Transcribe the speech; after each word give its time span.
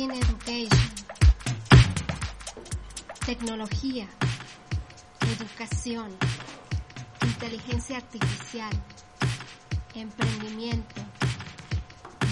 Hacking 0.00 0.12
Education. 0.12 0.90
Tecnología, 3.26 4.08
educación, 5.36 6.16
inteligencia 7.22 7.98
artificial, 7.98 8.70
emprendimiento, 9.94 11.02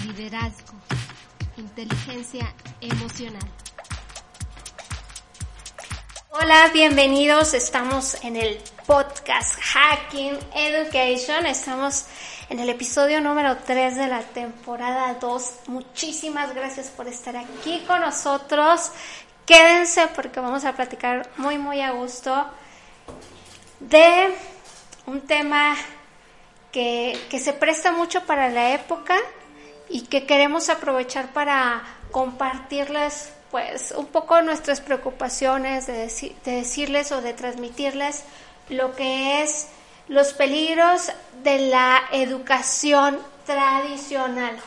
liderazgo, 0.03 0.73
inteligencia 1.57 2.55
emocional. 2.81 3.47
Hola, 6.31 6.71
bienvenidos. 6.73 7.53
Estamos 7.53 8.15
en 8.23 8.35
el 8.35 8.57
podcast 8.87 9.59
Hacking 9.61 10.39
Education. 10.55 11.45
Estamos 11.45 12.07
en 12.49 12.59
el 12.59 12.69
episodio 12.69 13.21
número 13.21 13.57
3 13.57 13.95
de 13.95 14.07
la 14.07 14.21
temporada 14.21 15.13
2. 15.21 15.51
Muchísimas 15.67 16.53
gracias 16.55 16.87
por 16.89 17.07
estar 17.07 17.37
aquí 17.37 17.83
con 17.85 18.01
nosotros. 18.01 18.91
Quédense 19.45 20.07
porque 20.15 20.39
vamos 20.39 20.65
a 20.65 20.73
platicar 20.73 21.29
muy, 21.37 21.59
muy 21.59 21.81
a 21.81 21.91
gusto 21.91 22.45
de 23.79 24.33
un 25.05 25.21
tema 25.21 25.75
que, 26.71 27.19
que 27.29 27.39
se 27.39 27.53
presta 27.53 27.91
mucho 27.91 28.25
para 28.25 28.49
la 28.49 28.73
época 28.73 29.15
y 29.87 30.01
que 30.01 30.25
queremos 30.25 30.69
aprovechar 30.69 31.31
para 31.31 31.83
compartirles 32.11 33.31
pues 33.51 33.93
un 33.95 34.07
poco 34.07 34.41
nuestras 34.41 34.81
preocupaciones 34.81 35.85
de, 35.85 36.07
de 36.45 36.51
decirles 36.51 37.11
o 37.11 37.21
de 37.21 37.33
transmitirles 37.33 38.23
lo 38.69 38.95
que 38.95 39.43
es 39.43 39.67
los 40.09 40.33
peligros 40.33 41.11
de 41.43 41.69
la 41.69 42.01
educación 42.11 43.19
tradicional. 43.45 44.57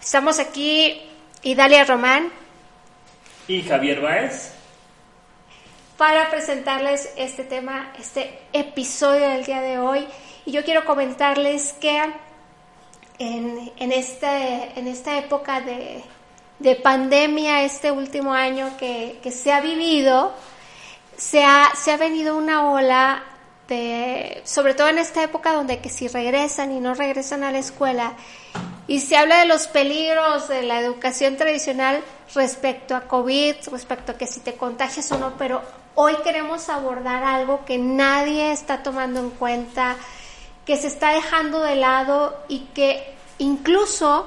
Estamos 0.00 0.38
aquí 0.38 1.02
Idalia 1.42 1.84
Román 1.84 2.30
y 3.48 3.62
Javier 3.62 4.00
Báez 4.00 4.52
para 5.96 6.30
presentarles 6.30 7.12
este 7.16 7.42
tema, 7.42 7.92
este 7.98 8.38
episodio 8.52 9.28
del 9.28 9.44
día 9.44 9.60
de 9.60 9.78
hoy. 9.78 10.06
Y 10.46 10.52
yo 10.52 10.64
quiero 10.64 10.84
comentarles 10.84 11.74
que 11.74 12.00
en, 13.18 13.72
en, 13.76 13.92
este, 13.92 14.78
en 14.78 14.86
esta 14.86 15.18
época 15.18 15.60
de, 15.60 16.02
de, 16.60 16.76
pandemia, 16.76 17.64
este 17.64 17.90
último 17.90 18.32
año 18.32 18.76
que, 18.78 19.18
que 19.22 19.32
se 19.32 19.52
ha 19.52 19.60
vivido, 19.60 20.32
se 21.16 21.44
ha, 21.44 21.72
se 21.74 21.90
ha 21.90 21.96
venido 21.96 22.36
una 22.36 22.70
ola 22.70 23.24
este, 23.70 24.42
sobre 24.44 24.74
todo 24.74 24.88
en 24.88 24.98
esta 24.98 25.22
época 25.22 25.52
donde 25.52 25.78
que 25.78 25.90
si 25.90 26.08
regresan 26.08 26.72
y 26.72 26.80
no 26.80 26.94
regresan 26.94 27.44
a 27.44 27.52
la 27.52 27.58
escuela, 27.58 28.14
y 28.88 29.00
se 29.00 29.16
habla 29.16 29.38
de 29.38 29.46
los 29.46 29.68
peligros 29.68 30.48
de 30.48 30.62
la 30.62 30.80
educación 30.80 31.36
tradicional 31.36 32.02
respecto 32.34 32.96
a 32.96 33.02
COVID, 33.02 33.54
respecto 33.70 34.12
a 34.12 34.18
que 34.18 34.26
si 34.26 34.40
te 34.40 34.54
contagias 34.54 35.12
o 35.12 35.18
no, 35.18 35.34
pero 35.38 35.62
hoy 35.94 36.16
queremos 36.24 36.68
abordar 36.68 37.22
algo 37.22 37.64
que 37.64 37.78
nadie 37.78 38.50
está 38.50 38.82
tomando 38.82 39.20
en 39.20 39.30
cuenta, 39.30 39.96
que 40.66 40.76
se 40.76 40.88
está 40.88 41.12
dejando 41.12 41.60
de 41.60 41.76
lado 41.76 42.36
y 42.48 42.60
que 42.74 43.14
incluso 43.38 44.26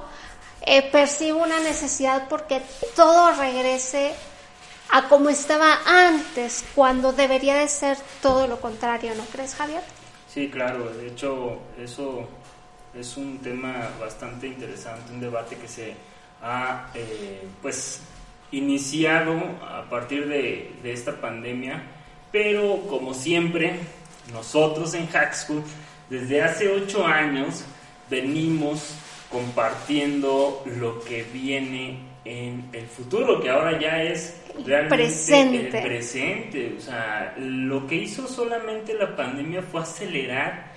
eh, 0.61 0.89
percibo 0.89 1.44
una 1.44 1.59
necesidad 1.59 2.30
porque 2.30 2.61
todo 2.95 3.33
regrese 3.33 4.14
a 4.94 5.09
como 5.09 5.30
estaba 5.30 5.80
antes, 5.88 6.63
cuando 6.75 7.13
debería 7.13 7.55
de 7.55 7.67
ser 7.67 7.97
todo 8.22 8.45
lo 8.45 8.61
contrario, 8.61 9.16
¿no 9.17 9.23
crees, 9.25 9.55
Javier? 9.55 9.81
Sí, 10.31 10.52
claro, 10.52 10.88
de 10.94 11.08
hecho 11.08 11.58
eso 11.80 12.27
es 12.94 13.17
un 13.17 13.39
tema 13.39 13.89
bastante 13.99 14.45
interesante, 14.45 15.11
un 15.11 15.19
debate 15.19 15.55
que 15.55 15.67
se 15.67 15.95
ha 16.44 16.91
eh, 16.94 17.41
pues 17.59 18.02
iniciado 18.52 19.33
a 19.67 19.89
partir 19.89 20.27
de, 20.27 20.75
de, 20.83 20.94
esta 20.94 21.19
pandemia, 21.19 21.82
pero 22.32 22.82
como 22.87 23.15
siempre, 23.15 23.80
nosotros 24.32 24.93
en 24.93 25.08
Hack 25.08 25.33
School, 25.33 25.64
desde 26.08 26.43
hace 26.43 26.70
ocho 26.70 27.03
años, 27.08 27.64
venimos 28.11 28.93
compartiendo 29.32 30.61
lo 30.67 31.03
que 31.03 31.23
viene 31.23 32.13
en 32.26 32.70
el 32.72 32.86
futuro, 32.88 33.42
que 33.42 33.50
ahora 33.50 33.80
ya 33.80 34.02
es 34.02 34.42
realmente 34.66 34.95
presente. 34.95 35.78
el 35.78 35.84
presente. 35.84 36.76
O 36.78 36.82
sea, 36.82 37.36
lo 37.38 37.86
que 37.88 37.95
hizo 37.95 38.28
solamente 38.28 38.94
la 38.94 39.16
pandemia 39.16 39.61
fue 39.61 39.82
acelerar 39.82 40.72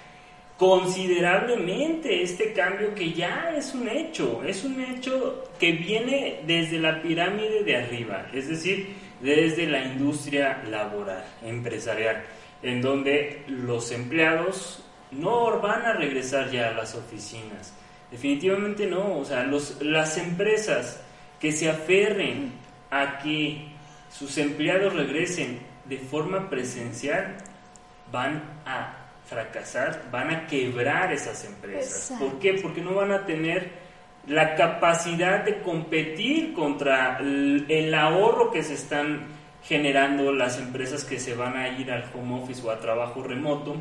considerablemente 0.56 2.23
este 2.23 2.53
cambio 2.53 2.95
que 2.95 3.12
ya 3.12 3.53
es 3.56 3.75
un 3.75 3.89
hecho, 3.89 4.43
es 4.43 4.65
un 4.65 4.81
hecho 4.81 5.45
que 5.59 5.73
viene 5.73 6.41
desde 6.47 6.79
la 6.79 7.03
pirámide 7.03 7.62
de 7.62 7.77
arriba, 7.77 8.27
es 8.33 8.49
decir, 8.49 8.95
desde 9.21 9.67
la 9.67 9.85
industria 9.85 10.62
laboral, 10.71 11.25
empresarial, 11.43 12.25
en 12.62 12.81
donde 12.81 13.43
los 13.49 13.93
empleados 13.93 14.83
no 15.11 15.61
van 15.61 15.83
a 15.83 15.93
regresar 15.93 16.51
ya 16.51 16.69
a 16.69 16.73
las 16.73 16.95
oficinas. 16.95 17.75
Definitivamente 18.11 18.87
no, 18.87 19.19
o 19.19 19.25
sea, 19.25 19.43
los, 19.43 19.83
las 19.83 20.17
empresas 20.17 21.01
que 21.41 21.53
se 21.53 21.69
aferren 21.69 22.53
a 22.91 23.19
que 23.19 23.69
sus 24.11 24.39
empleados 24.39 24.95
regresen 24.95 25.61
de 25.85 25.99
forma 25.99 26.49
presencial, 26.49 27.37
van 28.11 28.43
a 28.65 29.07
fracasar, 29.27 30.09
van 30.11 30.31
a 30.31 30.47
quebrar 30.47 31.13
esas 31.13 31.45
empresas. 31.45 32.17
¿Por 32.19 32.39
qué? 32.39 32.55
Porque 32.55 32.81
no 32.81 32.95
van 32.95 33.13
a 33.13 33.27
tener 33.27 33.71
la 34.27 34.55
capacidad 34.55 35.45
de 35.45 35.61
competir 35.61 36.53
contra 36.53 37.19
el, 37.19 37.95
ahorro 37.95 38.51
que 38.51 38.63
se 38.63 38.75
están 38.75 39.27
generando 39.63 40.33
las 40.33 40.59
empresas 40.59 41.05
que 41.05 41.19
se 41.19 41.35
van 41.35 41.57
a 41.57 41.69
ir 41.69 41.91
al 41.91 42.05
home 42.15 42.43
office 42.43 42.63
o 42.67 42.71
a 42.71 42.81
trabajo 42.81 43.23
remoto. 43.23 43.77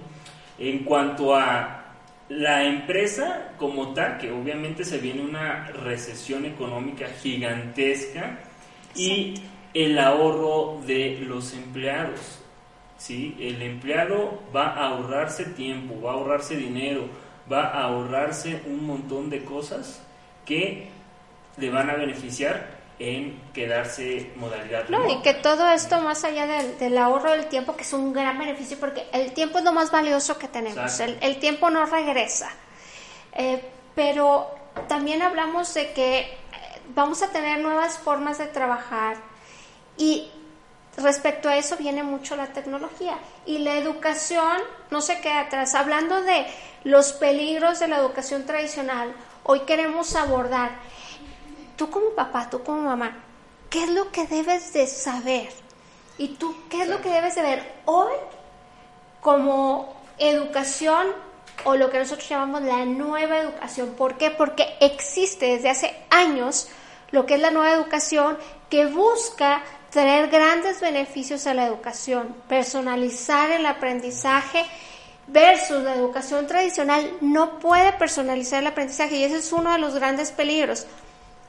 En 0.58 0.84
cuanto 0.84 1.36
a 1.36 1.85
la 2.30 2.64
empresa 2.64 3.52
como 3.58 3.94
tal, 3.94 4.18
que 4.18 4.32
obviamente 4.32 4.84
se 4.84 4.98
viene 4.98 5.22
una 5.22 5.68
recesión 5.68 6.46
económica 6.46 7.08
gigantesca 7.22 8.40
y 8.96 9.44
el 9.74 10.00
ahorro 10.00 10.82
de 10.86 11.20
los 11.22 11.54
empleados. 11.54 12.40
¿sí? 12.98 13.36
El 13.40 13.62
empleado 13.62 14.42
va 14.56 14.70
a 14.70 14.88
ahorrarse 14.88 15.46
tiempo, 15.46 16.02
va 16.02 16.12
a 16.12 16.14
ahorrarse 16.16 16.56
dinero, 16.56 17.08
va 17.52 17.68
a 17.68 17.84
ahorrarse 17.84 18.62
un 18.66 18.86
montón 18.86 19.30
de 19.30 19.44
cosas 19.44 20.02
que 20.46 20.88
le 21.58 21.70
van 21.70 21.90
a 21.90 21.96
beneficiar 21.96 22.75
en 23.00 23.42
quedarse 23.54 24.32
modalidad. 24.38 24.88
No, 24.90 25.10
y 25.10 25.22
que 25.22 25.34
todo 25.34 25.70
esto 25.70 26.00
más 26.02 26.24
allá 26.24 26.46
del, 26.46 26.98
ahorro 26.98 27.32
del 27.32 27.48
tiempo, 27.48 27.76
que 27.76 27.84
es 27.84 27.94
un 27.94 28.14
gran 28.14 28.38
beneficio, 28.38 28.80
porque 28.80 29.06
el 29.12 29.34
tiempo 29.34 29.58
es 29.58 29.66
lo 29.66 29.74
más 29.74 29.92
valioso 29.92 30.38
que 30.38 30.48
tenemos, 30.48 31.00
el, 31.00 31.40
tiempo 31.40 31.70
no 31.70 31.86
regresa. 31.86 32.50
Eh, 33.34 33.62
pero 33.96 34.50
también 34.88 35.22
hablamos 35.22 35.74
de 35.74 35.92
que 35.92 36.20
eh, 36.20 36.36
vamos 36.94 37.22
a 37.22 37.32
tener 37.32 37.60
nuevas 37.60 37.98
formas 37.98 38.38
de 38.38 38.48
trabajar 38.48 39.18
y 39.98 40.30
respecto 40.98 41.50
a 41.50 41.58
eso 41.58 41.76
viene 41.76 42.04
mucho 42.04 42.38
la 42.38 42.48
tecnología 42.48 43.18
y 43.46 43.58
la 43.60 43.78
educación 43.78 44.58
no 44.90 45.02
se 45.02 45.20
queda 45.20 45.42
atrás. 45.42 45.76
Hablando 45.76 46.22
de 46.22 46.46
los 46.86 47.14
peligros 47.14 47.80
de 47.80 47.90
la 47.90 47.98
educación 47.98 48.46
tradicional, 48.46 49.14
hoy 49.44 49.62
queremos 49.62 50.16
abordar 50.16 50.72
tú 51.76 51.90
como 51.90 52.10
papá, 52.12 52.50
tú 52.50 52.64
como 52.64 52.82
mamá, 52.82 53.18
¿qué 53.70 53.84
es 53.84 53.90
lo 53.90 54.12
que 54.12 54.28
debes 54.28 54.74
de 54.74 54.88
saber? 54.88 55.50
¿Y 56.18 56.30
tú 56.36 56.56
qué 56.70 56.84
es 56.84 56.88
lo 56.88 57.02
que 57.02 57.10
debes 57.10 57.36
de 57.36 57.42
ver 57.42 57.82
hoy 57.86 58.14
como 59.22 59.94
educación 60.18 61.08
o 61.64 61.76
lo 61.76 61.90
que 61.90 62.00
nosotros 62.00 62.28
llamamos 62.30 62.62
la 62.62 62.86
nueva 62.86 63.40
educación? 63.40 63.96
¿Por 63.98 64.18
qué? 64.18 64.32
Porque 64.32 64.76
existe 64.80 65.48
desde 65.48 65.70
hace 65.70 65.96
años 66.10 66.70
lo 67.12 67.26
que 67.26 67.36
es 67.36 67.42
la 67.42 67.52
nueva 67.52 67.74
educación 67.74 68.38
que 68.70 68.86
busca 68.86 69.64
traer 69.90 70.30
grandes 70.30 70.82
beneficios 70.82 71.48
a 71.48 71.54
la 71.54 71.66
educación, 71.66 72.36
personalizar 72.48 73.52
el 73.52 73.66
aprendizaje 73.66 74.66
versus 75.28 75.84
la 75.84 75.96
educación 75.96 76.48
tradicional 76.48 77.10
no 77.22 77.60
puede 77.60 77.94
personalizar 77.94 78.62
el 78.62 78.68
aprendizaje 78.68 79.18
y 79.18 79.24
ese 79.24 79.38
es 79.38 79.52
uno 79.52 79.72
de 79.72 79.80
los 79.80 79.96
grandes 79.96 80.32
peligros. 80.32 80.86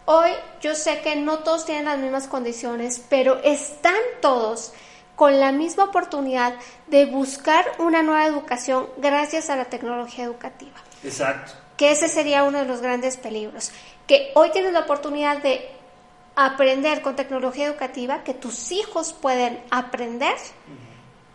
Hoy 0.08 0.30
yo 0.60 0.76
sé 0.76 1.00
que 1.00 1.16
no 1.16 1.40
todos 1.40 1.66
tienen 1.66 1.86
las 1.86 1.98
mismas 1.98 2.28
condiciones, 2.28 3.04
pero 3.10 3.40
están 3.42 3.96
todos 4.22 4.72
con 5.16 5.40
la 5.40 5.50
misma 5.50 5.84
oportunidad 5.84 6.54
de 6.86 7.06
buscar 7.06 7.64
una 7.78 8.04
nueva 8.04 8.24
educación 8.24 8.88
gracias 8.98 9.50
a 9.50 9.56
la 9.56 9.64
tecnología 9.64 10.24
educativa. 10.24 10.76
Exacto. 11.02 11.52
Que 11.76 11.90
ese 11.90 12.08
sería 12.08 12.44
uno 12.44 12.58
de 12.58 12.66
los 12.66 12.82
grandes 12.82 13.16
peligros. 13.16 13.72
Que 14.06 14.30
hoy 14.34 14.50
tienes 14.52 14.72
la 14.72 14.80
oportunidad 14.80 15.42
de 15.42 15.68
aprender 16.36 17.02
con 17.02 17.16
tecnología 17.16 17.66
educativa, 17.66 18.22
que 18.22 18.34
tus 18.34 18.70
hijos 18.70 19.12
pueden 19.12 19.60
aprender 19.70 20.36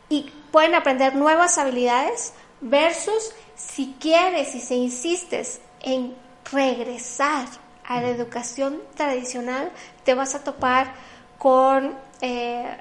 y 0.07 0.31
pueden 0.51 0.75
aprender 0.75 1.15
nuevas 1.15 1.57
habilidades 1.57 2.33
versus 2.61 3.33
si 3.55 3.97
quieres 3.99 4.55
y 4.55 4.61
si 4.61 4.75
insistes 4.75 5.59
en 5.81 6.15
regresar 6.53 7.47
a 7.91 8.01
la 8.01 8.09
educación 8.09 8.81
tradicional, 8.95 9.69
te 10.05 10.13
vas 10.13 10.33
a 10.33 10.43
topar 10.43 10.93
con 11.37 11.93
eh, 12.21 12.77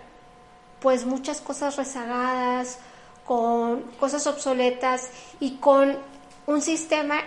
pues 0.79 1.05
muchas 1.05 1.41
cosas 1.41 1.77
rezagadas, 1.77 2.79
con 3.27 3.83
cosas 3.99 4.27
obsoletas 4.29 5.11
y 5.41 5.57
con 5.57 5.97
un 6.47 6.63
sistema 6.63 7.23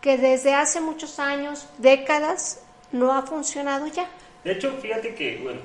que 0.00 0.16
desde 0.16 0.54
hace 0.54 0.80
muchos 0.80 1.18
años, 1.18 1.66
décadas, 1.78 2.62
no 2.92 3.12
ha 3.12 3.22
funcionado 3.22 3.86
ya. 3.88 4.06
De 4.42 4.52
hecho, 4.52 4.72
fíjate 4.80 5.14
que, 5.14 5.38
bueno, 5.42 5.60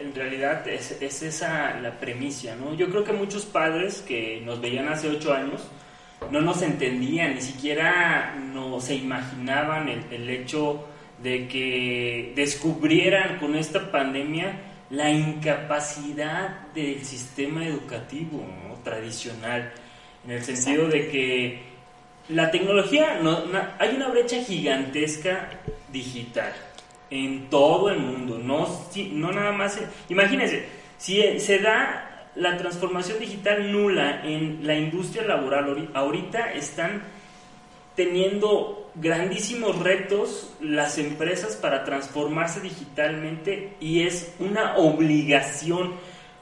en 0.00 0.14
realidad 0.14 0.66
es, 0.66 0.90
esa 1.02 1.78
la 1.80 1.98
premisa, 1.98 2.54
¿no? 2.56 2.74
Yo 2.74 2.88
creo 2.88 3.04
que 3.04 3.12
muchos 3.12 3.44
padres 3.44 4.02
que 4.06 4.40
nos 4.42 4.60
veían 4.60 4.88
hace 4.88 5.08
ocho 5.08 5.34
años 5.34 5.62
no 6.30 6.40
nos 6.40 6.62
entendían, 6.62 7.34
ni 7.34 7.42
siquiera 7.42 8.34
no 8.36 8.80
se 8.80 8.94
imaginaban 8.94 9.88
el, 9.88 10.04
el 10.10 10.30
hecho 10.30 10.86
de 11.24 11.48
que 11.48 12.32
descubrieran 12.36 13.38
con 13.38 13.56
esta 13.56 13.90
pandemia 13.90 14.60
la 14.90 15.10
incapacidad 15.10 16.68
del 16.74 17.02
sistema 17.02 17.66
educativo 17.66 18.46
tradicional, 18.84 19.72
en 20.26 20.30
el 20.30 20.44
sentido 20.44 20.86
de 20.86 21.08
que 21.08 21.62
la 22.28 22.50
tecnología, 22.50 23.20
no, 23.22 23.38
hay 23.78 23.96
una 23.96 24.08
brecha 24.08 24.42
gigantesca 24.42 25.48
digital 25.90 26.52
en 27.08 27.48
todo 27.48 27.88
el 27.88 28.00
mundo, 28.00 28.38
no, 28.38 28.68
no 29.12 29.32
nada 29.32 29.52
más, 29.52 29.80
imagínense, 30.10 30.66
si 30.98 31.22
se 31.38 31.58
da 31.60 32.28
la 32.34 32.58
transformación 32.58 33.18
digital 33.18 33.72
nula 33.72 34.20
en 34.26 34.66
la 34.66 34.76
industria 34.76 35.24
laboral, 35.24 35.88
ahorita 35.94 36.52
están 36.52 37.02
teniendo 37.96 38.83
grandísimos 38.96 39.78
retos 39.80 40.54
las 40.60 40.98
empresas 40.98 41.56
para 41.56 41.84
transformarse 41.84 42.60
digitalmente 42.60 43.74
y 43.80 44.06
es 44.06 44.34
una 44.38 44.76
obligación 44.76 45.92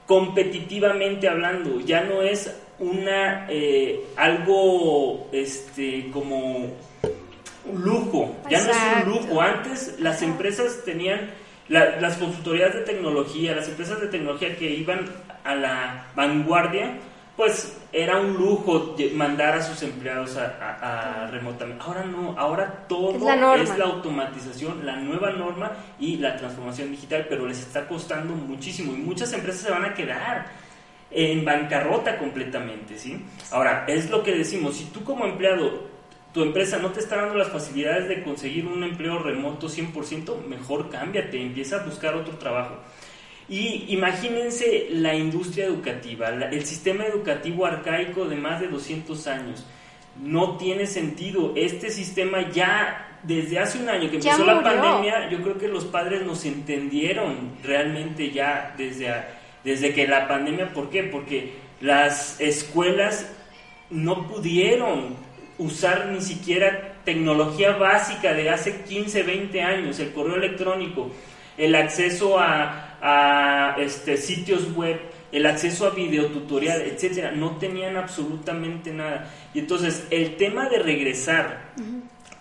competitivamente 0.07 1.29
hablando, 1.29 1.81
ya 1.81 2.03
no 2.03 2.23
es 2.23 2.55
una 2.79 3.47
eh, 3.49 4.05
algo 4.17 5.29
este 5.33 6.11
como 6.11 6.71
un 7.65 7.83
lujo, 7.83 8.37
ya 8.51 8.61
no 8.63 8.71
es 8.71 8.77
un 9.05 9.13
lujo. 9.13 9.41
Antes 9.41 9.97
las 10.01 10.21
empresas 10.23 10.83
tenían 10.85 11.31
las 11.69 12.17
consultorías 12.17 12.75
de 12.75 12.81
tecnología, 12.81 13.55
las 13.55 13.69
empresas 13.69 14.01
de 14.01 14.09
tecnología 14.09 14.57
que 14.57 14.71
iban 14.71 15.07
a 15.45 15.55
la 15.55 16.07
vanguardia, 16.15 16.99
pues 17.37 17.79
era 17.93 18.21
un 18.21 18.35
lujo 18.35 18.95
mandar 19.15 19.55
a 19.55 19.63
sus 19.63 19.83
empleados 19.83 20.37
a, 20.37 21.29
remotamente. 21.31 21.83
Ahora 21.85 22.05
no, 22.05 22.35
ahora 22.39 22.87
todo 22.89 23.17
es 23.57 23.77
la, 23.79 23.85
automatización, 23.85 24.85
la 24.85 24.97
nueva 24.97 25.31
norma 25.31 25.73
y 25.99 26.17
la 26.17 26.37
transformación 26.37 26.91
digital, 26.91 27.27
pero 27.29 27.47
les 27.47 27.61
está 27.61 27.87
costando 27.89 28.35
muchísimo 28.35 28.93
y 28.93 28.97
muchas 28.97 29.33
empresas 29.33 29.63
se 29.63 29.71
van 29.71 29.85
a 29.85 29.95
quedar 29.95 30.47
en 31.11 31.45
bancarrota 31.45 32.19
completamente, 32.19 32.99
¿sí? 32.99 33.23
Ahora, 33.51 33.85
es 33.87 34.11
lo 34.11 34.23
que 34.23 34.35
decimos, 34.35 34.77
si 34.77 34.85
tú 34.87 35.05
como 35.05 35.27
empleado, 35.27 35.91
tu 36.33 36.43
empresa 36.43 36.79
no 36.79 36.91
te 36.91 37.01
está 37.01 37.17
dando 37.17 37.35
las 37.35 37.49
facilidades 37.49 38.09
de 38.09 38.23
conseguir 38.23 38.67
un 38.67 38.83
empleo 38.83 39.19
remoto 39.19 39.69
100%, 39.69 40.47
mejor 40.47 40.89
cámbiate, 40.89 41.41
empieza 41.41 41.77
a 41.77 41.85
buscar 41.85 42.15
otro 42.15 42.37
trabajo. 42.39 42.77
Y 43.53 43.85
imagínense 43.89 44.87
la 44.93 45.15
industria 45.15 45.67
educativa, 45.67 46.31
el 46.31 46.65
sistema 46.65 47.05
educativo 47.05 47.67
arcaico 47.67 48.25
de 48.25 48.37
más 48.37 48.63
de 48.63 48.69
200 48.69 49.27
años. 49.27 49.67
No 50.19 50.57
tiene 50.57 50.87
sentido. 50.87 51.53
Este 51.55 51.91
sistema 51.91 52.49
ya 52.51 53.19
desde 53.23 53.59
hace 53.59 53.83
un 53.83 53.91
año 53.91 54.09
que 54.09 54.17
empezó 54.17 54.47
la 54.47 54.63
pandemia, 54.63 55.29
yo 55.29 55.43
creo 55.43 55.59
que 55.59 55.69
los 55.69 55.85
padres 55.85 56.23
nos 56.25 56.47
entendieron 56.47 57.51
realmente 57.63 58.31
ya 58.31 58.75
desde, 58.79 59.13
desde 59.63 59.93
que 59.93 60.09
la 60.09 60.27
pandemia, 60.27 60.73
¿por 60.73 60.89
qué? 60.89 61.03
Porque 61.03 61.53
las 61.83 62.41
escuelas 62.41 63.31
no 63.91 64.29
pudieron 64.29 65.15
usar 65.59 66.07
ni 66.07 66.23
siquiera 66.23 66.95
tecnología 67.05 67.77
básica 67.77 68.33
de 68.33 68.49
hace 68.49 68.81
15, 68.81 69.25
20 69.25 69.61
años, 69.61 70.01
el 70.01 70.11
correo 70.13 70.37
electrónico, 70.37 71.11
el 71.59 71.75
acceso 71.75 72.41
a, 72.41 72.92
a 73.03 73.75
este, 73.79 74.17
sitios 74.17 74.75
web, 74.77 74.99
el 75.33 75.45
acceso 75.47 75.87
a 75.87 75.91
videotutorial, 75.91 76.83
etcétera, 76.83 77.33
no 77.33 77.57
tenían 77.57 77.97
absolutamente 77.97 78.93
nada. 78.93 79.29
Y 79.53 79.59
entonces 79.59 80.07
el 80.11 80.37
tema 80.37 80.69
de 80.69 80.79
regresar 80.79 81.73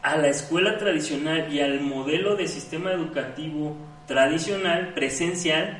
a 0.03 0.17
la 0.17 0.27
escuela 0.27 0.77
tradicional 0.77 1.51
y 1.51 1.61
al 1.61 1.81
modelo 1.81 2.35
de 2.35 2.47
sistema 2.47 2.91
educativo 2.91 3.75
tradicional, 4.05 4.93
presencial, 4.93 5.79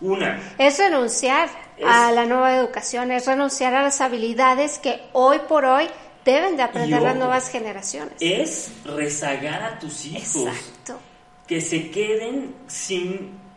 una. 0.00 0.40
Es 0.58 0.78
renunciar 0.78 1.48
a 1.84 2.10
la 2.10 2.24
nueva 2.26 2.56
educación, 2.56 3.12
es 3.12 3.26
renunciar 3.26 3.74
a 3.74 3.82
las 3.82 4.00
habilidades 4.00 4.78
que 4.78 5.00
hoy 5.12 5.38
por 5.48 5.64
hoy 5.64 5.86
deben 6.24 6.56
de 6.56 6.62
aprender 6.64 7.02
las 7.02 7.14
nuevas 7.14 7.50
generaciones. 7.50 8.14
Es 8.20 8.70
rezagar 8.84 9.62
a 9.62 9.78
tus 9.78 10.06
hijos. 10.06 10.50
Que 11.46 11.60
se 11.60 11.90
queden 11.90 12.54
sin 12.66 13.47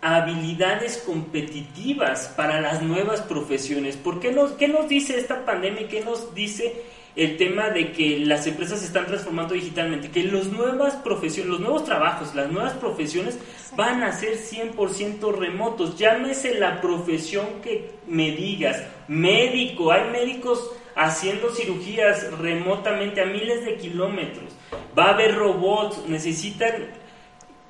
habilidades 0.00 0.98
competitivas 0.98 2.32
para 2.36 2.60
las 2.60 2.82
nuevas 2.82 3.22
profesiones. 3.22 3.96
¿Por 3.96 4.20
qué 4.20 4.32
nos, 4.32 4.52
qué 4.52 4.68
nos 4.68 4.88
dice 4.88 5.18
esta 5.18 5.44
pandemia? 5.44 5.88
¿Qué 5.88 6.02
nos 6.02 6.34
dice 6.34 6.82
el 7.16 7.36
tema 7.38 7.70
de 7.70 7.92
que 7.92 8.20
las 8.20 8.46
empresas 8.46 8.80
se 8.80 8.86
están 8.86 9.06
transformando 9.06 9.54
digitalmente? 9.54 10.10
Que 10.10 10.24
los, 10.24 10.48
nuevas 10.52 10.94
profesiones, 10.96 11.50
los 11.50 11.60
nuevos 11.60 11.84
trabajos, 11.84 12.34
las 12.34 12.50
nuevas 12.50 12.74
profesiones 12.74 13.38
van 13.74 14.02
a 14.02 14.12
ser 14.12 14.38
100% 14.38 15.34
remotos. 15.34 15.98
Llámese 15.98 16.58
la 16.58 16.80
profesión 16.80 17.46
que 17.62 17.92
me 18.06 18.30
digas. 18.32 18.82
Médico, 19.08 19.92
hay 19.92 20.10
médicos 20.10 20.70
haciendo 20.94 21.54
cirugías 21.54 22.32
remotamente 22.38 23.20
a 23.20 23.26
miles 23.26 23.64
de 23.64 23.76
kilómetros. 23.76 24.54
Va 24.98 25.06
a 25.06 25.14
haber 25.14 25.34
robots, 25.34 26.08
necesitan 26.08 26.72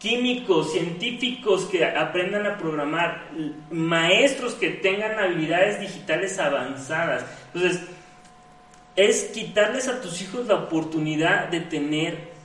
químicos, 0.06 0.70
científicos 0.70 1.64
que 1.64 1.85
aprendan 1.85 2.47
a 2.47 2.56
programar, 2.56 3.29
maestros 3.70 4.55
que 4.55 4.70
tengan 4.70 5.19
habilidades 5.19 5.81
digitales 5.81 6.38
avanzadas. 6.38 7.25
Entonces, 7.53 7.81
es 8.94 9.25
quitarles 9.35 9.88
a 9.88 10.00
tus 10.00 10.23
hijos 10.23 10.47
la 10.47 10.55
oportunidad 10.55 11.49
de 11.49 11.61
tener 11.61 12.37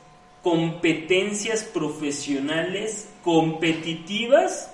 competencias 0.42 1.64
profesionales 1.64 3.10
competitivas 3.24 4.74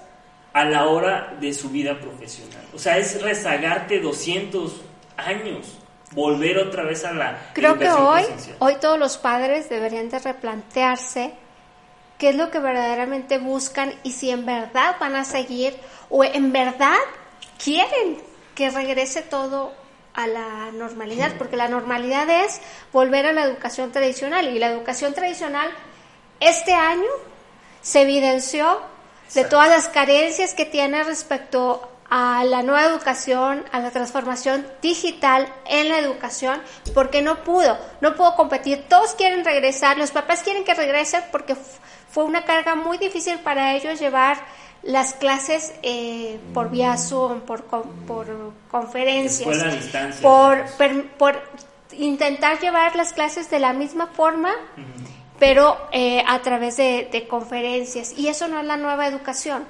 a 0.54 0.64
la 0.64 0.88
hora 0.88 1.36
de 1.42 1.54
su 1.54 1.70
vida 1.70 2.00
profesional. 2.00 2.64
O 2.74 2.80
sea, 2.80 2.98
es 2.98 3.22
rezagarte 3.22 4.00
200 4.00 4.82
años, 5.18 5.78
volver 6.12 6.58
otra 6.58 6.84
vez 6.84 7.04
a 7.04 7.12
la... 7.12 7.52
Creo 7.54 7.78
que 7.78 7.90
hoy, 7.90 8.24
hoy 8.60 8.76
todos 8.80 8.98
los 8.98 9.18
padres 9.18 9.68
deberían 9.68 10.08
de 10.08 10.20
replantearse 10.20 11.34
qué 12.18 12.30
es 12.30 12.36
lo 12.36 12.52
que 12.52 12.60
verdaderamente 12.60 13.38
buscan 13.38 13.94
y 14.04 14.14
si 14.14 14.30
en 14.30 14.46
verdad 14.46 14.96
van 15.00 15.16
a 15.16 15.24
seguir 15.24 15.78
o 16.10 16.24
en 16.24 16.52
verdad 16.52 16.98
quieren 17.64 18.18
que 18.56 18.70
regrese 18.70 19.22
todo 19.22 19.74
a 20.14 20.26
la 20.26 20.72
normalidad, 20.72 21.34
porque 21.38 21.58
la 21.58 21.68
normalidad 21.68 22.28
es 22.30 22.60
volver 22.92 23.28
a 23.28 23.34
la 23.34 23.44
educación 23.44 23.92
tradicional 23.92 24.48
y 24.48 24.58
la 24.58 24.68
educación 24.68 25.14
tradicional 25.14 25.70
este 26.40 26.74
año 26.74 27.10
se 27.82 28.02
evidenció 28.02 28.82
de 29.34 29.44
todas 29.46 29.70
las 29.70 29.90
carencias 29.90 30.54
que 30.54 30.66
tiene 30.66 31.04
respecto 31.04 31.92
a 32.10 32.44
la 32.46 32.64
nueva 32.64 32.86
educación, 32.86 33.66
a 33.72 33.80
la 33.80 33.92
transformación 33.92 34.66
digital 34.82 35.52
en 35.66 35.90
la 35.90 36.00
educación, 36.00 36.62
porque 36.94 37.22
no 37.22 37.44
pudo, 37.44 37.78
no 38.02 38.16
pudo 38.16 38.36
competir. 38.36 38.86
Todos 38.88 39.14
quieren 39.16 39.44
regresar, 39.44 39.98
los 39.98 40.12
papás 40.12 40.44
quieren 40.44 40.64
que 40.64 40.74
regresen 40.74 41.22
porque 41.32 41.56
fue 42.18 42.26
una 42.26 42.46
carga 42.46 42.74
muy 42.74 42.98
difícil 42.98 43.38
para 43.42 43.76
ellos 43.76 44.00
llevar 44.00 44.40
las 44.82 45.14
clases 45.14 45.76
eh, 45.84 46.40
por 46.52 46.72
vía 46.72 46.98
Zoom, 46.98 47.42
por, 47.42 47.62
por 47.66 48.54
conferencias, 48.72 49.56
por, 50.24 50.66
por, 51.20 51.40
intentar 51.96 52.60
llevar 52.60 52.96
las 52.96 53.14
clases 53.14 53.52
de 53.52 53.60
la 53.60 53.72
misma 53.72 54.08
forma, 54.08 54.52
pero 55.38 55.78
eh, 55.92 56.24
a 56.26 56.40
través 56.42 56.78
de, 56.78 57.28
conferencias. 57.30 58.18
Y 58.18 58.30
eso 58.30 58.48
no 58.48 58.62
es 58.62 58.66
la 58.66 58.78
nueva 58.78 59.06
educación. 59.06 59.64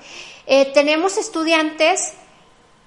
Eh, 0.46 0.72
tenemos 0.74 1.18
estudiantes 1.18 2.14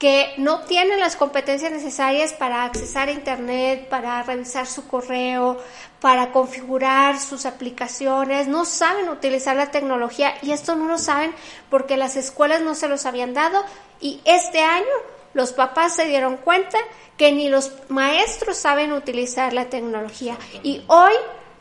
que 0.01 0.33
no 0.39 0.61
tienen 0.61 0.99
las 0.99 1.15
competencias 1.15 1.71
necesarias 1.71 2.33
para 2.33 2.65
accesar 2.65 3.09
a 3.09 3.13
Internet, 3.13 3.87
para 3.91 4.23
revisar 4.23 4.67
su 4.67 4.89
correo, 4.89 5.59
para 6.01 6.33
configurar 6.33 7.21
sus 7.21 7.45
aplicaciones, 7.45 8.49
no 8.49 8.65
saben 8.65 9.11
utilizar 9.11 9.57
la 9.57 9.71
tecnología 9.71 10.33
y 10.41 10.53
esto 10.53 10.75
no 10.75 10.87
lo 10.87 10.97
saben 10.97 11.35
porque 11.69 11.99
las 11.99 12.17
escuelas 12.17 12.63
no 12.63 12.75
se 12.75 12.89
los 12.89 13.05
habían 13.05 13.35
dado 13.35 13.63
y 14.01 14.23
este 14.25 14.63
año 14.63 14.87
los 15.35 15.53
papás 15.53 15.97
se 15.97 16.07
dieron 16.07 16.39
cuenta 16.39 16.79
que 17.19 17.31
ni 17.33 17.51
los 17.51 17.71
maestros 17.91 18.57
saben 18.57 18.95
utilizar 18.95 19.53
la 19.53 19.67
tecnología 19.67 20.39
y 20.63 20.83
hoy 20.87 21.13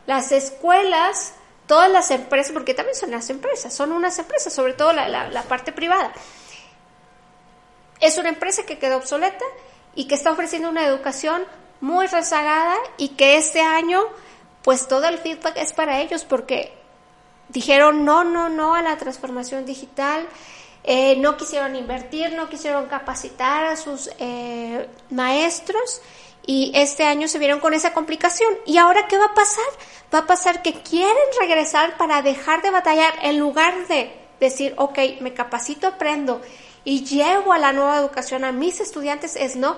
las 0.06 0.32
escuelas 0.32 1.34
todas 1.66 1.88
las 1.88 2.10
empresas, 2.10 2.52
porque 2.52 2.74
también 2.74 2.96
son 2.96 3.12
las 3.12 3.30
empresas, 3.30 3.72
son 3.72 3.92
unas 3.92 4.18
empresas, 4.18 4.52
sobre 4.52 4.72
todo 4.72 4.92
la, 4.92 5.28
la 5.28 5.42
parte 5.42 5.70
privada. 5.70 6.10
Es 8.00 8.18
una 8.18 8.30
empresa 8.30 8.64
que 8.64 8.78
quedó 8.78 8.96
obsoleta 8.96 9.44
y 9.94 10.06
que 10.06 10.14
está 10.14 10.32
ofreciendo 10.32 10.68
una 10.68 10.86
educación 10.86 11.44
muy 11.80 12.06
rezagada 12.06 12.76
y 12.96 13.10
que 13.10 13.36
este 13.36 13.60
año 13.60 14.02
pues 14.62 14.88
todo 14.88 15.06
el 15.08 15.18
feedback 15.18 15.56
es 15.56 15.72
para 15.72 16.00
ellos 16.00 16.24
porque 16.24 16.72
dijeron 17.48 18.04
no, 18.04 18.24
no, 18.24 18.48
no 18.48 18.74
a 18.74 18.82
la 18.82 18.96
transformación 18.96 19.64
digital, 19.64 20.26
eh, 20.84 21.16
no 21.16 21.36
quisieron 21.36 21.76
invertir, 21.76 22.32
no 22.34 22.48
quisieron 22.48 22.86
capacitar 22.86 23.64
a 23.64 23.76
sus 23.76 24.10
eh, 24.18 24.88
maestros 25.10 26.00
y 26.46 26.72
este 26.74 27.04
año 27.04 27.28
se 27.28 27.38
vieron 27.38 27.60
con 27.60 27.74
esa 27.74 27.92
complicación. 27.92 28.52
¿Y 28.66 28.78
ahora 28.78 29.06
qué 29.08 29.18
va 29.18 29.26
a 29.26 29.34
pasar? 29.34 29.64
Va 30.12 30.20
a 30.20 30.26
pasar 30.26 30.62
que 30.62 30.72
quieren 30.82 31.16
regresar 31.38 31.96
para 31.96 32.22
dejar 32.22 32.62
de 32.62 32.70
batallar 32.70 33.14
en 33.22 33.38
lugar 33.38 33.86
de 33.88 34.10
decir, 34.40 34.74
ok, 34.78 34.98
me 35.20 35.34
capacito, 35.34 35.86
aprendo 35.86 36.40
y 36.84 37.04
llevo 37.04 37.52
a 37.52 37.58
la 37.58 37.72
nueva 37.72 37.98
educación 37.98 38.44
a 38.44 38.52
mis 38.52 38.80
estudiantes, 38.80 39.36
es 39.36 39.56
no. 39.56 39.76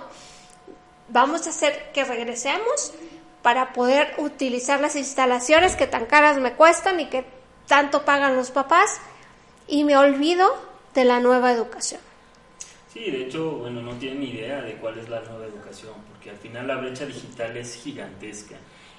Vamos 1.09 1.47
a 1.47 1.51
hacer 1.51 1.91
que 1.93 2.05
regresemos 2.05 2.93
para 3.43 3.73
poder 3.73 4.15
utilizar 4.19 4.81
las 4.81 4.97
instalaciones 4.97 5.77
que 5.77 5.87
tan 5.87 6.07
caras 6.07 6.39
me 6.39 6.53
cuestan 6.53 7.01
y 7.01 7.07
que 7.07 7.25
tanto 7.67 8.05
pagan 8.05 8.37
los 8.37 8.51
papás 8.51 9.01
y 9.67 9.85
me 9.85 9.97
olvido 9.97 10.49
de 10.95 11.05
la 11.05 11.21
nueva 11.21 11.53
educación. 11.53 12.01
Sí, 12.93 13.11
de 13.11 13.23
hecho, 13.23 13.53
bueno, 13.53 13.81
no 13.81 13.93
tienen 13.95 14.23
idea 14.23 14.61
de 14.61 14.75
cuál 14.75 14.99
es 14.99 15.09
la 15.09 15.21
nueva 15.23 15.47
educación, 15.47 15.95
porque 16.11 16.31
al 16.31 16.37
final 16.37 16.67
la 16.67 16.77
brecha 16.77 17.07
digital 17.07 17.57
es 17.57 17.77
gigantesca. 17.77 18.57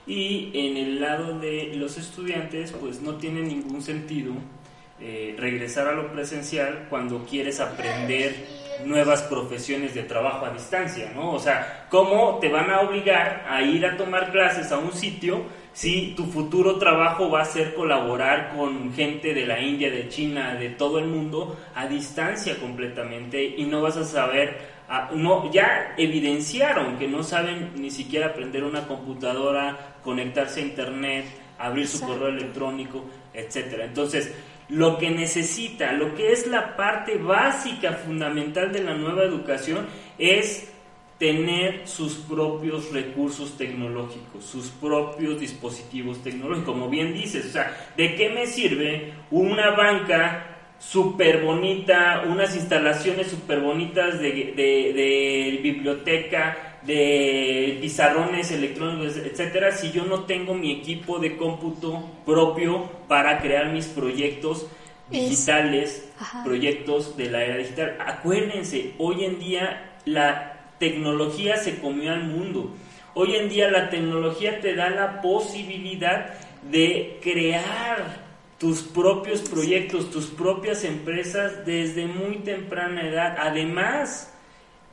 Y 0.07 0.51
en 0.53 0.77
el 0.77 0.99
lado 0.99 1.39
de 1.39 1.73
los 1.75 1.97
estudiantes, 1.97 2.71
pues 2.71 3.01
no 3.01 3.15
tiene 3.15 3.41
ningún 3.41 3.81
sentido 3.81 4.33
eh, 4.99 5.35
regresar 5.37 5.87
a 5.87 5.93
lo 5.93 6.11
presencial 6.11 6.85
cuando 6.89 7.25
quieres 7.25 7.59
aprender 7.59 8.63
nuevas 8.85 9.21
profesiones 9.23 9.93
de 9.93 10.03
trabajo 10.03 10.45
a 10.45 10.51
distancia, 10.51 11.11
¿no? 11.15 11.31
O 11.31 11.39
sea, 11.39 11.87
¿cómo 11.89 12.39
te 12.39 12.49
van 12.49 12.69
a 12.69 12.81
obligar 12.81 13.45
a 13.49 13.61
ir 13.61 13.85
a 13.85 13.97
tomar 13.97 14.31
clases 14.31 14.71
a 14.71 14.77
un 14.77 14.91
sitio 14.93 15.43
si 15.73 16.13
tu 16.15 16.25
futuro 16.25 16.77
trabajo 16.77 17.29
va 17.29 17.41
a 17.41 17.45
ser 17.45 17.73
colaborar 17.73 18.53
con 18.55 18.93
gente 18.93 19.33
de 19.33 19.45
la 19.45 19.59
India, 19.59 19.89
de 19.89 20.07
China, 20.07 20.55
de 20.55 20.69
todo 20.69 20.99
el 20.99 21.05
mundo 21.05 21.57
a 21.73 21.87
distancia 21.87 22.59
completamente 22.59 23.43
y 23.43 23.65
no 23.65 23.81
vas 23.81 23.97
a 23.97 24.05
saber, 24.05 24.57
ah, 24.87 25.09
no, 25.13 25.51
ya 25.51 25.95
evidenciaron 25.97 26.97
que 26.97 27.07
no 27.07 27.23
saben 27.23 27.71
ni 27.75 27.89
siquiera 27.89 28.27
aprender 28.27 28.63
una 28.63 28.87
computadora, 28.87 29.95
conectarse 30.03 30.61
a 30.61 30.63
internet, 30.63 31.25
abrir 31.57 31.87
su 31.87 32.01
correo 32.01 32.27
electrónico, 32.27 33.05
etcétera. 33.33 33.85
Entonces, 33.85 34.31
lo 34.69 34.97
que 34.97 35.09
necesita, 35.09 35.91
lo 35.93 36.15
que 36.15 36.31
es 36.31 36.47
la 36.47 36.75
parte 36.75 37.17
básica, 37.17 37.93
fundamental 37.93 38.71
de 38.71 38.83
la 38.83 38.95
nueva 38.95 39.23
educación, 39.23 39.87
es 40.17 40.69
tener 41.19 41.87
sus 41.87 42.15
propios 42.15 42.91
recursos 42.91 43.57
tecnológicos, 43.57 44.43
sus 44.43 44.69
propios 44.69 45.39
dispositivos 45.39 46.21
tecnológicos. 46.21 46.73
Como 46.73 46.89
bien 46.89 47.13
dices, 47.13 47.45
o 47.45 47.49
sea, 47.49 47.91
¿de 47.95 48.15
qué 48.15 48.29
me 48.29 48.45
sirve 48.45 49.13
una 49.31 49.71
banca 49.71 50.53
súper 50.79 51.43
bonita, 51.43 52.23
unas 52.27 52.55
instalaciones 52.55 53.27
súper 53.27 53.61
bonitas 53.61 54.19
de, 54.19 54.53
de, 54.55 55.59
biblioteca, 55.63 56.72
de 56.85 57.77
pizarrones 57.81 58.51
electrónicos, 58.51 59.17
etcétera, 59.17 59.71
si 59.71 59.91
yo 59.91 60.05
no 60.05 60.23
tengo 60.23 60.53
mi 60.53 60.71
equipo 60.71 61.19
de 61.19 61.37
cómputo 61.37 62.11
propio 62.25 62.89
para 63.07 63.39
crear 63.39 63.71
mis 63.71 63.85
proyectos 63.85 64.67
digitales, 65.09 66.09
proyectos 66.43 67.15
de 67.15 67.29
la 67.29 67.43
era 67.43 67.57
digital. 67.57 67.97
Acuérdense, 68.05 68.93
hoy 68.97 69.25
en 69.25 69.39
día 69.39 69.93
la 70.05 70.71
tecnología 70.79 71.57
se 71.57 71.79
comió 71.79 72.11
al 72.11 72.25
mundo. 72.25 72.73
Hoy 73.13 73.35
en 73.35 73.47
día 73.47 73.69
la 73.69 73.89
tecnología 73.89 74.59
te 74.59 74.75
da 74.75 74.89
la 74.89 75.21
posibilidad 75.21 76.33
de 76.69 77.19
crear 77.21 78.23
tus 78.57 78.81
propios 78.81 79.41
proyectos, 79.41 80.09
tus 80.09 80.27
propias 80.27 80.83
empresas 80.83 81.65
desde 81.65 82.07
muy 82.07 82.37
temprana 82.37 83.07
edad. 83.07 83.35
Además, 83.39 84.32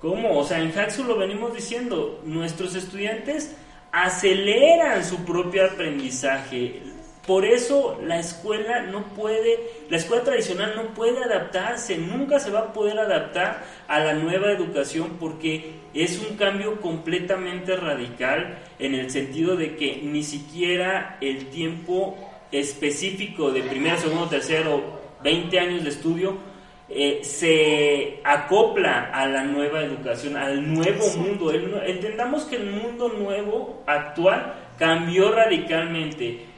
¿cómo? 0.00 0.38
O 0.38 0.44
sea, 0.44 0.60
en 0.60 0.76
Haxu 0.76 1.04
lo 1.04 1.16
venimos 1.16 1.54
diciendo, 1.54 2.20
nuestros 2.24 2.74
estudiantes 2.74 3.56
aceleran 3.92 5.04
su 5.04 5.24
propio 5.24 5.66
aprendizaje. 5.66 6.82
Por 7.26 7.44
eso 7.44 8.00
la 8.02 8.18
escuela 8.18 8.82
no 8.82 9.04
puede, 9.14 9.60
la 9.88 9.98
escuela 9.98 10.24
tradicional 10.24 10.72
no 10.74 10.94
puede 10.94 11.22
adaptarse, 11.22 11.98
nunca 11.98 12.40
se 12.40 12.50
va 12.50 12.60
a 12.60 12.72
poder 12.72 12.98
adaptar 12.98 13.64
a 13.88 14.00
la 14.00 14.14
nueva 14.14 14.50
educación 14.50 15.16
porque 15.20 15.74
es 15.94 16.18
un 16.18 16.36
cambio 16.36 16.80
completamente 16.80 17.76
radical 17.76 18.58
en 18.78 18.94
el 18.94 19.10
sentido 19.10 19.54
de 19.54 19.76
que 19.76 20.00
ni 20.02 20.24
siquiera 20.24 21.18
el 21.20 21.50
tiempo 21.50 22.16
específico 22.50 23.50
de 23.52 23.62
primero, 23.62 23.98
segundo, 23.98 24.26
tercero, 24.26 24.98
20 25.22 25.60
años 25.60 25.84
de 25.84 25.90
estudio 25.90 26.49
eh, 26.90 27.20
se 27.22 28.20
acopla 28.24 29.10
a 29.12 29.26
la 29.26 29.44
nueva 29.44 29.82
educación, 29.82 30.36
al 30.36 30.74
nuevo 30.74 31.06
mundo. 31.16 31.52
entendamos 31.52 32.44
que 32.44 32.56
el 32.56 32.70
mundo 32.70 33.08
nuevo, 33.08 33.82
actual, 33.86 34.54
cambió 34.76 35.32
radicalmente 35.32 36.50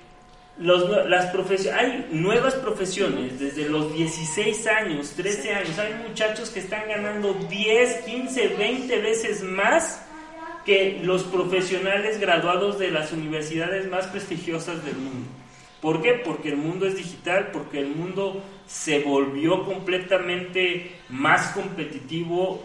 las 0.59 1.35
hay 1.73 2.09
nuevas 2.12 2.55
profesiones 2.55 3.41
desde 3.41 3.69
los 3.69 3.93
16 3.95 4.67
años, 4.67 5.12
13 5.17 5.55
años. 5.55 5.79
Hay 5.79 5.95
muchachos 6.07 6.51
que 6.51 6.61
están 6.61 6.89
ganando 6.89 7.35
10, 7.49 8.03
15, 8.05 8.49
20 8.49 8.99
veces 8.99 9.43
más 9.43 10.05
que 10.65 11.01
los 11.03 11.25
profesionales 11.25 12.21
graduados 12.21 12.79
de 12.79 12.91
las 12.91 13.12
universidades 13.12 13.89
más 13.91 14.07
prestigiosas 14.07 14.85
del 14.85 14.97
mundo. 14.97 15.29
¿Por 15.81 16.01
qué? 16.01 16.21
Porque 16.25 16.51
el 16.51 16.59
mundo 16.59 16.87
es 16.87 16.97
digital, 16.97 17.49
porque 17.53 17.81
el 17.81 17.89
mundo 17.89 18.41
se 18.66 19.00
volvió 19.00 19.64
completamente 19.64 20.92
más 21.09 21.49
competitivo 21.49 22.62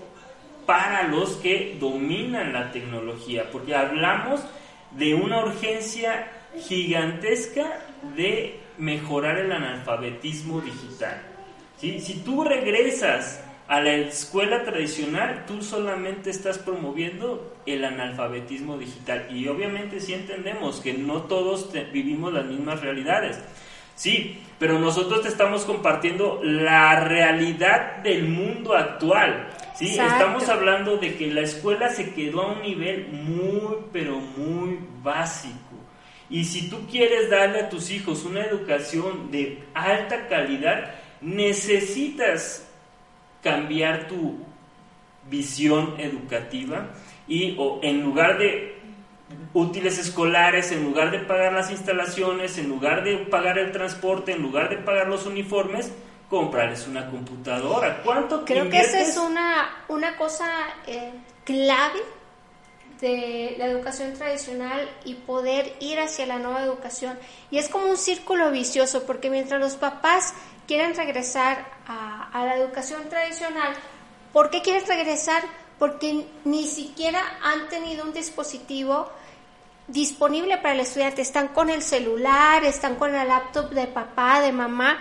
para 0.65 1.03
los 1.07 1.31
que 1.37 1.77
dominan 1.79 2.53
la 2.53 2.71
tecnología, 2.71 3.49
porque 3.51 3.75
hablamos 3.75 4.41
de 4.91 5.13
una 5.13 5.43
urgencia 5.43 6.31
gigantesca 6.57 7.79
de 8.15 8.59
mejorar 8.77 9.37
el 9.37 9.51
analfabetismo 9.51 10.61
digital. 10.61 11.21
Si 11.79 12.21
tú 12.25 12.43
regresas 12.43 13.43
a 13.67 13.81
la 13.81 13.93
escuela 13.93 14.63
tradicional, 14.63 15.45
tú 15.45 15.61
solamente 15.61 16.29
estás 16.29 16.57
promoviendo 16.57 17.55
el 17.65 17.83
analfabetismo 17.83 18.77
digital. 18.77 19.27
Y 19.29 19.47
obviamente 19.47 19.99
sí 19.99 20.13
entendemos 20.13 20.79
que 20.79 20.93
no 20.93 21.23
todos 21.23 21.69
vivimos 21.91 22.33
las 22.33 22.45
mismas 22.45 22.81
realidades. 22.81 23.39
Sí, 23.97 24.43
pero 24.59 24.77
nosotros 24.77 25.23
te 25.23 25.27
estamos 25.27 25.65
compartiendo 25.65 26.39
la 26.43 26.99
realidad 26.99 27.97
del 27.97 28.29
mundo 28.29 28.75
actual. 28.75 29.49
Sí, 29.75 29.97
estamos 29.99 30.47
hablando 30.49 30.97
de 30.97 31.15
que 31.15 31.27
la 31.27 31.41
escuela 31.41 31.89
se 31.89 32.13
quedó 32.13 32.43
a 32.43 32.53
un 32.53 32.61
nivel 32.61 33.07
muy, 33.09 33.77
pero 33.91 34.19
muy 34.19 34.79
básico. 35.03 35.57
Y 36.29 36.45
si 36.45 36.69
tú 36.69 36.85
quieres 36.89 37.29
darle 37.29 37.61
a 37.61 37.69
tus 37.69 37.89
hijos 37.89 38.23
una 38.23 38.45
educación 38.45 39.31
de 39.31 39.63
alta 39.73 40.27
calidad, 40.27 40.93
necesitas 41.19 42.69
cambiar 43.41 44.07
tu 44.07 44.37
visión 45.29 45.95
educativa 45.97 46.91
y 47.27 47.55
o, 47.57 47.79
en 47.81 48.03
lugar 48.03 48.37
de 48.37 48.76
útiles 49.57 49.97
escolares, 49.97 50.71
en 50.71 50.83
lugar 50.83 51.09
de 51.09 51.19
pagar 51.19 51.51
las 51.51 51.71
instalaciones, 51.71 52.59
en 52.59 52.69
lugar 52.69 53.03
de 53.03 53.17
pagar 53.17 53.57
el 53.57 53.71
transporte, 53.71 54.33
en 54.33 54.43
lugar 54.43 54.69
de 54.69 54.77
pagar 54.77 55.07
los 55.07 55.25
uniformes, 55.25 55.91
comprarles 56.29 56.87
una 56.87 57.09
computadora. 57.09 58.03
¿Cuánto 58.03 58.45
Creo 58.45 58.69
que 58.69 58.79
esa 58.79 59.01
es 59.01 59.17
una, 59.17 59.83
una 59.87 60.15
cosa 60.15 60.47
eh, 60.85 61.11
clave 61.43 61.99
de 63.01 63.55
la 63.57 63.65
educación 63.65 64.13
tradicional 64.13 64.87
y 65.05 65.15
poder 65.15 65.75
ir 65.79 65.99
hacia 65.99 66.27
la 66.27 66.37
nueva 66.37 66.61
educación. 66.61 67.17
Y 67.49 67.57
es 67.57 67.67
como 67.67 67.87
un 67.87 67.97
círculo 67.97 68.51
vicioso, 68.51 69.05
porque 69.07 69.31
mientras 69.31 69.59
los 69.59 69.75
papás 69.75 70.33
quieren 70.67 70.95
regresar 70.95 71.65
a, 71.87 72.29
la 72.45 72.55
educación 72.55 73.09
tradicional, 73.09 73.73
¿por 74.33 74.51
qué 74.51 74.61
quieren 74.61 74.85
regresar? 74.87 75.41
Porque 75.79 76.27
ni 76.43 76.65
siquiera 76.67 77.21
han 77.41 77.69
tenido 77.69 78.03
un 78.03 78.13
dispositivo 78.13 79.09
disponible 79.87 80.57
para 80.57 80.73
el 80.73 80.81
estudiante. 80.81 81.21
Están 81.21 81.49
con 81.49 81.69
el 81.69 81.81
celular, 81.81 82.63
están 82.63 82.95
con 82.95 83.11
la 83.11 83.25
laptop 83.25 83.69
de 83.71 83.87
papá, 83.87 84.41
de 84.41 84.51
mamá, 84.51 84.99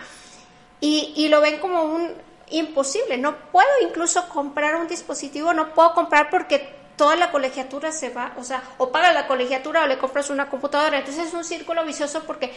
y, 0.80 1.12
y 1.16 1.28
lo 1.28 1.40
ven 1.40 1.58
como 1.58 1.82
un 1.82 2.10
imposible. 2.50 3.18
No 3.18 3.36
puedo 3.50 3.68
incluso 3.82 4.28
comprar 4.28 4.76
un 4.76 4.88
dispositivo, 4.88 5.52
no 5.52 5.74
puedo 5.74 5.94
comprar 5.94 6.30
porque 6.30 6.74
toda 6.96 7.16
la 7.16 7.30
colegiatura 7.30 7.92
se 7.92 8.10
va, 8.10 8.32
o 8.38 8.44
sea, 8.44 8.62
o 8.78 8.90
paga 8.90 9.12
la 9.12 9.26
colegiatura 9.26 9.84
o 9.84 9.86
le 9.86 9.98
compras 9.98 10.30
una 10.30 10.48
computadora. 10.48 10.98
Entonces 10.98 11.28
es 11.28 11.34
un 11.34 11.44
círculo 11.44 11.84
vicioso 11.84 12.22
porque 12.24 12.52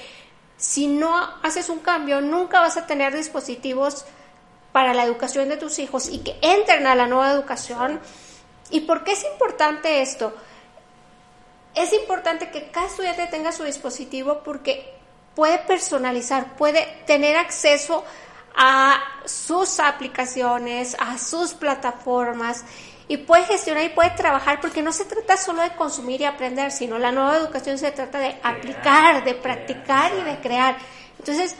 si 0.57 0.87
no 0.87 1.15
haces 1.43 1.69
un 1.69 1.79
cambio, 1.79 2.21
nunca 2.21 2.59
vas 2.61 2.77
a 2.77 2.85
tener 2.85 3.15
dispositivos 3.15 4.05
para 4.71 4.93
la 4.93 5.03
educación 5.03 5.49
de 5.49 5.57
tus 5.57 5.79
hijos 5.79 6.09
y 6.09 6.19
que 6.19 6.37
entren 6.41 6.87
a 6.87 6.95
la 6.95 7.07
nueva 7.07 7.31
educación. 7.31 7.99
¿Y 8.69 8.81
por 8.81 9.03
qué 9.03 9.13
es 9.13 9.25
importante 9.25 10.01
esto? 10.01 10.33
Es 11.79 11.93
importante 11.93 12.49
que 12.49 12.71
cada 12.71 12.87
estudiante 12.87 13.25
tenga 13.27 13.53
su 13.53 13.63
dispositivo 13.63 14.41
porque 14.43 14.93
puede 15.33 15.59
personalizar, 15.59 16.57
puede 16.57 16.85
tener 17.07 17.37
acceso 17.37 18.03
a 18.53 19.01
sus 19.23 19.79
aplicaciones, 19.79 20.97
a 20.99 21.17
sus 21.17 21.53
plataformas 21.53 22.65
y 23.07 23.15
puede 23.15 23.45
gestionar 23.45 23.85
y 23.85 23.89
puede 23.89 24.09
trabajar 24.09 24.59
porque 24.59 24.81
no 24.81 24.91
se 24.91 25.05
trata 25.05 25.37
solo 25.37 25.61
de 25.61 25.73
consumir 25.77 26.19
y 26.19 26.25
aprender, 26.25 26.73
sino 26.73 26.99
la 26.99 27.13
nueva 27.13 27.37
educación 27.37 27.77
se 27.77 27.93
trata 27.93 28.19
de 28.19 28.37
aplicar, 28.43 29.23
de 29.23 29.35
practicar 29.35 30.11
y 30.19 30.23
de 30.23 30.37
crear. 30.41 30.77
Entonces, 31.17 31.55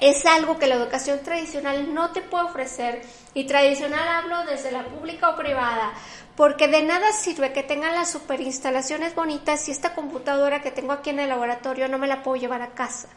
es 0.00 0.26
algo 0.26 0.58
que 0.58 0.66
la 0.66 0.74
educación 0.74 1.20
tradicional 1.22 1.94
no 1.94 2.10
te 2.10 2.20
puede 2.20 2.46
ofrecer 2.46 3.02
y 3.32 3.44
tradicional 3.46 4.08
hablo 4.08 4.44
desde 4.44 4.72
la 4.72 4.82
pública 4.84 5.30
o 5.30 5.36
privada, 5.36 5.92
porque 6.36 6.68
de 6.68 6.82
nada 6.82 7.12
sirve 7.12 7.52
que 7.52 7.62
tengan 7.62 7.94
las 7.94 8.10
superinstalaciones 8.10 9.14
bonitas 9.14 9.62
si 9.62 9.70
esta 9.70 9.94
computadora 9.94 10.60
que 10.60 10.70
tengo 10.70 10.92
aquí 10.92 11.10
en 11.10 11.20
el 11.20 11.30
laboratorio 11.30 11.88
no 11.88 11.98
me 11.98 12.06
la 12.06 12.22
puedo 12.22 12.36
llevar 12.36 12.62
a 12.62 12.74
casa. 12.74 13.08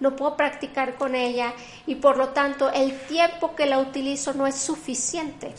No 0.00 0.16
puedo 0.16 0.36
practicar 0.36 0.94
con 0.94 1.14
ella 1.14 1.52
y 1.86 1.96
por 1.96 2.16
lo 2.16 2.30
tanto 2.30 2.72
el 2.72 2.98
tiempo 3.02 3.54
que 3.54 3.66
la 3.66 3.78
utilizo 3.78 4.32
no 4.32 4.46
es 4.46 4.56
suficiente 4.56 5.54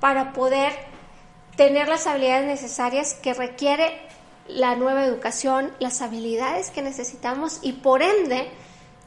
para 0.00 0.32
poder 0.32 0.72
tener 1.56 1.88
las 1.88 2.06
habilidades 2.06 2.46
necesarias 2.46 3.14
que 3.14 3.34
requiere 3.34 4.00
la 4.46 4.76
nueva 4.76 5.04
educación, 5.04 5.72
las 5.78 6.00
habilidades 6.00 6.70
que 6.70 6.80
necesitamos 6.80 7.58
y 7.60 7.72
por 7.72 8.02
ende 8.02 8.48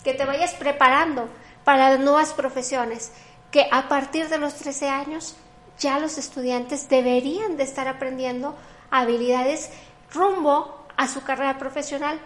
que 0.03 0.13
te 0.13 0.25
vayas 0.25 0.53
preparando 0.53 1.29
para 1.63 1.89
las 1.89 1.99
nuevas 1.99 2.33
profesiones, 2.33 3.11
que 3.49 3.67
a 3.71 3.87
partir 3.87 4.29
de 4.29 4.37
los 4.37 4.55
13 4.55 4.89
años 4.89 5.35
ya 5.79 5.99
los 5.99 6.17
estudiantes 6.17 6.89
deberían 6.89 7.57
de 7.57 7.63
estar 7.63 7.87
aprendiendo 7.87 8.55
habilidades 8.89 9.71
rumbo 10.13 10.85
a 10.97 11.07
su 11.07 11.23
carrera 11.23 11.57
profesional 11.57 12.19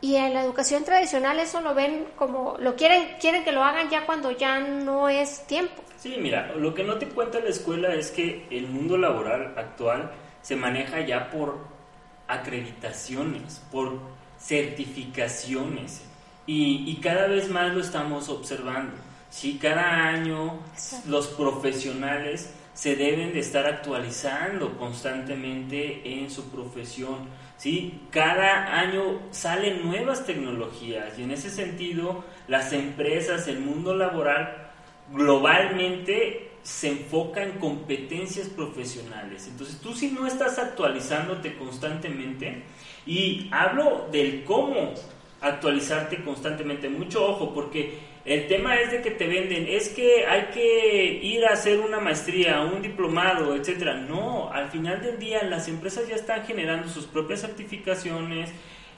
y 0.00 0.16
en 0.16 0.34
la 0.34 0.42
educación 0.42 0.84
tradicional 0.84 1.38
eso 1.38 1.60
lo 1.60 1.74
ven 1.74 2.06
como, 2.16 2.56
lo 2.58 2.76
quieren, 2.76 3.16
quieren 3.20 3.42
que 3.42 3.52
lo 3.52 3.64
hagan 3.64 3.88
ya 3.88 4.04
cuando 4.04 4.30
ya 4.30 4.60
no 4.60 5.08
es 5.08 5.46
tiempo. 5.46 5.82
Sí, 5.96 6.16
mira, 6.20 6.52
lo 6.56 6.74
que 6.74 6.84
no 6.84 6.98
te 6.98 7.08
cuenta 7.08 7.40
la 7.40 7.48
escuela 7.48 7.94
es 7.94 8.10
que 8.10 8.46
el 8.50 8.68
mundo 8.68 8.98
laboral 8.98 9.54
actual 9.56 10.12
se 10.42 10.56
maneja 10.56 11.00
ya 11.00 11.30
por 11.30 11.58
acreditaciones, 12.28 13.62
por 13.72 13.98
certificaciones 14.38 16.02
y, 16.46 16.84
y 16.86 17.00
cada 17.00 17.26
vez 17.26 17.48
más 17.48 17.72
lo 17.72 17.80
estamos 17.80 18.28
observando. 18.28 18.92
Sí, 19.30 19.58
cada 19.60 20.06
año 20.06 20.60
los 21.06 21.28
profesionales 21.28 22.52
se 22.74 22.96
deben 22.96 23.32
de 23.32 23.40
estar 23.40 23.66
actualizando 23.66 24.76
constantemente 24.76 26.02
en 26.04 26.28
su 26.28 26.50
profesión 26.50 27.28
¿sí? 27.56 28.00
Cada 28.10 28.78
año 28.78 29.20
salen 29.30 29.84
nuevas 29.84 30.26
tecnologías 30.26 31.18
y 31.18 31.22
en 31.22 31.30
ese 31.30 31.50
sentido 31.50 32.24
las 32.48 32.72
empresas, 32.72 33.48
el 33.48 33.60
mundo 33.60 33.94
laboral 33.94 34.70
globalmente 35.10 36.50
se 36.62 36.90
enfoca 36.90 37.42
en 37.42 37.52
competencias 37.52 38.48
profesionales. 38.48 39.46
Entonces 39.48 39.78
tú 39.80 39.92
si 39.92 40.10
no 40.10 40.26
estás 40.26 40.58
actualizándote 40.58 41.56
constantemente, 41.56 42.62
y 43.06 43.48
hablo 43.50 44.08
del 44.10 44.44
cómo 44.44 44.94
actualizarte 45.42 46.24
constantemente, 46.24 46.88
mucho 46.88 47.26
ojo, 47.26 47.52
porque 47.52 47.98
el 48.24 48.46
tema 48.46 48.76
es 48.76 48.90
de 48.90 49.02
que 49.02 49.10
te 49.10 49.26
venden, 49.26 49.66
es 49.68 49.90
que 49.90 50.24
hay 50.26 50.46
que 50.54 51.20
ir 51.22 51.44
a 51.44 51.52
hacer 51.52 51.78
una 51.80 52.00
maestría, 52.00 52.62
un 52.62 52.80
diplomado, 52.80 53.54
etcétera. 53.54 53.96
No, 53.96 54.50
al 54.50 54.70
final 54.70 55.02
del 55.02 55.18
día 55.18 55.42
las 55.42 55.68
empresas 55.68 56.08
ya 56.08 56.14
están 56.14 56.44
generando 56.46 56.88
sus 56.88 57.04
propias 57.04 57.42
certificaciones, 57.42 58.50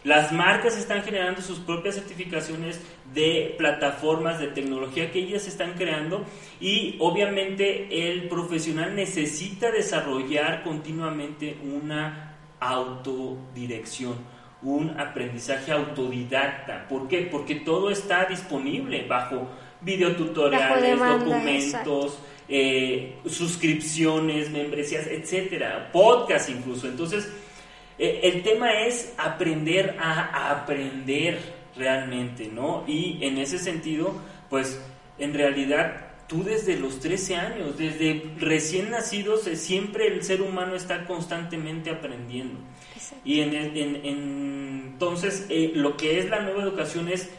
las 0.04 0.30
marcas 0.30 0.78
están 0.78 1.02
generando 1.02 1.42
sus 1.42 1.58
propias 1.58 1.96
certificaciones 1.96 2.80
de 3.12 3.56
plataformas 3.58 4.38
de 4.38 4.46
tecnología 4.48 5.10
que 5.10 5.18
ellas 5.18 5.48
están 5.48 5.72
creando 5.72 6.24
y 6.60 6.94
obviamente 7.00 8.08
el 8.08 8.28
profesional 8.28 8.94
necesita 8.94 9.72
desarrollar 9.72 10.62
continuamente 10.62 11.56
una 11.64 12.36
autodirección 12.60 14.35
un 14.66 14.98
aprendizaje 14.98 15.70
autodidacta. 15.70 16.88
¿Por 16.88 17.06
qué? 17.06 17.28
Porque 17.30 17.54
todo 17.54 17.88
está 17.88 18.24
disponible 18.24 19.06
bajo 19.06 19.48
videotutoriales, 19.80 20.98
documentos, 20.98 22.18
eh, 22.48 23.14
suscripciones, 23.26 24.50
membresías, 24.50 25.06
etcétera, 25.06 25.90
podcast 25.92 26.50
incluso. 26.50 26.88
Entonces, 26.88 27.32
eh, 27.96 28.20
el 28.24 28.42
tema 28.42 28.72
es 28.80 29.14
aprender 29.16 29.96
a 30.00 30.50
aprender 30.50 31.38
realmente, 31.76 32.50
¿no? 32.52 32.82
Y 32.88 33.18
en 33.22 33.38
ese 33.38 33.58
sentido, 33.58 34.14
pues 34.50 34.82
en 35.18 35.32
realidad 35.32 36.05
tú 36.26 36.42
desde 36.44 36.76
los 36.76 37.00
13 37.00 37.36
años, 37.36 37.78
desde 37.78 38.30
recién 38.38 38.90
nacidos, 38.90 39.46
eh, 39.46 39.56
siempre 39.56 40.08
el 40.08 40.22
ser 40.22 40.42
humano 40.42 40.74
está 40.74 41.04
constantemente 41.06 41.90
aprendiendo. 41.90 42.58
Y 43.24 43.40
en, 43.40 43.54
entonces 44.04 45.46
eh, 45.48 45.72
lo 45.74 45.96
que 45.96 46.18
es 46.18 46.28
la 46.28 46.40
nueva 46.40 46.62
educación 46.62 47.08
es 47.08 47.30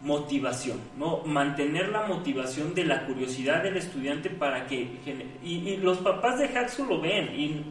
motivación, 0.00 0.80
¿no? 0.98 1.22
Mantener 1.24 1.88
la 1.88 2.06
motivación 2.06 2.74
de 2.74 2.84
la 2.84 3.06
curiosidad 3.06 3.62
del 3.62 3.78
estudiante 3.78 4.28
para 4.28 4.66
que... 4.66 5.00
Y, 5.42 5.78
los 5.78 5.98
papás 5.98 6.38
de 6.38 6.46
Haxu 6.46 6.84
lo 6.84 7.00
ven 7.00 7.28
y 7.34 7.64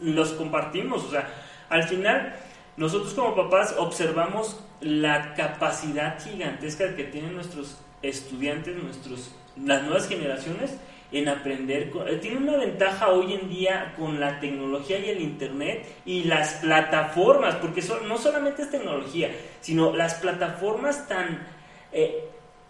los 0.00 0.32
compartimos, 0.32 1.04
o 1.04 1.10
sea, 1.10 1.28
al 1.68 1.84
final 1.84 2.36
nosotros 2.76 3.14
como 3.14 3.34
papás 3.34 3.74
observamos 3.78 4.60
la 4.80 5.34
capacidad 5.34 6.22
gigantesca 6.22 6.94
que 6.94 7.04
tienen 7.04 7.34
nuestros 7.34 7.78
estudiantes, 8.02 8.76
nuestros, 8.82 9.34
las 9.56 9.82
nuevas 9.82 10.08
generaciones 10.08 10.72
en 11.12 11.28
aprender. 11.28 11.92
Eh, 12.08 12.18
tiene 12.20 12.38
una 12.38 12.56
ventaja 12.56 13.08
hoy 13.08 13.34
en 13.34 13.48
día 13.48 13.94
con 13.98 14.18
la 14.18 14.40
tecnología 14.40 14.98
y 14.98 15.10
el 15.10 15.20
Internet 15.20 15.84
y 16.04 16.24
las 16.24 16.54
plataformas, 16.54 17.56
porque 17.56 17.82
son, 17.82 18.08
no 18.08 18.18
solamente 18.18 18.62
es 18.62 18.70
tecnología, 18.70 19.30
sino 19.60 19.94
las 19.94 20.14
plataformas 20.14 21.06
tan, 21.06 21.46
eh, 21.92 22.24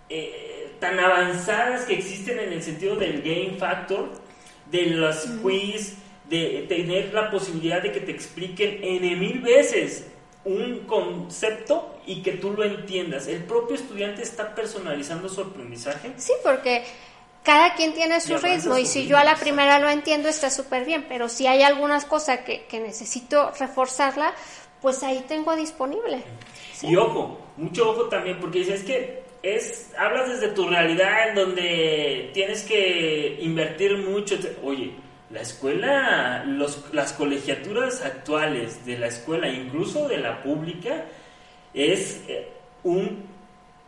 eh, 0.08 0.72
tan 0.80 0.98
avanzadas 0.98 1.84
que 1.84 1.94
existen 1.94 2.38
en 2.40 2.52
el 2.52 2.62
sentido 2.62 2.96
del 2.96 3.22
game 3.22 3.56
factor, 3.58 4.10
de 4.70 4.86
los 4.86 5.24
quiz, 5.42 5.98
de 6.28 6.66
tener 6.68 7.12
la 7.12 7.30
posibilidad 7.30 7.82
de 7.82 7.92
que 7.92 8.00
te 8.00 8.10
expliquen 8.10 8.78
N 8.82 9.16
mil 9.16 9.40
veces 9.40 10.11
un 10.44 10.80
concepto 10.86 11.96
y 12.06 12.22
que 12.22 12.32
tú 12.32 12.52
lo 12.52 12.64
entiendas. 12.64 13.26
El 13.28 13.44
propio 13.44 13.76
estudiante 13.76 14.22
está 14.22 14.54
personalizando 14.54 15.28
su 15.28 15.40
aprendizaje. 15.40 16.12
Sí, 16.16 16.32
porque 16.42 16.84
cada 17.42 17.74
quien 17.74 17.92
tiene 17.92 18.20
su 18.20 18.36
ritmo 18.38 18.78
y 18.78 18.86
si 18.86 19.06
yo 19.06 19.18
a 19.18 19.24
la 19.24 19.36
primera 19.36 19.78
lo 19.78 19.88
entiendo 19.88 20.28
está 20.28 20.50
súper 20.50 20.84
bien, 20.84 21.06
pero 21.08 21.28
si 21.28 21.46
hay 21.46 21.62
algunas 21.62 22.04
cosas 22.04 22.40
que, 22.40 22.66
necesito 22.80 23.52
reforzarla, 23.58 24.34
pues 24.80 25.02
ahí 25.02 25.24
tengo 25.28 25.54
disponible. 25.54 26.22
Y 26.82 26.96
ojo, 26.96 27.40
mucho 27.56 27.90
ojo 27.90 28.08
también, 28.08 28.38
porque 28.40 28.60
dices 28.60 28.82
que 28.82 29.22
es, 29.42 29.90
hablas 29.96 30.28
desde 30.28 30.54
tu 30.54 30.68
realidad 30.68 31.28
en 31.28 31.34
donde 31.34 32.30
tienes 32.32 32.64
que 32.64 33.38
invertir 33.40 33.96
mucho. 33.98 34.36
Oye, 34.64 34.92
la 35.32 35.40
escuela, 35.40 36.44
los, 36.44 36.92
las 36.92 37.12
colegiaturas 37.12 38.04
actuales 38.04 38.84
de 38.84 38.98
la 38.98 39.06
escuela, 39.06 39.48
incluso 39.48 40.08
de 40.08 40.18
la 40.18 40.42
pública, 40.42 41.04
es 41.74 42.22
eh, 42.28 42.48
un 42.84 43.32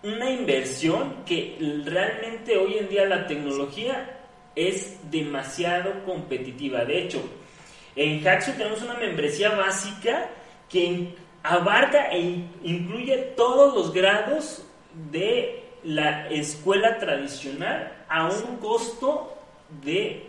una 0.04 0.30
inversión 0.30 1.24
que 1.24 1.56
realmente 1.86 2.58
hoy 2.58 2.76
en 2.76 2.88
día 2.90 3.06
la 3.06 3.26
tecnología 3.26 4.18
es 4.54 4.98
demasiado 5.10 6.04
competitiva. 6.04 6.84
De 6.84 7.02
hecho, 7.02 7.22
en 7.96 8.26
Haxo 8.26 8.52
tenemos 8.52 8.82
una 8.82 8.94
membresía 8.94 9.50
básica 9.50 10.28
que 10.68 11.14
abarca 11.42 12.10
e 12.10 12.20
incluye 12.62 13.16
todos 13.34 13.74
los 13.74 13.94
grados 13.94 14.66
de 15.10 15.64
la 15.84 16.28
escuela 16.28 16.98
tradicional 16.98 18.04
a 18.08 18.28
un 18.28 18.58
costo 18.58 19.38
de, 19.82 20.26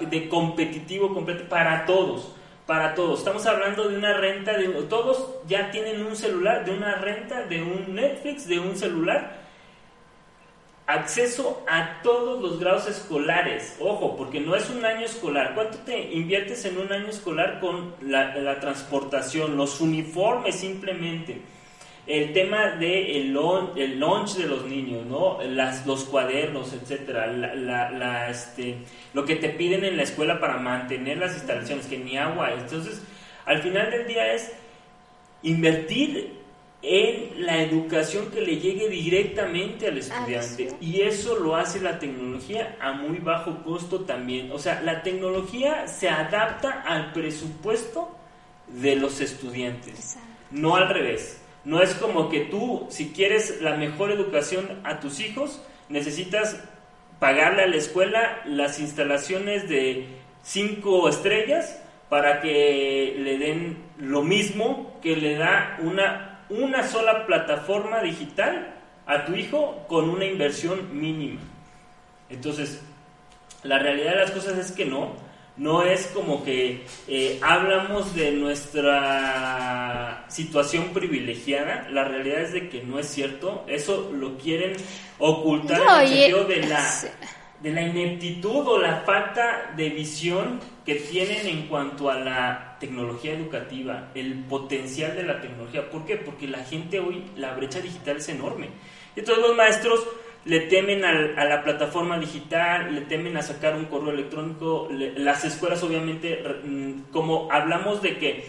de 0.00 0.28
competitivo 0.28 1.12
completo 1.12 1.48
para 1.48 1.84
todos 1.86 2.34
para 2.70 2.94
todos. 2.94 3.18
Estamos 3.18 3.44
hablando 3.46 3.88
de 3.88 3.98
una 3.98 4.12
renta, 4.12 4.56
de 4.56 4.68
todos 4.84 5.40
ya 5.48 5.72
tienen 5.72 6.06
un 6.06 6.14
celular, 6.14 6.64
de 6.64 6.70
una 6.70 6.94
renta, 6.94 7.42
de 7.42 7.60
un 7.60 7.96
Netflix, 7.96 8.46
de 8.46 8.60
un 8.60 8.76
celular. 8.76 9.40
Acceso 10.86 11.64
a 11.68 12.00
todos 12.04 12.40
los 12.40 12.60
grados 12.60 12.86
escolares. 12.86 13.76
Ojo, 13.80 14.16
porque 14.16 14.38
no 14.38 14.54
es 14.54 14.70
un 14.70 14.84
año 14.84 15.04
escolar. 15.04 15.56
¿Cuánto 15.56 15.78
te 15.78 16.12
inviertes 16.12 16.64
en 16.64 16.78
un 16.78 16.92
año 16.92 17.08
escolar 17.08 17.58
con 17.58 17.92
la, 18.02 18.60
transportación, 18.60 19.56
los 19.56 19.80
uniformes 19.80 20.54
simplemente? 20.54 21.42
El 22.10 22.32
tema 22.32 22.72
de 22.72 23.18
el, 23.18 23.38
el 23.76 24.00
lunch 24.00 24.34
de 24.34 24.46
los 24.46 24.66
niños, 24.66 25.06
¿no? 25.06 25.40
Las, 25.42 25.86
los 25.86 26.04
cuadernos, 26.04 26.72
etcétera, 26.72 27.28
la, 27.28 28.28
este, 28.28 28.78
lo 29.14 29.24
que 29.24 29.36
te 29.36 29.50
piden 29.50 29.84
en 29.84 29.96
la 29.96 30.02
escuela 30.02 30.40
para 30.40 30.56
mantener 30.56 31.18
las 31.18 31.34
instalaciones, 31.34 31.86
que 31.86 31.98
ni 31.98 32.16
agua. 32.18 32.52
Entonces, 32.52 33.02
al 33.46 33.62
final 33.62 33.90
del 33.90 34.08
día 34.08 34.32
es 34.34 34.52
invertir 35.42 36.40
en 36.82 37.46
la 37.46 37.62
educación 37.62 38.30
que 38.30 38.40
le 38.40 38.56
llegue 38.56 38.88
directamente 38.88 39.86
al 39.86 39.98
estudiante. 39.98 40.74
Y 40.80 41.02
eso 41.02 41.36
lo 41.38 41.54
hace 41.54 41.80
la 41.80 41.98
tecnología 41.98 42.76
a 42.80 42.92
muy 42.92 43.18
bajo 43.18 43.62
costo 43.62 44.00
también. 44.00 44.50
O 44.50 44.58
sea, 44.58 44.80
la 44.80 45.02
tecnología 45.02 45.86
se 45.86 46.08
adapta 46.08 46.82
al 46.86 47.12
presupuesto 47.12 48.16
de 48.66 48.96
los 48.96 49.20
estudiantes, 49.20 50.16
no 50.50 50.74
al 50.74 50.88
revés. 50.88 51.40
No 51.64 51.82
es 51.82 51.94
como 51.94 52.28
que 52.30 52.40
tú, 52.40 52.86
si 52.90 53.10
quieres 53.10 53.60
la 53.60 53.76
mejor 53.76 54.10
educación 54.10 54.80
a 54.84 55.00
tus 55.00 55.20
hijos, 55.20 55.62
necesitas 55.88 56.62
pagarle 57.18 57.62
a 57.62 57.66
la 57.66 57.76
escuela 57.76 58.40
las 58.46 58.80
instalaciones 58.80 59.68
de 59.68 60.06
cinco 60.42 61.08
estrellas 61.08 61.80
para 62.08 62.40
que 62.40 63.14
le 63.18 63.38
den 63.38 63.78
lo 63.98 64.22
mismo 64.22 64.98
que 65.02 65.16
le 65.16 65.36
da 65.36 65.78
una, 65.82 66.44
una 66.48 66.82
sola 66.82 67.26
plataforma 67.26 68.00
digital 68.02 68.74
a 69.06 69.26
tu 69.26 69.34
hijo 69.34 69.84
con 69.86 70.08
una 70.08 70.24
inversión 70.24 70.98
mínima. 70.98 71.40
Entonces, 72.30 72.82
la 73.62 73.78
realidad 73.78 74.12
de 74.12 74.20
las 74.20 74.30
cosas 74.30 74.56
es 74.56 74.72
que 74.72 74.86
no 74.86 75.29
no 75.60 75.82
es 75.82 76.06
como 76.06 76.42
que 76.42 76.86
eh, 77.06 77.38
hablamos 77.42 78.14
de 78.14 78.32
nuestra 78.32 80.24
situación 80.28 80.94
privilegiada, 80.94 81.86
la 81.90 82.04
realidad 82.04 82.40
es 82.40 82.54
de 82.54 82.70
que 82.70 82.82
no 82.82 82.98
es 82.98 83.08
cierto, 83.08 83.66
eso 83.68 84.10
lo 84.10 84.38
quieren 84.38 84.72
ocultar 85.18 85.82
en 85.82 85.88
el 86.00 86.08
sentido 86.08 86.44
de 86.44 86.66
la, 86.66 86.90
de 87.62 87.72
la 87.72 87.82
ineptitud 87.82 88.66
o 88.66 88.78
la 88.78 89.02
falta 89.02 89.74
de 89.76 89.90
visión 89.90 90.60
que 90.86 90.94
tienen 90.94 91.46
en 91.46 91.66
cuanto 91.68 92.08
a 92.08 92.18
la 92.18 92.78
tecnología 92.80 93.34
educativa, 93.34 94.08
el 94.14 94.44
potencial 94.44 95.14
de 95.14 95.24
la 95.24 95.42
tecnología. 95.42 95.90
¿Por 95.90 96.06
qué? 96.06 96.16
Porque 96.16 96.48
la 96.48 96.64
gente 96.64 97.00
hoy, 97.00 97.22
la 97.36 97.52
brecha 97.52 97.82
digital 97.82 98.16
es 98.16 98.30
enorme. 98.30 98.70
Y 99.14 99.20
todos 99.20 99.40
los 99.40 99.54
maestros 99.54 100.06
le 100.44 100.60
temen 100.60 101.04
a 101.04 101.44
la 101.44 101.62
plataforma 101.62 102.18
digital, 102.18 102.94
le 102.94 103.02
temen 103.02 103.36
a 103.36 103.42
sacar 103.42 103.76
un 103.76 103.86
correo 103.86 104.12
electrónico. 104.12 104.88
las 104.90 105.44
escuelas 105.44 105.82
obviamente, 105.82 106.42
mm, 106.64 107.10
como 107.10 107.48
hablamos 107.50 108.00
de 108.02 108.18
que 108.18 108.44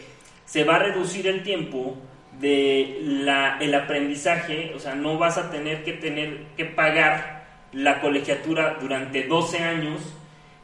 se 0.46 0.64
va 0.64 0.76
a 0.76 0.80
reducir 0.80 1.28
el 1.28 1.44
tiempo 1.44 1.98
de 2.40 3.00
la, 3.02 3.58
el 3.60 3.76
aprendizaje, 3.76 4.74
o 4.76 4.80
sea, 4.80 4.96
no 4.96 5.18
vas 5.18 5.38
a 5.38 5.52
tener 5.52 5.84
que 5.84 5.94
tener 5.94 6.46
que 6.58 6.66
pagar 6.66 7.42
la 7.74 8.02
colegiatura 8.02 8.78
durante 8.82 9.28
12 9.28 9.60
años, 9.60 10.02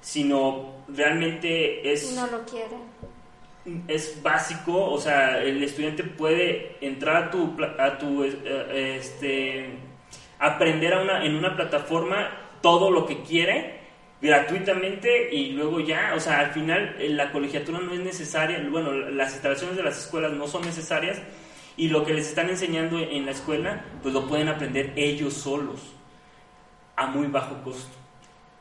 sino 0.02 0.84
realmente 0.88 1.92
es... 1.92 2.14
No 2.14 2.28
lo 2.28 2.44
quieren 2.46 2.98
es 3.88 4.22
básico, 4.24 4.92
o 4.92 4.98
sea, 5.00 5.42
el 5.42 5.62
estudiante 5.64 6.04
puede 6.04 6.78
entrar 6.82 7.24
a 7.24 7.32
tu, 7.32 7.56
a 7.78 7.98
tu 7.98 8.24
eh, 8.24 8.96
este, 8.98 9.70
aprender 10.40 10.94
a 10.94 11.02
una, 11.02 11.26
en 11.26 11.36
una 11.36 11.56
plataforma 11.56 12.30
todo 12.62 12.92
lo 12.92 13.06
que 13.06 13.22
quiere 13.22 13.78
gratuitamente 14.22 15.34
y 15.34 15.52
luego 15.52 15.80
ya, 15.80 16.14
o 16.16 16.20
sea, 16.20 16.40
al 16.40 16.52
final 16.52 16.96
eh, 17.00 17.10
la 17.10 17.32
colegiatura 17.32 17.80
no 17.80 17.94
es 17.94 18.00
necesaria, 18.00 18.64
bueno, 18.70 18.92
las 18.92 19.34
instalaciones 19.34 19.78
de 19.78 19.84
las 19.84 19.98
escuelas 19.98 20.32
no 20.34 20.48
son 20.48 20.64
necesarias 20.64 21.22
y 21.76 21.90
lo 21.90 22.04
que 22.04 22.14
les 22.14 22.28
están 22.28 22.50
enseñando 22.50 23.00
en 23.00 23.26
la 23.26 23.32
escuela, 23.32 23.86
pues 24.02 24.14
lo 24.14 24.28
pueden 24.28 24.48
aprender 24.50 24.94
ellos 24.96 25.34
solos 25.34 25.94
a 26.96 27.06
muy 27.06 27.28
bajo 27.28 27.62
costo. 27.64 27.96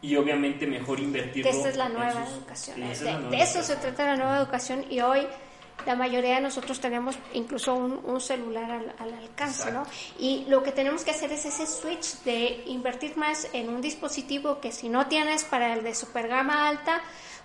Y 0.03 0.15
obviamente 0.17 0.67
mejor 0.67 1.01
invertirlo. 1.01 1.51
es 1.51 1.77
la 1.77 1.89
nueva 1.89 2.27
educación. 2.29 2.81
de, 2.81 3.39
eso 3.41 3.63
se 3.63 3.77
trata 3.77 4.05
la 4.05 4.17
nueva 4.17 4.37
educación 4.37 4.85
y 4.91 5.01
hoy 5.01 5.27
la 5.85 5.95
mayoría 5.95 6.37
de 6.37 6.41
nosotros 6.41 6.81
tenemos 6.81 7.17
incluso 7.35 7.75
un, 7.75 8.21
celular 8.21 8.71
al, 8.99 9.15
alcance, 9.15 9.71
¿no? 9.71 9.85
Y 10.19 10.45
lo 10.49 10.63
que 10.63 10.73
tenemos 10.73 11.05
que 11.05 11.11
hacer 11.13 11.31
es 11.33 11.45
ese 11.45 11.67
switch 11.67 12.23
de 12.25 12.65
invertir 12.67 13.17
más 13.17 13.49
en 13.53 13.69
un 13.69 13.81
dispositivo 13.81 14.61
que 14.61 14.73
si 14.73 14.89
no 14.89 15.07
tienes 15.07 15.45
para 15.45 15.75
el 15.75 15.85
de 15.85 15.95
super 15.95 16.29
gama 16.29 16.69
alta, 16.69 17.03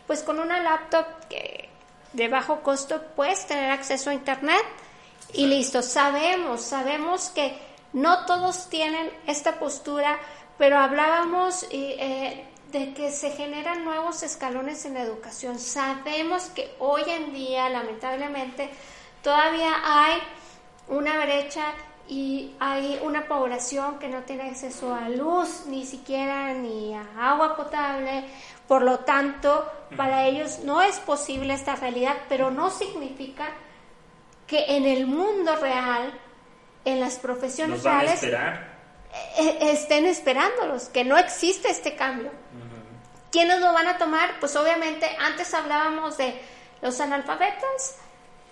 pues 0.07 0.23
con 0.23 0.39
una 0.39 0.59
laptop 0.61 1.05
que 1.29 1.69
de 2.13 2.27
bajo 2.27 2.61
costo 2.61 3.01
puedes 3.15 3.45
tener 3.45 3.69
acceso 3.71 4.09
a 4.09 4.13
internet 4.13 4.63
y 5.33 5.47
listo. 5.47 5.81
Sabemos, 5.81 6.61
sabemos 6.61 7.29
que 7.29 7.57
no 7.93 8.25
todos 8.25 8.69
tienen 8.69 9.11
esta 9.27 9.59
postura, 9.59 10.17
pero 10.57 10.77
hablábamos 10.77 11.65
eh, 11.69 12.45
de 12.71 12.93
que 12.93 13.11
se 13.11 13.31
generan 13.31 13.83
nuevos 13.83 14.23
escalones 14.23 14.85
en 14.85 14.93
la 14.93 15.01
educación. 15.01 15.59
Sabemos 15.59 16.45
que 16.55 16.73
hoy 16.79 17.03
en 17.07 17.33
día, 17.33 17.69
lamentablemente, 17.69 18.69
todavía 19.21 19.73
hay 19.83 20.19
una 20.87 21.23
brecha 21.23 21.65
y 22.07 22.55
hay 22.59 22.99
una 23.03 23.27
población 23.27 23.99
que 23.99 24.07
no 24.07 24.21
tiene 24.23 24.49
acceso 24.49 24.93
a 24.93 25.09
luz, 25.09 25.65
ni 25.67 25.85
siquiera 25.85 26.53
ni 26.53 26.93
a 26.93 27.05
agua 27.19 27.55
potable. 27.55 28.25
Por 28.67 28.83
lo 28.83 28.99
tanto, 28.99 29.69
para 29.97 30.25
ellos 30.25 30.59
no 30.63 30.81
es 30.81 30.97
posible 30.99 31.53
esta 31.53 31.75
realidad, 31.75 32.15
pero 32.29 32.51
no 32.51 32.69
significa 32.69 33.49
que 34.47 34.77
en 34.77 34.85
el 34.85 35.07
mundo 35.07 35.55
real, 35.57 36.13
en 36.85 36.99
las 36.99 37.17
profesiones 37.19 37.83
reales, 37.83 38.23
eh, 38.23 38.37
estén 39.61 40.05
esperándolos, 40.05 40.89
que 40.89 41.03
no 41.03 41.17
existe 41.17 41.69
este 41.69 41.95
cambio. 41.95 42.31
¿Quiénes 43.31 43.59
lo 43.61 43.71
van 43.73 43.87
a 43.87 43.97
tomar? 43.97 44.39
Pues 44.39 44.55
obviamente 44.55 45.09
antes 45.19 45.53
hablábamos 45.53 46.17
de 46.17 46.39
los 46.81 46.99
analfabetos 46.99 47.95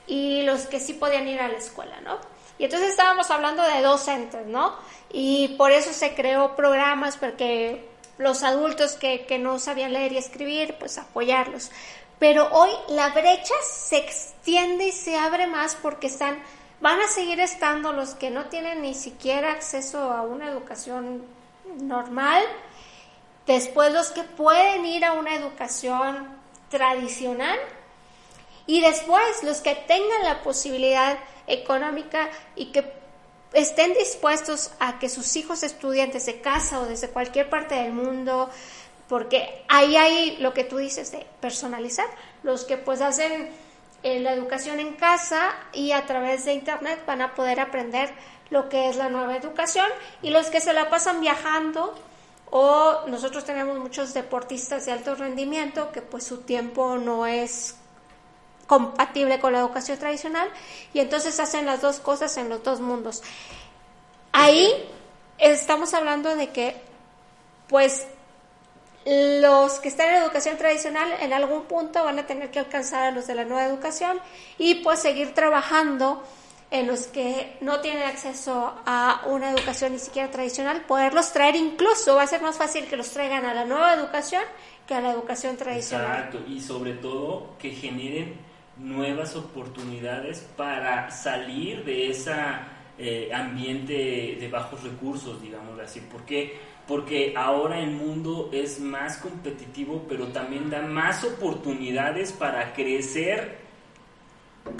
y 0.07 0.43
los 0.43 0.67
que 0.67 0.79
sí 0.79 0.93
podían 0.93 1.27
ir 1.27 1.39
a 1.41 1.47
la 1.47 1.57
escuela, 1.57 1.99
¿no? 2.01 2.17
Y 2.57 2.65
entonces 2.65 2.89
estábamos 2.89 3.29
hablando 3.29 3.63
de 3.63 3.81
docentes, 3.81 4.45
¿no? 4.45 4.75
Y 5.11 5.49
por 5.57 5.71
eso 5.71 5.93
se 5.93 6.13
creó 6.13 6.55
programas 6.55 7.17
porque 7.17 7.89
los 8.17 8.43
adultos 8.43 8.93
que, 8.93 9.25
que 9.25 9.39
no 9.39 9.59
sabían 9.59 9.93
leer 9.93 10.13
y 10.13 10.17
escribir, 10.17 10.75
pues 10.77 10.97
apoyarlos. 10.97 11.71
Pero 12.19 12.49
hoy 12.51 12.69
la 12.89 13.09
brecha 13.09 13.53
se 13.63 13.97
extiende 13.97 14.87
y 14.87 14.91
se 14.91 15.17
abre 15.17 15.47
más 15.47 15.75
porque 15.75 16.07
están 16.07 16.41
van 16.81 16.99
a 17.01 17.07
seguir 17.07 17.39
estando 17.39 17.93
los 17.93 18.15
que 18.15 18.29
no 18.29 18.45
tienen 18.45 18.81
ni 18.81 18.93
siquiera 18.93 19.51
acceso 19.51 20.11
a 20.11 20.21
una 20.21 20.49
educación 20.49 21.23
normal, 21.81 22.43
después 23.45 23.91
los 23.91 24.11
que 24.11 24.23
pueden 24.23 24.85
ir 24.85 25.05
a 25.05 25.13
una 25.13 25.35
educación 25.35 26.27
tradicional 26.69 27.59
y 28.65 28.81
después 28.81 29.43
los 29.43 29.61
que 29.61 29.75
tengan 29.75 30.23
la 30.23 30.41
posibilidad 30.41 31.17
económica 31.47 32.29
y 32.55 32.67
que 32.67 32.93
estén 33.53 33.93
dispuestos 33.95 34.71
a 34.79 34.99
que 34.99 35.09
sus 35.09 35.35
hijos 35.35 35.63
estudien 35.63 36.11
desde 36.11 36.39
casa 36.39 36.79
o 36.79 36.85
desde 36.85 37.09
cualquier 37.09 37.49
parte 37.49 37.75
del 37.75 37.91
mundo, 37.91 38.49
porque 39.07 39.65
ahí 39.67 39.95
hay 39.95 40.37
lo 40.37 40.53
que 40.53 40.63
tú 40.63 40.77
dices 40.77 41.11
de 41.11 41.25
personalizar, 41.41 42.05
los 42.43 42.63
que 42.63 42.77
pues 42.77 43.01
hacen 43.01 43.49
la 44.03 44.33
educación 44.33 44.79
en 44.79 44.93
casa 44.93 45.51
y 45.73 45.91
a 45.91 46.05
través 46.05 46.45
de 46.45 46.53
internet 46.53 47.03
van 47.05 47.21
a 47.21 47.35
poder 47.35 47.59
aprender 47.59 48.13
lo 48.49 48.69
que 48.69 48.89
es 48.89 48.95
la 48.95 49.09
nueva 49.09 49.35
educación 49.35 49.87
y 50.21 50.29
los 50.29 50.47
que 50.47 50.61
se 50.61 50.73
la 50.73 50.89
pasan 50.89 51.21
viajando 51.21 51.95
o 52.51 53.01
nosotros 53.07 53.45
tenemos 53.45 53.77
muchos 53.77 54.13
deportistas 54.13 54.85
de 54.85 54.91
alto 54.91 55.15
rendimiento 55.15 55.91
que 55.91 56.01
pues 56.01 56.23
su 56.23 56.39
tiempo 56.39 56.95
no 56.97 57.27
es 57.27 57.75
compatible 58.65 59.39
con 59.39 59.53
la 59.53 59.59
educación 59.59 59.97
tradicional 59.97 60.49
y 60.93 60.99
entonces 60.99 61.39
hacen 61.39 61.65
las 61.65 61.81
dos 61.81 61.99
cosas 61.99 62.37
en 62.37 62.49
los 62.49 62.63
dos 62.63 62.79
mundos. 62.79 63.21
Ahí 64.31 64.71
estamos 65.37 65.93
hablando 65.93 66.35
de 66.35 66.49
que 66.49 66.81
pues 67.67 68.07
los 69.41 69.79
que 69.79 69.89
están 69.89 70.09
en 70.09 70.23
educación 70.23 70.57
tradicional 70.57 71.09
en 71.21 71.33
algún 71.33 71.63
punto 71.63 72.03
van 72.03 72.19
a 72.19 72.27
tener 72.27 72.51
que 72.51 72.59
alcanzar 72.59 73.07
a 73.07 73.11
los 73.11 73.25
de 73.25 73.35
la 73.35 73.43
nueva 73.43 73.65
educación 73.65 74.19
y 74.57 74.75
pues 74.75 74.99
seguir 74.99 75.33
trabajando 75.33 76.23
en 76.71 76.85
los 76.85 77.07
que 77.07 77.57
no 77.61 77.79
tienen 77.79 78.03
acceso 78.03 78.75
a 78.85 79.23
una 79.25 79.49
educación 79.49 79.93
ni 79.93 79.99
siquiera 79.99 80.29
tradicional, 80.29 80.81
poderlos 80.81 81.33
traer. 81.33 81.55
Incluso, 81.55 82.15
va 82.15 82.23
a 82.23 82.27
ser 82.27 82.41
más 82.41 82.57
fácil 82.57 82.85
que 82.85 82.95
los 82.95 83.09
traigan 83.09 83.45
a 83.45 83.53
la 83.55 83.65
nueva 83.65 83.95
educación 83.95 84.43
que 84.87 84.93
a 84.93 85.01
la 85.01 85.11
educación 85.11 85.57
tradicional. 85.57 86.05
Exacto, 86.07 86.39
y 86.47 86.59
sobre 86.59 86.93
todo 86.93 87.55
que 87.57 87.71
generen 87.71 88.35
nuevas 88.77 89.35
oportunidades 89.35 90.47
para 90.55 91.09
salir 91.11 91.83
de 91.83 92.11
ese 92.11 92.33
eh, 92.97 93.31
ambiente 93.33 94.37
de 94.39 94.47
bajos 94.51 94.83
recursos, 94.83 95.41
digamos 95.41 95.79
así, 95.79 96.01
porque 96.11 96.57
porque 96.89 97.33
ahora 97.37 97.79
el 97.79 97.91
mundo 97.91 98.49
es 98.51 98.79
más 98.79 99.17
competitivo, 99.17 100.05
pero 100.09 100.27
también 100.29 100.71
da 100.71 100.81
más 100.81 101.23
oportunidades 101.23 102.33
para 102.33 102.73
crecer 102.73 103.59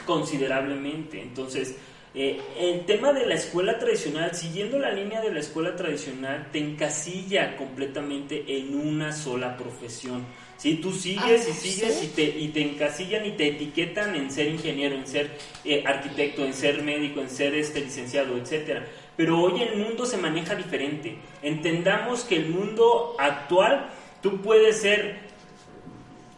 considerablemente. 0.06 1.22
Entonces, 1.22 1.76
Eh, 2.15 2.41
el 2.58 2.86
tema 2.88 3.13
de 3.13 3.28
la 3.28 3.36
escuela 3.36 3.78
tradicional, 3.78 4.34
siguiendo 4.34 4.80
la 4.80 4.91
línea 4.91 5.22
de 5.22 5.32
la 5.32 5.41
escuela 5.41 5.76
tradicional, 5.76 6.50
te 6.52 6.58
encasilla 6.58 7.56
completamente 7.56 8.43
en 8.48 8.74
una 8.74 9.12
sola 9.12 9.56
profesión. 9.56 10.26
Si 10.58 10.78
Tú 10.78 10.91
sigues 10.91 11.48
y 11.48 11.52
ah, 11.52 11.54
sigues 11.54 12.04
y, 12.04 12.08
te, 12.08 12.24
y 12.24 12.48
te 12.48 12.62
encasillan 12.62 13.28
y 13.28 13.32
te 13.34 13.50
etiquetan 13.50 14.15
en 14.15 14.32
ser 14.32 14.48
ingeniero, 14.48 14.95
en 14.95 15.06
ser 15.06 15.38
eh, 15.63 15.84
arquitecto, 15.86 16.43
en 16.43 16.54
ser 16.54 16.82
médico, 16.82 17.22
en 17.22 17.30
ser 17.30 17.54
este 17.54 17.80
licenciado, 17.82 18.36
etcétera. 18.38 18.88
Pero 19.19 19.38
hoy 19.38 19.62
el 19.62 19.75
mundo 19.75 20.05
se 20.05 20.15
maneja 20.15 20.55
diferente. 20.55 21.17
Entendamos 21.41 22.23
que 22.23 22.38
el 22.38 22.51
mundo 22.51 23.17
actual, 23.19 23.89
tú 24.21 24.39
puedes 24.41 24.79
ser 24.79 25.17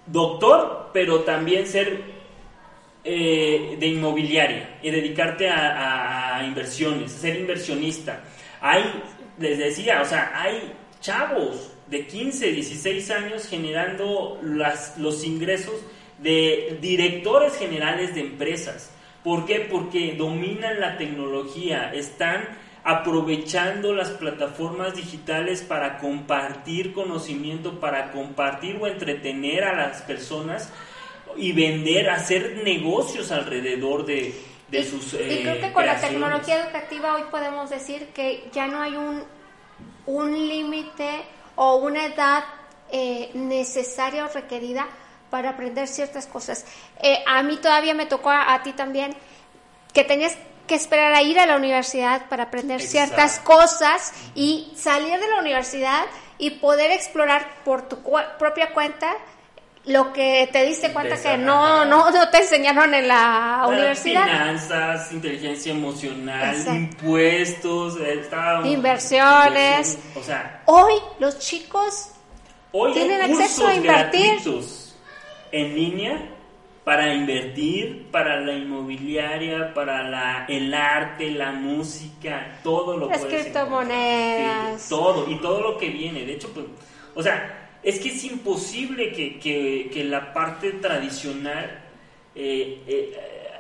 doctor, 0.08 0.90
pero 0.92 1.20
también 1.20 1.68
ser 1.68 2.02
eh, 3.04 3.78
de 3.80 3.86
inmobiliaria 3.86 4.80
y 4.82 4.90
dedicarte 4.90 5.48
a, 5.48 6.44
inversiones, 6.44 7.12
ser 7.12 7.36
inversionista. 7.36 8.24
Hay, 8.62 8.84
les 9.38 9.60
decía, 9.60 10.02
o 10.02 10.06
sea, 10.06 10.32
hay 10.42 10.74
chavos 11.02 11.74
de 11.86 12.08
15, 12.08 12.52
16 12.52 13.12
años 13.12 13.48
generando 13.48 14.40
las, 14.42 14.98
los 14.98 15.24
ingresos 15.24 15.76
de 16.18 16.80
directores 16.82 17.56
generales 17.60 18.16
de 18.16 18.22
empresas. 18.22 18.92
¿Por 19.24 19.46
qué? 19.46 19.68
Porque 19.70 20.16
dominan 20.18 20.80
la 20.80 20.98
tecnología, 20.98 21.94
están 21.94 22.71
aprovechando 22.84 23.94
las 23.94 24.10
plataformas 24.10 24.96
digitales 24.96 25.62
para 25.62 26.00
compartir 26.00 26.94
conocimiento, 26.94 27.80
para 27.80 28.12
compartir 28.12 28.78
o 28.82 28.88
entretener 28.88 29.64
a 29.64 29.76
las 29.76 30.02
personas 30.02 30.72
y 31.38 31.52
vender, 31.52 32.10
hacer 32.10 32.62
negocios 32.64 33.32
alrededor 33.32 34.06
de, 34.06 34.34
sus... 34.84 35.14
y 35.14 35.44
creo 35.44 35.60
que 35.60 35.72
con 35.72 35.86
la 35.86 36.00
tecnología 36.00 36.64
educativa 36.64 37.16
hoy 37.16 37.24
podemos 37.30 37.70
decir 37.70 38.08
que 38.14 38.50
ya 38.52 38.68
no 38.68 38.82
hay 38.82 38.96
un, 38.96 39.24
un 40.06 40.32
límite 40.32 41.24
o 41.56 41.76
una 41.76 42.06
edad 42.06 42.44
eh, 42.92 43.30
necesaria 43.34 44.26
o 44.26 44.28
requerida 44.28 44.88
para 45.30 45.52
aprender 45.52 45.88
ciertas 45.88 46.28
cosas. 46.28 46.66
Eh, 47.02 47.24
a 47.26 47.42
mí 47.44 47.58
todavía 47.58 47.94
me 47.94 48.06
tocó, 48.06 48.30
a, 48.30 48.62
ti 48.64 48.74
también, 48.74 49.16
que 49.94 50.04
tenías 50.04 50.38
que 50.72 50.76
esperar 50.76 51.12
a 51.12 51.22
ir 51.22 51.38
a 51.38 51.46
la 51.46 51.58
universidad 51.58 52.30
para 52.30 52.44
aprender 52.44 52.80
ciertas 52.82 53.40
cosas 53.40 54.14
y 54.36 54.72
salir 54.74 55.20
de 55.20 55.28
la 55.28 55.42
universidad 55.42 56.06
y 56.38 56.52
poder 56.52 56.92
explorar 56.92 57.46
por 57.66 57.90
tu 57.90 57.98
propia 58.40 58.72
cuenta 58.72 59.18
lo 59.84 60.14
que 60.14 60.48
te 60.50 60.64
diste 60.66 60.94
cuenta 60.94 61.22
que 61.22 61.38
no, 61.38 61.84
no, 61.84 62.10
no 62.10 62.30
te 62.30 62.38
enseñaron 62.38 62.94
en 62.94 63.10
la 63.10 63.66
universidad. 63.68 64.24
Finanzas, 64.24 65.12
inteligencia 65.12 65.74
emocional, 65.74 66.56
impuestos, 66.66 67.98
eh, 68.00 68.22
inversiones. 68.64 69.98
O 70.16 70.24
sea, 70.24 70.62
hoy 70.68 70.94
los 71.20 71.38
chicos 71.38 72.12
tienen 72.94 73.24
acceso 73.24 73.68
a 73.68 73.76
invertir 73.76 74.40
en 75.52 75.76
línea 75.76 76.31
para 76.84 77.14
invertir, 77.14 78.08
para 78.12 78.42
la 78.42 78.54
inmobiliaria, 78.54 79.74
para 79.74 80.10
la, 80.10 80.46
el 80.48 80.74
arte, 80.74 81.30
la 81.30 81.52
música, 81.52 82.60
todo 82.64 82.98
lo 82.98 83.10
Las 83.10 83.24
criptomonedas. 83.26 84.90
todo, 84.90 85.30
y 85.30 85.36
todo 85.36 85.62
lo 85.62 85.78
que 85.78 85.90
viene. 85.90 86.26
De 86.26 86.34
hecho, 86.34 86.50
pues, 86.54 86.66
o 87.14 87.22
sea, 87.22 87.78
es 87.84 88.00
que 88.00 88.10
es 88.10 88.24
imposible 88.24 89.12
que, 89.12 90.04
la 90.06 90.34
parte 90.34 90.72
tradicional 90.74 91.84
eh, 92.36 92.82
eh, 92.88 93.20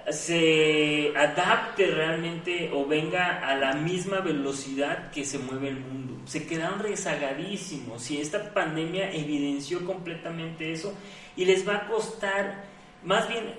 se 0.10 1.13
adapte 1.15 1.88
realmente 1.88 2.71
o 2.73 2.86
venga 2.86 3.39
a 3.47 3.55
la 3.55 3.73
misma 3.73 4.19
velocidad 4.19 5.12
que 5.12 5.25
se 5.25 5.38
mueve 5.39 5.69
el 5.69 5.79
mundo. 5.79 6.21
Se 6.25 6.45
quedaron 6.45 6.79
rezagadísimos 6.79 8.10
y 8.12 8.19
esta 8.19 8.53
pandemia 8.53 9.12
evidenció 9.12 9.86
completamente 9.86 10.71
eso 10.71 10.93
y 11.36 11.45
les 11.45 11.67
va 11.67 11.75
a 11.77 11.88
costar, 11.88 12.65
más 13.03 13.27
bien, 13.27 13.53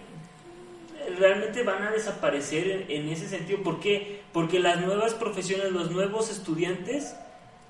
realmente 1.18 1.62
van 1.62 1.83
a 1.83 1.90
desaparecer 1.90 2.87
en, 2.88 2.90
en 2.90 3.09
ese 3.09 3.28
sentido. 3.28 3.62
¿Por 3.62 3.81
qué? 3.81 4.20
Porque 4.33 4.59
las 4.59 4.81
nuevas 4.81 5.14
profesiones, 5.14 5.72
los 5.72 5.90
nuevos 5.90 6.31
estudiantes, 6.31 7.14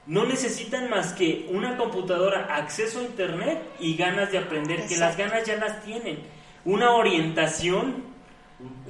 no 0.06 0.26
necesitan 0.26 0.90
más 0.90 1.12
que 1.12 1.46
una 1.50 1.76
computadora, 1.76 2.56
acceso 2.56 3.00
a 3.00 3.04
internet 3.04 3.62
y 3.78 3.96
ganas 3.96 4.32
de 4.32 4.38
aprender, 4.38 4.87
que 4.87 4.96
las 4.96 5.16
ganas 5.16 5.44
ya 5.44 5.56
las 5.56 5.82
tienen. 5.85 6.18
Una 6.64 6.92
orientación 6.92 8.04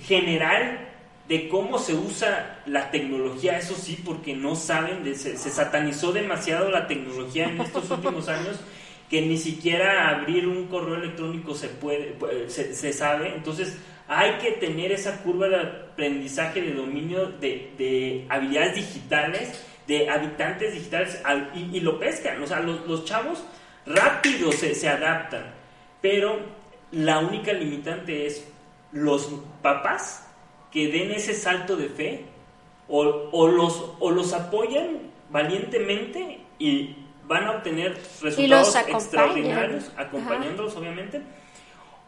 general 0.00 0.88
de 1.28 1.48
cómo 1.48 1.78
se 1.78 1.94
usa 1.94 2.62
la 2.66 2.90
tecnología, 2.90 3.58
eso 3.58 3.74
sí, 3.74 4.00
porque 4.04 4.34
no 4.34 4.56
saben, 4.56 5.14
se, 5.14 5.36
satanizó 5.36 6.12
demasiado 6.12 6.70
la 6.70 6.86
tecnología 6.86 7.48
en 7.48 7.60
estos 7.60 7.90
últimos 7.90 8.28
años 8.28 8.58
que 9.12 9.20
ni 9.20 9.36
siquiera 9.36 10.08
abrir 10.08 10.48
un 10.48 10.68
correo 10.68 10.94
electrónico 10.94 11.54
se 11.54 11.68
puede, 11.68 12.16
se, 12.48 12.92
sabe. 12.94 13.34
Entonces 13.34 13.76
hay 14.08 14.38
que 14.38 14.52
tener 14.52 14.90
esa 14.90 15.22
curva 15.22 15.48
de 15.48 15.56
aprendizaje, 15.56 16.62
de 16.62 16.72
dominio 16.72 17.26
de, 17.26 17.74
de 17.76 18.24
habilidades 18.30 18.76
digitales 18.76 19.62
de 19.86 20.08
habitantes 20.08 20.72
digitales 20.72 21.20
y, 21.54 21.80
lo 21.80 21.98
pescan. 21.98 22.42
O 22.42 22.46
sea, 22.46 22.60
los, 22.60 23.04
chavos 23.04 23.44
rápido 23.84 24.50
se, 24.50 24.74
se, 24.74 24.88
adaptan, 24.88 25.52
pero 26.00 26.40
la 26.90 27.18
única 27.18 27.52
limitante 27.52 28.24
es 28.24 28.48
los 28.92 29.28
papás 29.60 30.26
que 30.70 30.88
den 30.88 31.10
ese 31.10 31.34
salto 31.34 31.76
de 31.76 31.90
fe 31.90 32.24
o, 32.88 33.46
los, 33.46 33.92
o 34.00 34.10
los 34.10 34.32
apoyan 34.32 35.10
valientemente 35.28 36.40
y 36.58 36.96
van 37.32 37.44
a 37.44 37.52
obtener 37.52 37.98
resultados 38.20 38.76
extraordinarios, 38.76 39.90
acompañándolos 39.96 40.76
obviamente, 40.76 41.22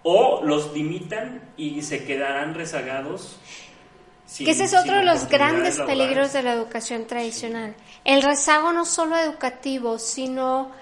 o 0.03 0.43
los 0.45 0.73
limitan 0.75 1.43
y 1.57 1.81
se 1.83 2.05
quedarán 2.05 2.55
rezagados 2.55 3.39
que 4.39 4.51
ese 4.51 4.65
es 4.65 4.75
otro 4.75 4.97
de 4.97 5.05
los 5.05 5.29
grandes 5.29 5.79
peligros 5.81 6.33
de 6.33 6.43
la 6.43 6.55
educación 6.55 7.07
tradicional. 7.07 7.77
El 8.05 8.23
rezago 8.23 8.73
no 8.73 8.85
solo 8.85 9.17
educativo, 9.17 9.99
sino 9.99 10.73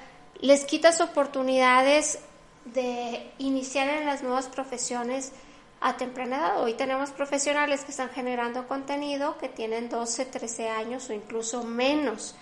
les 0.40 0.64
quitas 0.64 1.00
oportunidades 1.00 2.20
de 2.64 3.30
iniciar 3.38 3.88
en 3.88 4.06
las 4.06 4.22
nuevas 4.22 4.46
profesiones 4.46 5.32
a 5.80 5.96
temprana 5.96 6.36
edad. 6.36 6.62
Hoy 6.62 6.74
tenemos 6.74 7.10
profesionales 7.10 7.84
que 7.84 7.90
están 7.90 8.10
generando 8.10 8.68
contenido 8.68 9.36
que 9.38 9.48
tienen 9.48 9.88
12, 9.88 10.26
13 10.26 10.68
años 10.70 11.10
o 11.10 11.12
incluso 11.12 11.64
menos. 11.64 12.36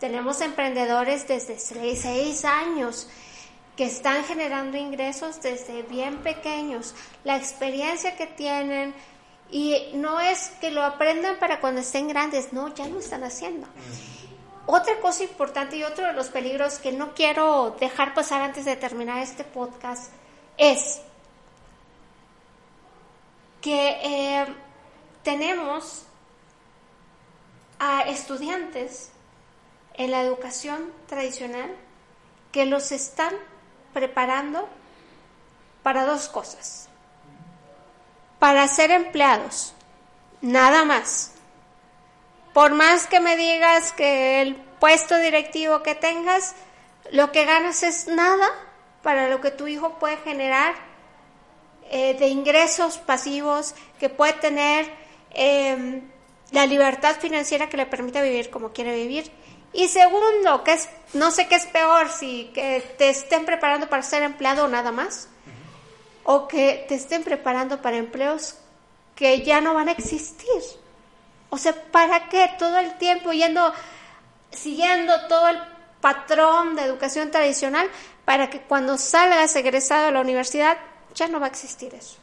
Tenemos 0.00 0.40
emprendedores 0.40 1.26
desde 1.26 1.58
6 1.58 2.44
años 2.44 3.08
que 3.76 3.84
están 3.84 4.24
generando 4.24 4.76
ingresos 4.76 5.40
desde 5.42 5.82
bien 5.82 6.18
pequeños. 6.18 6.94
La 7.24 7.36
experiencia 7.36 8.16
que 8.16 8.26
tienen, 8.26 8.94
y 9.50 9.90
no 9.94 10.20
es 10.20 10.50
que 10.60 10.70
lo 10.70 10.82
aprendan 10.82 11.38
para 11.38 11.60
cuando 11.60 11.80
estén 11.80 12.08
grandes, 12.08 12.52
no, 12.52 12.74
ya 12.74 12.88
lo 12.88 12.98
están 12.98 13.24
haciendo. 13.24 13.66
Otra 14.66 14.98
cosa 15.00 15.22
importante 15.22 15.76
y 15.76 15.84
otro 15.84 16.06
de 16.06 16.12
los 16.12 16.28
peligros 16.28 16.78
que 16.78 16.90
no 16.90 17.14
quiero 17.14 17.76
dejar 17.78 18.14
pasar 18.14 18.42
antes 18.42 18.64
de 18.64 18.76
terminar 18.76 19.22
este 19.22 19.44
podcast 19.44 20.10
es 20.58 21.00
que 23.60 23.98
eh, 24.02 24.46
tenemos 25.22 26.02
a 27.78 28.02
estudiantes 28.02 29.10
en 29.96 30.10
la 30.10 30.20
educación 30.22 30.92
tradicional 31.06 31.74
que 32.52 32.66
los 32.66 32.92
están 32.92 33.34
preparando 33.92 34.68
para 35.82 36.04
dos 36.04 36.28
cosas 36.28 36.86
para 38.38 38.68
ser 38.68 38.90
empleados, 38.90 39.72
nada 40.40 40.84
más. 40.84 41.32
Por 42.52 42.72
más 42.72 43.06
que 43.06 43.20
me 43.20 43.36
digas 43.36 43.92
que 43.92 44.40
el 44.40 44.54
puesto 44.54 45.16
directivo 45.18 45.82
que 45.82 45.94
tengas, 45.94 46.54
lo 47.10 47.32
que 47.32 47.44
ganas 47.44 47.82
es 47.82 48.08
nada 48.08 48.48
para 49.02 49.28
lo 49.28 49.40
que 49.40 49.50
tu 49.50 49.66
hijo 49.66 49.98
puede 49.98 50.16
generar 50.18 50.74
eh, 51.90 52.14
de 52.14 52.28
ingresos 52.28 52.98
pasivos, 52.98 53.74
que 53.98 54.08
puede 54.08 54.34
tener 54.34 54.90
em, 55.30 56.02
la 56.50 56.66
libertad 56.66 57.16
financiera 57.16 57.68
que 57.68 57.76
le 57.76 57.86
permite 57.86 58.22
vivir 58.22 58.50
como 58.50 58.72
quiere 58.72 58.94
vivir. 58.94 59.30
Y 59.76 59.88
segundo, 59.88 60.64
que 60.64 60.72
es, 60.72 60.88
no 61.12 61.30
sé 61.30 61.48
qué 61.48 61.56
es 61.56 61.66
peor, 61.66 62.08
si 62.08 62.50
que 62.54 62.80
te 62.96 63.10
estén 63.10 63.44
preparando 63.44 63.88
para 63.88 64.02
ser 64.02 64.22
empleado 64.22 64.64
o 64.64 64.68
nada 64.68 64.90
más, 64.90 65.28
o 66.24 66.48
que 66.48 66.86
te 66.88 66.94
estén 66.94 67.22
preparando 67.22 67.82
para 67.82 67.98
empleos 67.98 68.56
que 69.14 69.42
ya 69.42 69.60
no 69.60 69.74
van 69.74 69.88
a 69.88 69.92
existir. 69.92 70.62
O 71.50 71.58
sea, 71.58 71.74
¿para 71.92 72.28
qué 72.28 72.50
todo 72.58 72.78
el 72.78 72.96
tiempo 72.96 73.32
yendo, 73.32 73.72
siguiendo 74.50 75.12
todo 75.28 75.48
el 75.48 75.58
patrón 76.00 76.74
de 76.74 76.82
educación 76.82 77.30
tradicional 77.30 77.88
para 78.24 78.48
que 78.48 78.60
cuando 78.60 78.96
salgas 78.96 79.54
egresado 79.56 80.06
de 80.06 80.12
la 80.12 80.20
universidad 80.20 80.78
ya 81.14 81.28
no 81.28 81.38
va 81.38 81.46
a 81.46 81.50
existir 81.50 81.94
eso? 81.94 82.16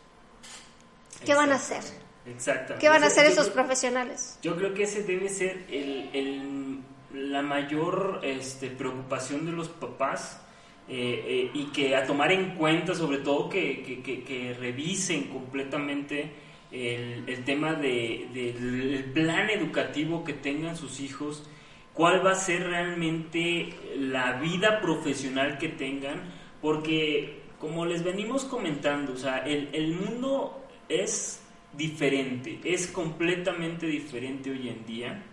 ¿Qué 1.23 1.35
van 1.35 1.51
a 1.51 1.55
hacer? 1.55 1.83
Exactamente. 2.25 2.79
¿Qué 2.79 2.89
van 2.89 3.03
a 3.03 3.07
hacer 3.07 3.25
esos 3.25 3.49
profesionales? 3.49 4.37
Yo 4.41 4.55
creo 4.55 4.73
que 4.73 4.83
ese 4.83 5.03
debe 5.03 5.29
ser 5.29 5.65
el, 5.69 6.81
la 7.13 7.41
mayor 7.41 8.21
este, 8.23 8.69
preocupación 8.69 9.45
de 9.45 9.51
los 9.51 9.69
papás 9.69 10.41
eh, 10.89 11.23
eh, 11.25 11.51
y 11.53 11.65
que 11.65 11.95
a 11.95 12.05
tomar 12.05 12.31
en 12.31 12.55
cuenta, 12.55 12.95
sobre 12.95 13.19
todo, 13.19 13.49
que, 13.49 14.01
que, 14.03 14.23
que, 14.23 14.53
revisen 14.59 15.25
completamente 15.25 16.31
el, 16.71 17.23
el 17.27 17.43
tema 17.45 17.73
de, 17.73 18.27
del 18.33 19.05
plan 19.13 19.49
educativo 19.49 20.23
que 20.23 20.33
tengan 20.33 20.75
sus 20.75 20.99
hijos, 20.99 21.47
cuál 21.93 22.25
va 22.25 22.31
a 22.31 22.35
ser 22.35 22.63
realmente 22.67 23.69
la 23.95 24.33
vida 24.39 24.81
profesional 24.81 25.57
que 25.57 25.69
tengan, 25.69 26.21
porque 26.61 27.43
como 27.59 27.85
les 27.85 28.03
venimos 28.03 28.43
comentando, 28.43 29.13
o 29.13 29.17
sea, 29.17 29.37
el, 29.37 29.69
el 29.71 29.93
mundo 29.93 30.65
es 30.89 31.41
diferente, 31.77 32.59
es 32.65 32.87
completamente 32.87 33.85
diferente 33.87 34.51
hoy 34.51 34.67
en 34.67 34.85
día 34.85 35.23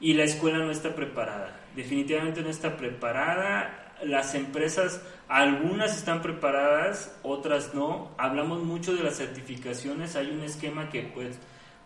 y 0.00 0.14
la 0.14 0.24
escuela 0.24 0.58
no 0.58 0.70
está 0.70 0.94
preparada, 0.94 1.60
definitivamente 1.74 2.42
no 2.42 2.50
está 2.50 2.76
preparada, 2.76 3.94
las 4.02 4.34
empresas, 4.34 5.02
algunas 5.28 5.96
están 5.96 6.22
preparadas, 6.22 7.16
otras 7.22 7.74
no, 7.74 8.12
hablamos 8.16 8.62
mucho 8.62 8.94
de 8.94 9.02
las 9.02 9.16
certificaciones, 9.16 10.16
hay 10.16 10.30
un 10.30 10.42
esquema 10.42 10.88
que 10.88 11.02
pues 11.02 11.38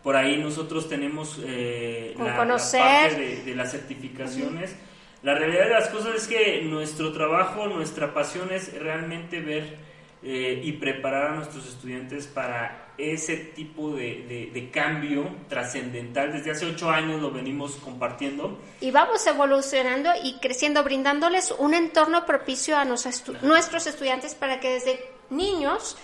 por 0.03 0.17
ahí 0.17 0.37
nosotros 0.37 0.89
tenemos 0.89 1.41
eh, 1.45 2.15
la, 2.19 2.37
parte 2.37 3.43
de, 3.45 3.55
las 3.55 3.71
certificaciones. 3.71 4.75
La 5.23 5.37
realidad 5.37 5.65
de 5.65 5.71
las 5.71 5.89
cosas 5.89 6.17
es 6.17 6.27
que 6.27 6.63
nuestro 6.63 7.13
trabajo, 7.13 7.69
nuestra 7.69 8.13
pasión 8.13 8.51
es 8.51 8.77
realmente 8.81 9.41
ver 9.41 9.77
eh, 10.25 10.61
y 10.65 10.73
preparar 10.73 11.29
a 11.29 11.37
nuestros 11.37 11.69
estudiantes 11.69 12.27
para 12.27 12.82
ese 12.99 13.37
tipo 13.37 13.95
de, 13.95 14.51
de, 14.53 14.71
cambio 14.71 15.27
trascendental. 15.49 16.33
Desde 16.33 16.51
hace 16.51 16.67
ocho 16.67 16.91
años 16.91 17.21
lo 17.21 17.31
venimos 17.31 17.77
compartiendo. 17.77 18.59
Y 18.81 18.91
vamos 18.91 19.27
evolucionando 19.27 20.11
y 20.23 20.39
creciendo, 20.41 20.85
brindándoles 20.85 21.55
un 21.59 21.75
entorno 21.75 22.27
propicio 22.27 22.77
a 22.77 22.85
nuestros 22.85 23.87
estudiantes 23.87 24.35
para 24.35 24.61
que 24.61 24.71
desde 24.71 25.05
niños 25.31 25.97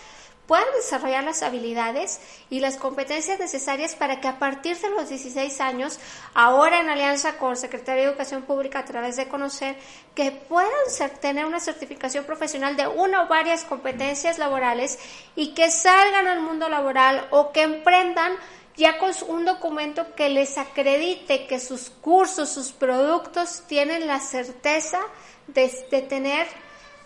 puedan 0.49 0.67
desarrollar 0.75 1.23
las 1.23 1.43
habilidades 1.43 2.21
y 2.49 2.61
las 2.61 2.77
competencias 2.77 3.39
necesarias 3.39 3.95
para 3.95 4.21
que 4.21 4.27
a 4.27 4.39
partir 4.39 4.79
de 4.79 4.89
los 4.91 5.11
16 5.11 5.61
años, 5.61 6.01
ahora 6.35 6.81
en 6.81 6.89
alianza 6.89 7.37
con 7.37 7.57
Secretaría 7.57 8.03
de 8.03 8.09
Educación 8.09 8.43
Pública 8.43 8.81
a 8.81 8.85
través 8.87 9.17
de 9.17 9.29
Conocer, 9.29 9.77
que 10.15 10.33
puedan 10.33 10.73
tener 11.21 11.45
una 11.45 11.61
certificación 11.61 12.25
profesional 12.25 12.77
de 12.77 12.89
una 12.89 13.25
o 13.25 13.29
varias 13.29 13.65
competencias 13.65 14.39
laborales 14.39 14.99
y 15.37 15.53
que 15.53 15.71
salgan 15.71 16.27
al 16.27 16.41
mundo 16.41 16.71
laboral 16.71 17.29
o 17.31 17.53
que 17.53 17.63
emprendan 17.63 18.33
ya 18.75 18.97
con 18.97 19.13
un 19.29 19.45
documento 19.45 20.15
que 20.15 20.31
les 20.31 20.57
acredite 20.57 21.47
que 21.47 21.61
sus 21.61 21.91
cursos, 21.91 22.49
sus 22.49 22.73
productos 22.73 23.65
tienen 23.67 24.07
la 24.07 24.21
certeza 24.21 25.01
de, 25.49 25.69
tener 26.09 26.47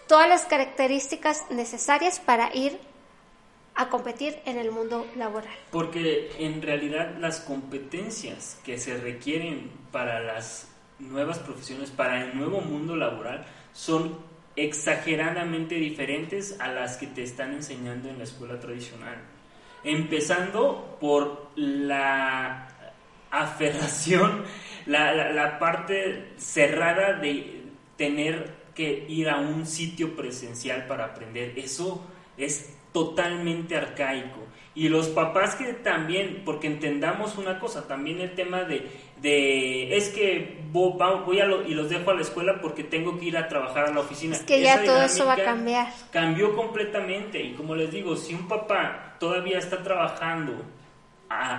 todas 0.07 0.28
las 0.28 0.44
características 0.44 1.50
necesarias 1.50 2.20
para 2.20 2.55
ir 2.55 2.91
a 3.75 3.89
competir 3.89 4.39
en 4.45 4.59
el 4.59 4.71
mundo 4.71 5.07
laboral. 5.17 5.55
Porque 5.71 6.31
en 6.39 6.63
realidad 6.63 7.17
las 7.19 7.41
competencias 7.41 8.59
que 8.65 8.79
se 8.79 8.97
requieren 8.99 9.71
para 9.91 10.21
las 10.21 10.69
nuevas 10.99 11.39
profesiones, 11.39 11.91
para 11.91 12.25
el 12.25 12.37
nuevo 12.37 12.61
mundo 12.61 12.97
laboral, 12.97 13.45
son 13.73 14.19
exageradamente 14.57 15.77
diferentes 15.77 16.61
a 16.61 16.69
las 16.69 16.97
que 16.97 17.07
te 17.07 17.23
están 17.23 17.55
enseñando 17.55 18.09
en 18.09 18.19
la 18.19 18.25
escuela 18.25 18.61
tradicional. 18.61 19.17
Empezando 19.85 20.99
por 21.01 21.51
la 21.57 22.69
aferración, 23.31 24.45
la, 24.87 25.33
la, 25.33 25.59
parte 25.59 26.35
cerrada 26.37 27.15
de 27.15 27.63
tener 27.97 28.63
que 28.75 29.07
ir 29.09 29.29
a 29.29 29.39
un 29.39 29.67
sitio 29.67 30.15
presencial 30.15 30.87
para 30.87 31.07
aprender. 31.07 31.59
Eso 31.59 32.07
es 32.37 32.77
totalmente 32.92 33.76
arcaico. 33.76 34.40
Y 34.74 34.88
los 34.88 35.09
papás 35.09 35.55
que 35.55 35.74
también, 35.74 36.42
porque 36.46 36.66
entendamos 36.66 37.37
una 37.37 37.59
cosa, 37.59 37.87
también 37.87 38.20
el 38.20 38.35
tema 38.35 38.64
de, 38.64 38.88
de 39.20 39.94
es 39.94 40.09
que 40.09 40.62
voy 40.72 41.40
a 41.40 41.46
y 41.66 41.74
los 41.74 41.90
dejo 41.90 42.11
a 42.11 42.14
la 42.14 42.22
escuela 42.22 42.59
porque 42.62 42.83
tengo 42.83 43.18
que 43.18 43.26
ir 43.26 43.37
a 43.37 43.48
trabajar 43.48 43.87
a 43.87 43.92
la 43.92 44.00
oficina. 44.00 44.35
Es 44.35 44.42
que 44.42 44.62
ya 44.62 44.83
todo 44.83 45.02
eso 45.02 45.26
va 45.26 45.35
a 45.35 45.44
cambiar. 45.44 45.88
Cambió 46.11 46.57
completamente. 46.57 47.42
Y 47.42 47.52
como 47.52 47.74
les 47.74 47.90
digo, 47.90 48.16
si 48.16 48.35
un 48.35 48.48
papá 48.48 49.16
todavía 49.20 49.59
está 49.59 49.83
trabajando 49.83 50.55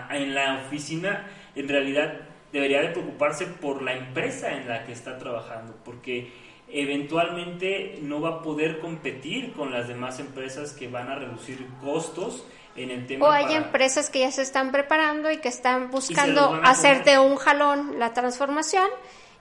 en 0.10 0.34
la 0.34 0.64
oficina, 0.66 1.28
en 1.56 1.70
realidad 1.70 2.14
debería 2.52 2.82
de 2.82 2.90
preocuparse 2.90 3.46
por 3.46 3.82
la 3.82 3.94
empresa 3.94 4.52
en 4.56 4.68
la 4.68 4.86
que 4.86 4.92
está 4.92 5.18
trabajando, 5.18 5.76
porque 5.84 6.32
eventualmente 6.74 8.00
no 8.02 8.20
va 8.20 8.30
a 8.30 8.42
poder 8.42 8.80
competir 8.80 9.54
con 9.54 9.72
las 9.72 9.88
demás 9.88 10.20
empresas 10.20 10.74
que 10.74 10.88
van 10.88 11.08
a 11.08 11.16
reducir 11.16 11.68
costos 11.80 12.44
en 12.76 12.90
el 12.90 13.06
tema. 13.06 13.28
O 13.28 13.32
hay 13.32 13.54
empresas 13.54 14.10
que 14.10 14.20
ya 14.20 14.32
se 14.32 14.42
están 14.42 14.72
preparando 14.72 15.32
y 15.32 15.38
que 15.38 15.50
están 15.50 15.92
buscando 15.92 16.60
hacer 16.64 17.04
de 17.04 17.20
un 17.20 17.36
jalón 17.36 18.00
la 18.00 18.14
transformación 18.14 18.90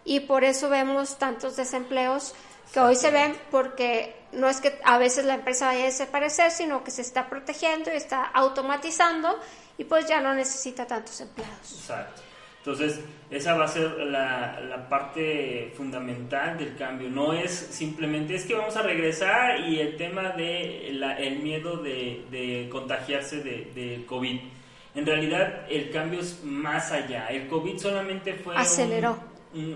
y 0.05 0.21
por 0.21 0.45
eso 0.45 0.68
vemos 0.68 1.18
tantos 1.18 1.57
desempleos 1.57 2.35
que 2.73 2.81
hoy 2.81 2.97
se 2.97 3.11
ven 3.11 3.35
porque 3.51 4.14
no 4.33 4.49
es 4.49 4.61
que 4.61 4.79
a 4.85 4.99
veces 4.99 5.25
la 5.25 5.35
empresa 5.35 5.66
vaya 5.66 5.85
a 5.85 5.87
desaparecer, 5.87 6.51
sino 6.51 6.85
que 6.85 6.90
se 6.90 7.01
está 7.01 7.31
protegiendo 7.31 7.90
y 7.92 7.97
está 7.97 8.25
automatizando 8.25 9.38
y 9.79 9.85
pues 9.85 10.07
ya 10.07 10.21
no 10.21 10.35
necesita 10.35 10.87
tantos 10.87 11.18
empleados. 11.23 11.73
Exacto. 11.73 12.23
Entonces, 12.64 13.01
esa 13.29 13.55
va 13.55 13.64
a 13.64 13.68
ser 13.68 13.90
la, 13.98 14.61
la, 14.61 14.88
parte 14.88 15.72
fundamental 15.77 16.57
del 16.57 16.77
cambio. 16.77 17.09
No 17.09 17.33
es 17.33 17.51
simplemente, 17.51 18.37
es 18.37 18.44
que 18.44 18.55
vamos 18.55 18.77
a 18.77 18.83
regresar 18.83 19.68
y 19.68 19.81
el 19.81 19.96
tema 19.96 20.31
de 20.31 20.88
el 20.88 21.38
miedo 21.40 21.79
de, 21.79 22.25
de 22.31 22.68
contagiarse 22.70 23.42
de, 23.42 23.72
de, 23.75 24.07
COVID. 24.07 24.38
En 24.94 25.07
realidad, 25.07 25.66
el 25.68 25.90
cambio 25.90 26.20
es 26.20 26.44
más 26.44 26.92
allá. 26.92 27.27
El 27.31 27.48
COVID 27.48 27.79
solamente 27.79 28.35
fue 28.35 28.57
Aceleró. 28.57 29.18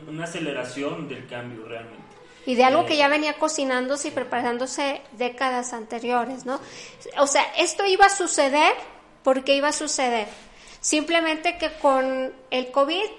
una 0.07 0.25
aceleración 0.25 1.09
del 1.09 1.27
cambio 1.27 1.67
realmente. 1.67 2.05
Y 2.47 2.55
de 2.55 2.63
algo 2.63 2.87
que 2.87 2.95
eh, 2.95 2.99
ya 2.99 3.09
venía 3.09 3.33
cocinándose 3.33 4.09
y 4.09 4.11
preparándose 4.13 5.01
décadas 5.19 5.73
anteriores, 5.73 6.47
¿no? 6.47 6.61
O 7.19 7.27
sea, 7.27 7.43
esto 7.59 7.85
iba 7.85 8.07
a 8.07 8.11
suceder 8.11 8.75
porque 9.25 9.57
iba 9.57 9.69
a 9.69 9.73
suceder 9.73 10.29
Simplemente 10.87 11.59
que 11.59 11.73
con 11.79 12.33
el 12.49 12.71
COVID 12.71 13.11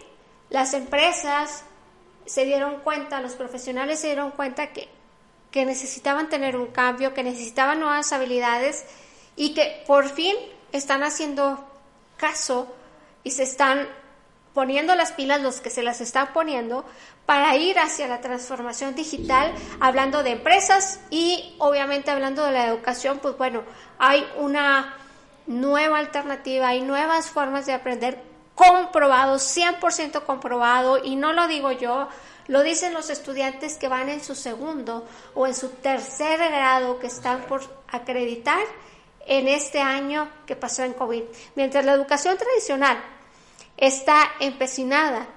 las 0.52 0.74
empresas 0.74 1.66
se 2.26 2.46
dieron 2.46 2.80
cuenta, 2.80 3.20
los 3.20 3.34
profesionales 3.34 4.00
se 4.00 4.08
dieron 4.08 4.32
cuenta 4.32 4.68
que, 4.68 4.88
que 5.52 5.66
necesitaban 5.66 6.30
tener 6.30 6.56
un 6.56 6.68
cambio, 6.68 7.14
que 7.14 7.24
necesitaban 7.24 7.82
nuevas 7.82 8.14
habilidades 8.14 8.86
y 9.36 9.54
que 9.54 9.84
por 9.86 10.08
fin 10.08 10.34
están 10.72 11.04
haciendo 11.04 11.70
caso 12.16 12.74
y 13.26 13.32
se 13.32 13.44
están 13.44 13.90
poniendo 14.54 14.96
las 14.96 15.12
pilas 15.12 15.42
los 15.42 15.60
que 15.60 15.70
se 15.70 15.84
las 15.84 16.00
están 16.00 16.32
poniendo 16.32 16.86
para 17.26 17.58
ir 17.58 17.80
hacia 17.80 18.08
la 18.08 18.22
transformación 18.22 18.96
digital, 18.96 19.54
hablando 19.82 20.24
de 20.24 20.32
empresas 20.32 21.02
y 21.10 21.54
obviamente 21.58 22.12
hablando 22.12 22.46
de 22.46 22.54
la 22.54 22.66
educación, 22.66 23.20
pues 23.20 23.38
bueno, 23.38 23.64
hay 24.00 24.26
una 24.38 24.96
nueva 25.48 25.98
alternativa, 25.98 26.68
hay 26.68 26.82
nuevas 26.82 27.30
formas 27.30 27.66
de 27.66 27.74
aprender 27.74 28.22
comprobado, 28.54 29.36
100% 29.36 30.24
comprobado, 30.24 31.04
y 31.04 31.16
no 31.16 31.34
lo 31.34 31.48
digo 31.48 31.72
yo, 31.72 32.10
lo 32.48 32.64
dicen 32.64 32.94
los 32.94 33.10
estudiantes 33.10 33.78
que 33.78 33.88
van 33.88 34.10
en 34.10 34.24
su 34.24 34.36
segundo 34.36 35.08
o 35.34 35.48
en 35.48 35.54
su 35.54 35.70
tercer 35.70 36.40
grado 36.40 37.00
que 37.00 37.08
están 37.08 37.42
por 37.44 37.62
acreditar 37.88 38.64
en 39.26 39.48
este 39.48 39.82
año 39.82 40.30
que 40.46 40.56
pasó 40.56 40.84
en 40.84 40.94
COVID. 40.94 41.24
Mientras 41.56 41.86
la 41.86 41.94
educación 41.94 42.38
tradicional 42.38 42.98
está 43.76 44.32
empecinada 44.40 45.28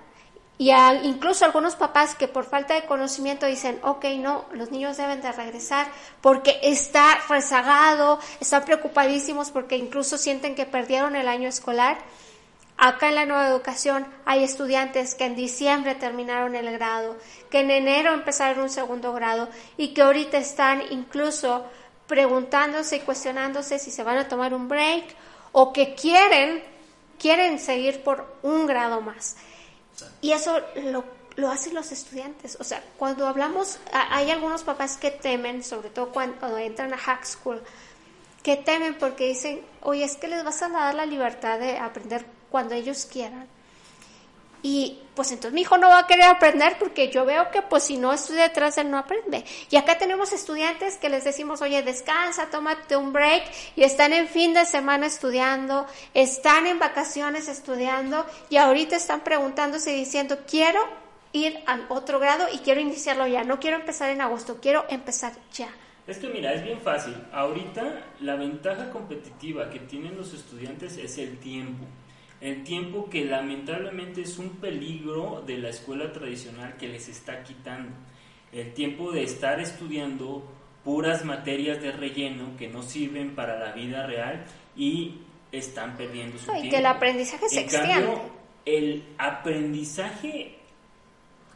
y 0.60 0.72
incluso 1.04 1.46
algunos 1.46 1.74
papás 1.74 2.14
que 2.14 2.28
por 2.28 2.44
falta 2.44 2.74
de 2.74 2.84
conocimiento 2.84 3.46
dicen, 3.46 3.80
ok, 3.82 4.04
no, 4.18 4.44
los 4.52 4.70
niños 4.70 4.98
deben 4.98 5.22
de 5.22 5.32
regresar 5.32 5.86
porque 6.20 6.60
está 6.62 7.18
rezagado, 7.30 8.20
están 8.40 8.66
preocupadísimos 8.66 9.50
porque 9.50 9.78
incluso 9.78 10.18
sienten 10.18 10.54
que 10.54 10.66
perdieron 10.66 11.16
el 11.16 11.28
año 11.28 11.48
escolar. 11.48 11.96
Acá 12.76 13.08
en 13.08 13.14
la 13.14 13.24
nueva 13.24 13.48
educación 13.48 14.06
hay 14.26 14.44
estudiantes 14.44 15.14
que 15.14 15.24
en 15.24 15.34
diciembre 15.34 15.94
terminaron 15.94 16.54
el 16.54 16.70
grado, 16.72 17.16
que 17.50 17.60
en 17.60 17.70
enero 17.70 18.12
empezaron 18.12 18.64
un 18.64 18.68
segundo 18.68 19.14
grado 19.14 19.48
y 19.78 19.94
que 19.94 20.02
ahorita 20.02 20.36
están 20.36 20.82
incluso 20.90 21.64
preguntándose 22.06 22.96
y 22.96 23.00
cuestionándose 23.00 23.78
si 23.78 23.90
se 23.90 24.02
van 24.02 24.18
a 24.18 24.28
tomar 24.28 24.52
un 24.52 24.68
break 24.68 25.04
o 25.52 25.72
que 25.72 25.94
quieren, 25.94 26.62
quieren 27.18 27.58
seguir 27.58 28.02
por 28.02 28.36
un 28.42 28.66
grado 28.66 29.00
más. 29.00 29.38
Y 30.20 30.32
eso 30.32 30.60
lo, 30.76 31.04
lo 31.36 31.50
hacen 31.50 31.74
los 31.74 31.92
estudiantes. 31.92 32.56
O 32.60 32.64
sea, 32.64 32.82
cuando 32.98 33.26
hablamos, 33.26 33.78
hay 33.92 34.30
algunos 34.30 34.62
papás 34.62 34.96
que 34.96 35.10
temen, 35.10 35.64
sobre 35.64 35.90
todo 35.90 36.10
cuando, 36.10 36.58
entran 36.58 36.92
a 36.92 36.98
hack 36.98 37.24
school, 37.24 37.62
que 38.42 38.56
temen 38.56 38.94
porque 38.94 39.28
dicen, 39.28 39.62
oye, 39.82 40.04
es 40.04 40.16
que 40.16 40.28
les 40.28 40.44
vas 40.44 40.62
a 40.62 40.68
dar 40.68 40.94
la 40.94 41.06
libertad 41.06 41.58
de 41.58 41.78
aprender 41.78 42.24
cuando 42.50 42.74
ellos 42.74 43.06
quieran. 43.06 43.46
Y 44.62 44.98
pues 45.14 45.32
entonces 45.32 45.52
mi 45.52 45.62
hijo 45.62 45.78
no 45.78 45.88
va 45.88 46.00
a 46.00 46.06
querer 46.06 46.24
aprender 46.24 46.76
porque 46.78 47.10
yo 47.10 47.24
veo 47.24 47.50
que 47.50 47.62
pues 47.62 47.84
si 47.84 47.96
no 47.96 48.12
estudia 48.12 48.44
detrás 48.44 48.78
él 48.78 48.90
no 48.90 48.98
aprende. 48.98 49.44
Y 49.70 49.76
acá 49.76 49.98
tenemos 49.98 50.32
estudiantes 50.32 50.98
que 50.98 51.08
les 51.08 51.24
decimos, 51.24 51.62
oye, 51.62 51.82
descansa, 51.82 52.50
tómate 52.50 52.96
un 52.96 53.12
break 53.12 53.44
y 53.76 53.82
están 53.82 54.12
en 54.12 54.28
fin 54.28 54.54
de 54.54 54.66
semana 54.66 55.06
estudiando, 55.06 55.86
están 56.14 56.66
en 56.66 56.78
vacaciones 56.78 57.48
estudiando 57.48 58.26
y 58.48 58.56
ahorita 58.56 58.96
están 58.96 59.20
preguntándose 59.20 59.92
y 59.92 60.00
diciendo, 60.00 60.38
quiero 60.48 60.80
ir 61.32 61.58
al 61.66 61.86
otro 61.88 62.18
grado 62.18 62.46
y 62.52 62.58
quiero 62.58 62.80
iniciarlo 62.80 63.26
ya, 63.26 63.44
no 63.44 63.60
quiero 63.60 63.76
empezar 63.76 64.10
en 64.10 64.20
agosto, 64.20 64.58
quiero 64.60 64.84
empezar 64.88 65.32
ya. 65.52 65.68
Es 66.06 66.18
que 66.18 66.28
mira, 66.28 66.52
es 66.52 66.64
bien 66.64 66.80
fácil. 66.80 67.14
Ahorita 67.32 68.02
la 68.20 68.34
ventaja 68.34 68.90
competitiva 68.90 69.70
que 69.70 69.78
tienen 69.80 70.16
los 70.16 70.34
estudiantes 70.34 70.96
es 70.96 71.18
el 71.18 71.38
tiempo. 71.38 71.84
El 72.40 72.64
tiempo 72.64 73.10
que 73.10 73.24
lamentablemente 73.24 74.22
es 74.22 74.38
un 74.38 74.50
peligro 74.56 75.42
de 75.46 75.58
la 75.58 75.68
escuela 75.68 76.10
tradicional 76.10 76.76
que 76.78 76.88
les 76.88 77.08
está 77.08 77.42
quitando. 77.42 77.92
El 78.52 78.72
tiempo 78.72 79.12
de 79.12 79.24
estar 79.24 79.60
estudiando 79.60 80.42
puras 80.82 81.24
materias 81.24 81.82
de 81.82 81.92
relleno 81.92 82.56
que 82.58 82.68
no 82.68 82.82
sirven 82.82 83.34
para 83.34 83.58
la 83.58 83.72
vida 83.72 84.06
real 84.06 84.44
y 84.74 85.18
están 85.52 85.96
perdiendo 85.96 86.38
su 86.38 86.46
tiempo. 86.46 86.66
Y 86.66 86.70
que 86.70 86.78
el 86.78 86.86
aprendizaje 86.86 87.48
se 87.48 87.60
extiende. 87.60 88.18
el 88.64 89.04
aprendizaje 89.18 90.56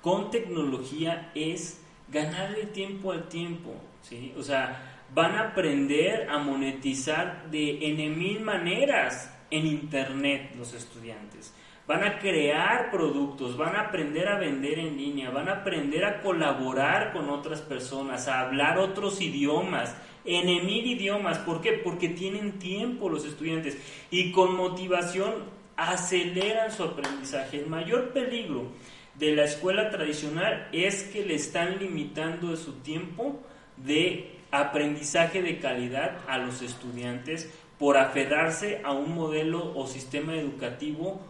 con 0.02 0.30
tecnología 0.30 1.30
es 1.34 1.80
ganarle 2.08 2.66
tiempo 2.66 3.12
al 3.12 3.28
tiempo, 3.28 3.72
¿sí? 4.02 4.34
O 4.36 4.42
sea, 4.42 5.02
van 5.14 5.32
a 5.32 5.48
aprender 5.48 6.28
a 6.28 6.38
monetizar 6.38 7.50
de 7.50 7.78
en 7.80 8.18
mil 8.18 8.40
maneras 8.40 9.33
en 9.54 9.66
Internet 9.66 10.52
los 10.58 10.74
estudiantes. 10.74 11.54
Van 11.86 12.02
a 12.02 12.18
crear 12.18 12.90
productos, 12.90 13.56
van 13.56 13.76
a 13.76 13.82
aprender 13.82 14.26
a 14.28 14.38
vender 14.38 14.78
en 14.78 14.96
línea, 14.96 15.30
van 15.30 15.48
a 15.48 15.60
aprender 15.60 16.04
a 16.04 16.22
colaborar 16.22 17.12
con 17.12 17.28
otras 17.30 17.60
personas, 17.60 18.26
a 18.26 18.40
hablar 18.40 18.78
otros 18.78 19.20
idiomas, 19.20 19.94
en 20.24 20.48
idiomas. 20.48 21.38
¿Por 21.38 21.60
qué? 21.60 21.72
Porque 21.72 22.08
tienen 22.08 22.58
tiempo 22.58 23.08
los 23.08 23.24
estudiantes 23.26 23.76
y 24.10 24.32
con 24.32 24.56
motivación 24.56 25.34
aceleran 25.76 26.72
su 26.72 26.82
aprendizaje. 26.82 27.58
El 27.60 27.66
mayor 27.66 28.12
peligro 28.12 28.72
de 29.14 29.36
la 29.36 29.44
escuela 29.44 29.90
tradicional 29.90 30.68
es 30.72 31.04
que 31.04 31.24
le 31.24 31.34
están 31.34 31.78
limitando 31.78 32.56
su 32.56 32.72
tiempo 32.80 33.40
de 33.76 34.30
aprendizaje 34.50 35.42
de 35.42 35.58
calidad 35.58 36.18
a 36.28 36.38
los 36.38 36.62
estudiantes 36.62 37.52
por 37.78 37.98
aferrarse 37.98 38.80
a 38.84 38.92
un 38.92 39.14
modelo 39.14 39.72
o 39.76 39.86
sistema 39.86 40.34
educativo 40.34 41.20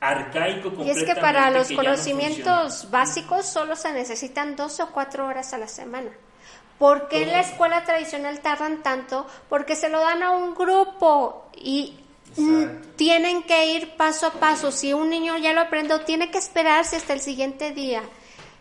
arcaico 0.00 0.72
Y 0.84 0.90
es 0.90 1.02
que 1.02 1.16
para 1.16 1.50
los 1.50 1.70
conocimientos 1.72 2.90
básicos 2.90 3.46
solo 3.46 3.74
se 3.76 3.92
necesitan 3.92 4.56
dos 4.56 4.78
o 4.80 4.90
cuatro 4.90 5.26
horas 5.26 5.52
a 5.54 5.58
la 5.58 5.68
semana. 5.68 6.10
¿Por 6.78 7.08
qué 7.08 7.24
en 7.24 7.32
la 7.32 7.40
escuela 7.40 7.84
tradicional 7.84 8.38
tardan 8.40 8.82
tanto? 8.84 9.26
Porque 9.48 9.74
se 9.74 9.88
lo 9.88 10.00
dan 10.00 10.22
a 10.22 10.30
un 10.30 10.54
grupo 10.54 11.50
y 11.56 11.98
tienen 12.94 13.42
que 13.42 13.74
ir 13.74 13.96
paso 13.96 14.26
a 14.26 14.32
paso. 14.32 14.70
Si 14.70 14.92
un 14.92 15.10
niño 15.10 15.36
ya 15.38 15.52
lo 15.52 15.60
aprendió, 15.60 16.02
tiene 16.02 16.30
que 16.30 16.38
esperarse 16.38 16.96
hasta 16.96 17.14
el 17.14 17.20
siguiente 17.20 17.72
día. 17.72 18.02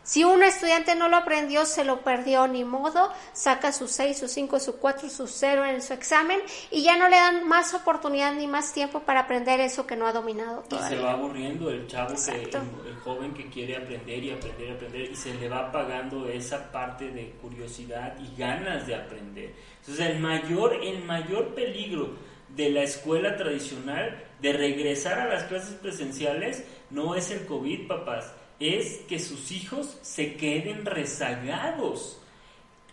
Si 0.07 0.23
un 0.23 0.41
estudiante 0.41 0.95
no 0.95 1.09
lo 1.09 1.17
aprendió, 1.17 1.65
se 1.65 1.83
lo 1.83 1.99
perdió, 1.99 2.47
ni 2.47 2.63
modo, 2.63 3.11
saca 3.33 3.73
su 3.73 3.89
6, 3.89 4.17
su 4.17 4.29
5, 4.29 4.57
su 4.61 4.77
4, 4.77 5.09
su 5.09 5.27
0 5.27 5.65
en 5.65 5.81
su 5.81 5.91
examen 5.91 6.39
y 6.71 6.81
ya 6.81 6.95
no 6.95 7.09
le 7.09 7.17
dan 7.17 7.45
más 7.45 7.73
oportunidad 7.73 8.33
ni 8.33 8.47
más 8.47 8.71
tiempo 8.73 9.01
para 9.01 9.19
aprender 9.19 9.59
eso 9.59 9.85
que 9.85 9.97
no 9.97 10.07
ha 10.07 10.13
dominado 10.13 10.61
todavía. 10.61 10.95
Y 10.95 10.99
se 11.01 11.03
va 11.03 11.11
aburriendo 11.11 11.69
el 11.69 11.87
chavo, 11.87 12.13
el, 12.13 12.95
joven 13.03 13.33
que 13.33 13.49
quiere 13.49 13.75
aprender 13.75 14.23
y 14.23 14.31
aprender 14.31 14.69
y 14.69 14.71
aprender 14.71 15.11
y 15.11 15.15
se 15.17 15.33
le 15.33 15.49
va 15.49 15.67
apagando 15.67 16.29
esa 16.29 16.71
parte 16.71 17.11
de 17.11 17.31
curiosidad 17.41 18.17
y 18.17 18.33
ganas 18.39 18.87
de 18.87 18.95
aprender. 18.95 19.55
Entonces 19.81 20.05
el 20.05 20.19
mayor, 20.19 20.73
el 20.73 21.03
mayor 21.03 21.53
peligro 21.53 22.15
de 22.55 22.69
la 22.69 22.83
escuela 22.83 23.35
tradicional, 23.35 24.23
de 24.39 24.53
regresar 24.53 25.19
a 25.19 25.27
las 25.27 25.43
clases 25.43 25.73
presenciales, 25.73 26.63
no 26.91 27.13
es 27.13 27.29
el 27.29 27.45
COVID, 27.45 27.89
papás 27.89 28.33
es 28.59 28.99
que 29.07 29.19
sus 29.19 29.51
hijos 29.51 29.97
se 30.01 30.35
queden 30.35 30.85
rezagados 30.85 32.19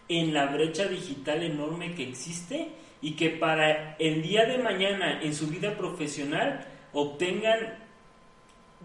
en 0.08 0.34
la 0.34 0.46
brecha 0.46 0.86
digital 0.86 1.42
enorme 1.42 1.94
que 1.94 2.08
existe 2.08 2.68
y 3.00 3.12
que 3.12 3.30
para 3.30 3.96
el 3.98 4.22
día 4.22 4.44
de 4.46 4.58
mañana 4.58 5.22
en 5.22 5.34
su 5.34 5.46
vida 5.46 5.76
profesional 5.76 6.66
obtengan, 6.92 7.78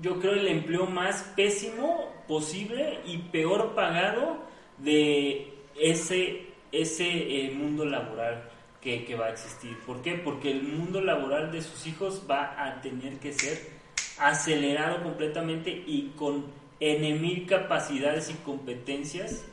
yo 0.01 0.19
creo, 0.19 0.33
el 0.33 0.47
empleo 0.47 0.85
más 0.85 1.23
pésimo 1.35 2.13
posible 2.27 2.99
y 3.05 3.17
peor 3.17 3.75
pagado 3.75 4.39
de 4.77 5.53
ese, 5.75 6.47
ese 6.71 7.05
eh, 7.07 7.51
mundo 7.51 7.85
laboral 7.85 8.49
que, 8.81 9.03
que 9.03 9.15
va 9.15 9.27
a 9.27 9.31
existir. 9.31 9.77
¿Por 9.85 10.01
qué? 10.01 10.13
Porque 10.13 10.51
el 10.51 10.63
mundo 10.63 11.01
laboral 11.01 11.51
de 11.51 11.61
sus 11.61 11.85
hijos 11.87 12.25
va 12.29 12.55
a 12.57 12.81
tener 12.81 13.19
que 13.19 13.33
ser 13.33 13.79
acelerado 14.17 15.03
completamente 15.03 15.69
y 15.69 16.13
con 16.15 16.58
en 16.79 17.21
mil 17.21 17.45
capacidades 17.45 18.29
y 18.29 18.33
competencias 18.35 19.43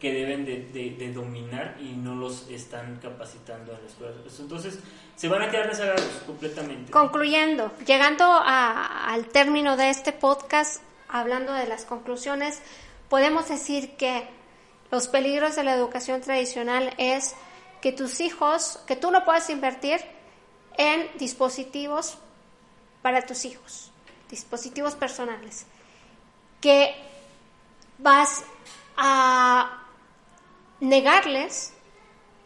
que 0.00 0.12
deben 0.12 0.44
de, 0.44 1.12
dominar 1.14 1.78
y 1.80 1.92
no 1.92 2.14
los 2.14 2.48
están 2.50 2.96
capacitando 2.96 3.72
en 3.72 3.80
la 3.80 3.86
escuela. 3.86 4.14
Entonces, 4.38 4.78
se 5.16 5.28
van 5.28 5.42
a 5.42 5.50
quedar 5.50 5.66
rezagados 5.66 6.22
completamente. 6.26 6.92
Concluyendo, 6.92 7.72
llegando 7.86 8.24
al 8.44 9.26
término 9.28 9.76
de 9.76 9.88
este 9.88 10.12
podcast, 10.12 10.82
hablando 11.08 11.54
de 11.54 11.66
las 11.66 11.86
conclusiones, 11.86 12.60
podemos 13.08 13.48
decir 13.48 13.96
que 13.96 14.28
los 14.90 15.08
peligros 15.08 15.56
de 15.56 15.64
la 15.64 15.74
educación 15.74 16.20
tradicional 16.20 16.92
es 16.98 17.34
que 17.80 17.92
tus 17.92 18.20
hijos, 18.20 18.80
que 18.86 18.96
tú 18.96 19.10
no 19.10 19.24
puedas 19.24 19.48
invertir 19.48 20.00
en 20.76 21.08
dispositivos 21.18 22.18
para 23.00 23.22
tus 23.22 23.46
hijos, 23.46 23.90
dispositivos 24.28 24.94
personales 24.94 25.66
que 26.60 26.94
vas 27.98 28.44
a 28.96 29.82
negarles 30.80 31.72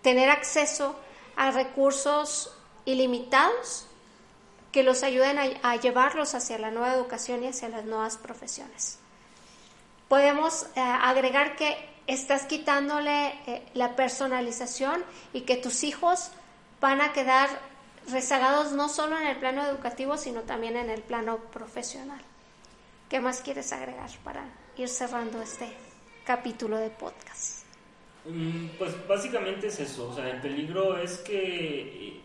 tener 0.02 0.30
acceso 0.30 0.96
a 1.36 1.50
recursos 1.50 2.54
ilimitados 2.84 3.86
que 4.72 4.82
los 4.82 5.02
ayuden 5.02 5.58
a, 5.62 5.76
llevarlos 5.76 6.34
hacia 6.34 6.58
la 6.58 6.70
nueva 6.70 6.94
educación 6.94 7.42
y 7.42 7.48
hacia 7.48 7.68
las 7.68 7.84
nuevas 7.84 8.16
profesiones. 8.16 8.98
Podemos 10.08 10.66
eh, 10.74 10.80
agregar 10.80 11.56
que 11.56 11.76
estás 12.06 12.46
quitándole 12.46 13.28
eh, 13.46 13.66
la 13.74 13.96
personalización 13.96 15.04
y 15.32 15.42
que 15.42 15.56
tus 15.56 15.82
hijos 15.82 16.30
van 16.80 17.00
a 17.00 17.12
quedar 17.12 17.48
rezagados 18.08 18.72
no 18.72 18.88
solo 18.88 19.18
en 19.18 19.26
el 19.26 19.38
plano 19.38 19.64
educativo, 19.64 20.16
sino 20.16 20.42
también 20.42 20.76
en 20.76 20.90
el 20.90 21.02
plano 21.02 21.38
profesional. 21.38 22.20
¿Qué 23.10 23.18
más 23.18 23.40
quieres 23.40 23.72
agregar 23.72 24.08
para 24.22 24.44
ir 24.76 24.88
cerrando 24.88 25.42
este 25.42 25.66
capítulo 26.24 26.76
de 26.76 26.90
podcast? 26.90 27.64
Mm, 28.24 28.66
pues 28.78 28.94
básicamente 29.08 29.66
es 29.66 29.80
eso, 29.80 30.10
o 30.10 30.14
sea, 30.14 30.30
el 30.30 30.40
peligro 30.40 30.96
es 30.96 31.18
que 31.18 32.08
eh, 32.08 32.20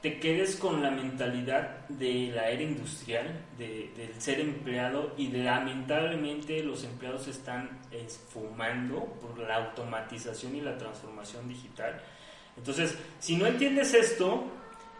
te 0.00 0.20
quedes 0.20 0.54
con 0.54 0.80
la 0.80 0.92
mentalidad 0.92 1.88
de 1.88 2.30
la 2.32 2.50
era 2.50 2.62
industrial, 2.62 3.44
de, 3.58 3.90
del 3.96 4.20
ser 4.22 4.38
empleado 4.38 5.12
y 5.16 5.26
lamentablemente 5.26 6.62
los 6.62 6.84
empleados 6.84 7.26
están 7.26 7.80
esfumando 7.90 9.06
por 9.20 9.36
la 9.40 9.56
automatización 9.56 10.54
y 10.54 10.60
la 10.60 10.78
transformación 10.78 11.48
digital. 11.48 12.00
Entonces, 12.56 12.96
si 13.18 13.34
no 13.34 13.44
entiendes 13.44 13.92
esto, 13.92 14.44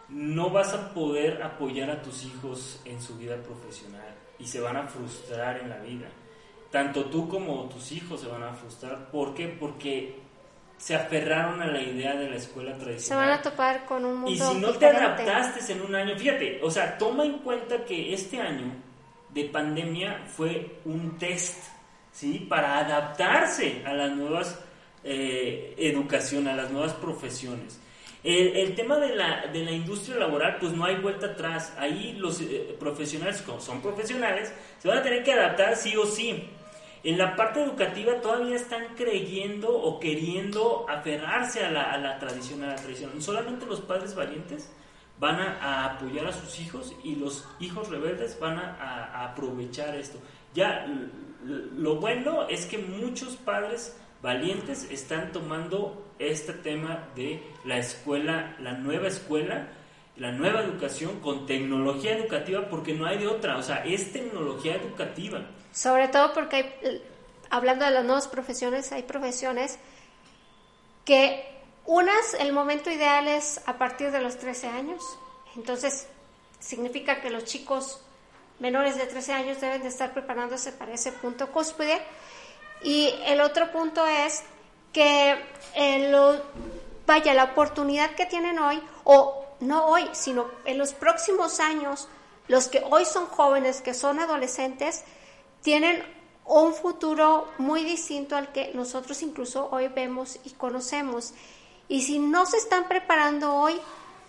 no 0.09 0.49
vas 0.49 0.73
a 0.73 0.93
poder 0.93 1.41
apoyar 1.43 1.91
a 1.91 2.01
tus 2.01 2.25
hijos 2.25 2.81
en 2.83 3.01
su 3.01 3.17
vida 3.17 3.37
profesional 3.37 4.16
y 4.39 4.45
se 4.45 4.59
van 4.59 4.77
a 4.77 4.87
frustrar 4.87 5.57
en 5.57 5.69
la 5.69 5.77
vida. 5.77 6.07
Tanto 6.71 7.05
tú 7.05 7.27
como 7.27 7.63
tus 7.69 7.91
hijos 7.91 8.21
se 8.21 8.27
van 8.27 8.43
a 8.43 8.53
frustrar. 8.53 9.09
¿Por 9.09 9.33
qué? 9.33 9.47
Porque 9.47 10.19
se 10.77 10.95
aferraron 10.95 11.61
a 11.61 11.67
la 11.67 11.81
idea 11.81 12.15
de 12.15 12.29
la 12.29 12.35
escuela 12.35 12.77
tradicional. 12.77 13.25
Se 13.25 13.29
van 13.29 13.39
a 13.39 13.41
topar 13.41 13.85
con 13.85 14.05
un 14.05 14.17
mundo 14.17 14.31
Y 14.31 14.37
si 14.37 14.59
no 14.59 14.71
te 14.73 14.85
adaptaste 14.85 15.73
en 15.73 15.81
un 15.81 15.95
año, 15.95 16.15
fíjate, 16.17 16.59
o 16.61 16.69
sea, 16.69 16.97
toma 16.97 17.25
en 17.25 17.39
cuenta 17.39 17.83
que 17.83 18.13
este 18.13 18.39
año 18.39 18.73
de 19.29 19.45
pandemia 19.45 20.25
fue 20.27 20.79
un 20.85 21.17
test, 21.17 21.63
¿sí? 22.11 22.45
Para 22.47 22.79
adaptarse 22.79 23.83
a 23.85 23.93
las 23.93 24.11
nuevas 24.15 24.59
eh, 25.03 25.73
educación, 25.77 26.47
a 26.47 26.55
las 26.55 26.69
nuevas 26.69 26.93
profesiones. 26.93 27.79
El, 28.29 28.75
tema 28.75 28.97
de 28.97 29.15
la, 29.15 29.47
de 29.47 29.63
la, 29.63 29.71
industria 29.71 30.17
laboral, 30.17 30.57
pues 30.59 30.73
no 30.73 30.83
hay 30.83 30.97
vuelta 30.97 31.27
atrás. 31.27 31.73
Ahí 31.77 32.13
los 32.17 32.41
eh, 32.41 32.75
profesionales, 32.77 33.41
como 33.41 33.61
son 33.61 33.81
profesionales, 33.81 34.53
se 34.79 34.89
van 34.89 34.97
a 34.97 35.01
tener 35.01 35.23
que 35.23 35.31
adaptar 35.31 35.77
sí 35.77 35.95
o 35.95 36.05
sí. 36.05 36.43
en 37.05 37.17
la 37.17 37.37
parte 37.37 37.63
educativa 37.63 38.19
todavía 38.19 38.57
están 38.57 38.95
creyendo 38.97 39.73
o 39.73 39.97
queriendo 39.97 40.85
aferrarse 40.89 41.63
a 41.63 41.71
la, 41.71 41.83
a 41.83 41.97
la 41.97 42.19
tradición, 42.19 42.59
tradición. 42.75 43.21
Solamente 43.21 43.65
los 43.65 43.79
padres 43.79 44.13
valientes 44.13 44.69
van 45.19 45.39
a, 45.39 45.85
apoyar 45.85 46.27
a 46.27 46.33
sus 46.33 46.59
hijos 46.59 46.93
y 47.03 47.15
los 47.15 47.45
hijos 47.59 47.89
rebeldes 47.89 48.37
van 48.39 48.57
a, 48.59 49.23
aprovechar 49.23 49.95
esto. 49.95 50.19
Ya 50.53 50.85
lo 51.45 51.95
bueno 51.95 52.47
es 52.49 52.65
que 52.65 52.77
muchos 52.77 53.35
padres 53.37 53.97
valientes 54.21 54.87
están 54.91 55.31
tomando 55.31 56.05
este 56.19 56.53
tema 56.53 57.09
de 57.15 57.43
la 57.65 57.77
escuela, 57.77 58.55
la 58.59 58.73
nueva 58.73 59.07
escuela, 59.07 59.67
la 60.15 60.31
nueva 60.31 60.61
educación 60.61 61.19
con 61.19 61.45
tecnología 61.45 62.17
educativa 62.17 62.67
porque 62.69 62.93
no 62.93 63.05
hay 63.05 63.19
de 63.19 63.27
otra, 63.27 63.57
o 63.57 63.63
sea, 63.63 63.83
es 63.85 64.11
tecnología 64.11 64.75
educativa. 64.75 65.45
Sobre 65.71 66.07
todo 66.07 66.33
porque 66.33 66.55
hay, 66.55 67.03
hablando 67.49 67.85
de 67.85 67.91
las 67.91 68.03
nuevas 68.03 68.27
profesiones, 68.27 68.91
hay 68.91 69.03
profesiones 69.03 69.77
que 71.05 71.45
unas, 71.85 72.33
el 72.39 72.51
momento 72.51 72.89
ideal 72.89 73.27
es 73.27 73.61
a 73.65 73.77
partir 73.77 74.11
de 74.11 74.19
los 74.19 74.37
13 74.37 74.67
años, 74.67 75.01
entonces 75.55 76.07
significa 76.59 77.21
que 77.21 77.29
los 77.29 77.45
chicos 77.45 78.01
menores 78.59 78.97
de 78.97 79.05
13 79.05 79.33
años 79.33 79.61
deben 79.61 79.83
de 79.83 79.87
estar 79.87 80.13
preparándose 80.13 80.71
para 80.71 80.93
ese 80.93 81.11
punto 81.11 81.51
cúspide. 81.51 82.01
Y 82.83 83.13
el 83.25 83.41
otro 83.41 83.71
punto 83.71 84.05
es 84.05 84.43
que 84.93 85.37
en 85.73 86.11
lo, 86.11 86.41
vaya, 87.05 87.33
la 87.33 87.45
oportunidad 87.45 88.11
que 88.15 88.25
tienen 88.25 88.59
hoy, 88.59 88.81
o 89.03 89.45
no 89.59 89.85
hoy, 89.85 90.07
sino 90.13 90.49
en 90.65 90.77
los 90.77 90.93
próximos 90.93 91.59
años, 91.59 92.07
los 92.47 92.67
que 92.67 92.83
hoy 92.89 93.05
son 93.05 93.25
jóvenes, 93.27 93.81
que 93.81 93.93
son 93.93 94.19
adolescentes, 94.19 95.03
tienen 95.61 96.03
un 96.45 96.73
futuro 96.73 97.49
muy 97.57 97.83
distinto 97.83 98.35
al 98.37 98.51
que 98.51 98.71
nosotros 98.73 99.21
incluso 99.21 99.67
hoy 99.71 99.89
vemos 99.89 100.39
y 100.45 100.51
conocemos. 100.51 101.33
Y 101.89 102.03
si 102.03 102.19
no 102.19 102.45
se 102.45 102.57
están 102.57 102.87
preparando 102.87 103.53
hoy, 103.53 103.79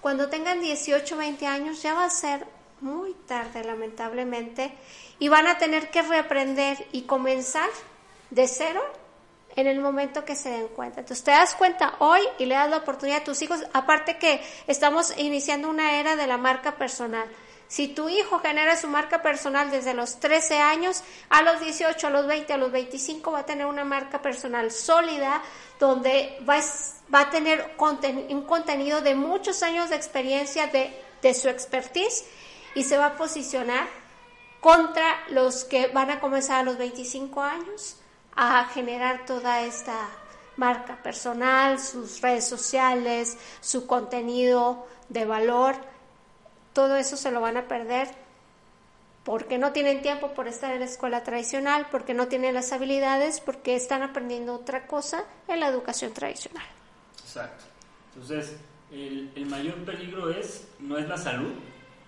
cuando 0.00 0.28
tengan 0.28 0.60
18 0.60 1.14
o 1.14 1.18
20 1.18 1.46
años 1.46 1.82
ya 1.82 1.94
va 1.94 2.04
a 2.04 2.10
ser 2.10 2.46
muy 2.80 3.14
tarde, 3.26 3.64
lamentablemente, 3.64 4.72
y 5.18 5.28
van 5.28 5.46
a 5.46 5.58
tener 5.58 5.90
que 5.90 6.02
reaprender 6.02 6.86
y 6.92 7.02
comenzar 7.02 7.68
de 8.30 8.46
cero 8.48 8.82
en 9.56 9.66
el 9.66 9.80
momento 9.80 10.24
que 10.24 10.36
se 10.36 10.50
den 10.50 10.68
cuenta. 10.68 11.00
Entonces 11.00 11.24
te 11.24 11.32
das 11.32 11.54
cuenta 11.54 11.96
hoy 11.98 12.20
y 12.38 12.46
le 12.46 12.54
das 12.54 12.70
la 12.70 12.76
oportunidad 12.78 13.22
a 13.22 13.24
tus 13.24 13.42
hijos, 13.42 13.60
aparte 13.72 14.16
que 14.18 14.40
estamos 14.66 15.12
iniciando 15.18 15.68
una 15.68 15.98
era 15.98 16.14
de 16.14 16.26
la 16.26 16.36
marca 16.36 16.76
personal. 16.76 17.28
Si 17.66 17.88
tu 17.88 18.08
hijo 18.08 18.38
genera 18.38 18.76
su 18.76 18.86
marca 18.86 19.20
personal 19.20 19.70
desde 19.70 19.92
los 19.92 20.20
13 20.20 20.58
años, 20.58 21.02
a 21.28 21.42
los 21.42 21.60
18, 21.60 22.06
a 22.06 22.10
los 22.10 22.26
20, 22.26 22.52
a 22.52 22.56
los 22.56 22.72
25 22.72 23.32
va 23.32 23.40
a 23.40 23.46
tener 23.46 23.66
una 23.66 23.84
marca 23.84 24.22
personal 24.22 24.70
sólida 24.70 25.42
donde 25.78 26.38
va, 26.48 26.60
va 27.12 27.20
a 27.22 27.30
tener 27.30 27.74
un 28.30 28.42
contenido 28.42 29.02
de 29.02 29.14
muchos 29.14 29.62
años 29.62 29.90
de 29.90 29.96
experiencia 29.96 30.68
de, 30.68 30.98
de 31.20 31.34
su 31.34 31.48
expertise 31.48 32.24
y 32.74 32.84
se 32.84 32.96
va 32.96 33.06
a 33.06 33.16
posicionar 33.16 33.86
contra 34.60 35.04
los 35.28 35.64
que 35.64 35.88
van 35.88 36.10
a 36.10 36.20
comenzar 36.20 36.60
a 36.60 36.62
los 36.62 36.78
25 36.78 37.42
años 37.42 37.97
a 38.38 38.64
generar 38.66 39.26
toda 39.26 39.62
esta 39.62 40.08
marca 40.56 40.96
personal, 41.02 41.78
sus 41.78 42.20
redes 42.20 42.48
sociales, 42.48 43.36
su 43.60 43.86
contenido 43.86 44.86
de 45.08 45.24
valor 45.24 45.76
todo 46.78 46.94
eso 46.94 47.16
se 47.16 47.32
lo 47.32 47.40
van 47.40 47.56
a 47.56 47.66
perder 47.66 48.06
porque 49.24 49.58
no 49.58 49.72
tienen 49.72 50.00
tiempo 50.00 50.32
por 50.32 50.46
estar 50.46 50.72
en 50.72 50.78
la 50.78 50.84
escuela 50.84 51.24
tradicional, 51.24 51.88
porque 51.90 52.14
no 52.14 52.28
tienen 52.28 52.54
las 52.54 52.72
habilidades, 52.72 53.40
porque 53.40 53.74
están 53.74 54.02
aprendiendo 54.02 54.54
otra 54.54 54.86
cosa 54.86 55.24
en 55.48 55.58
la 55.58 55.66
educación 55.66 56.14
tradicional. 56.14 56.64
Exacto. 57.20 57.64
Entonces, 58.14 58.58
el, 58.92 59.32
el 59.34 59.46
mayor 59.46 59.74
peligro 59.84 60.30
es, 60.30 60.68
no 60.78 60.98
es 60.98 61.08
la 61.08 61.18
salud, 61.18 61.52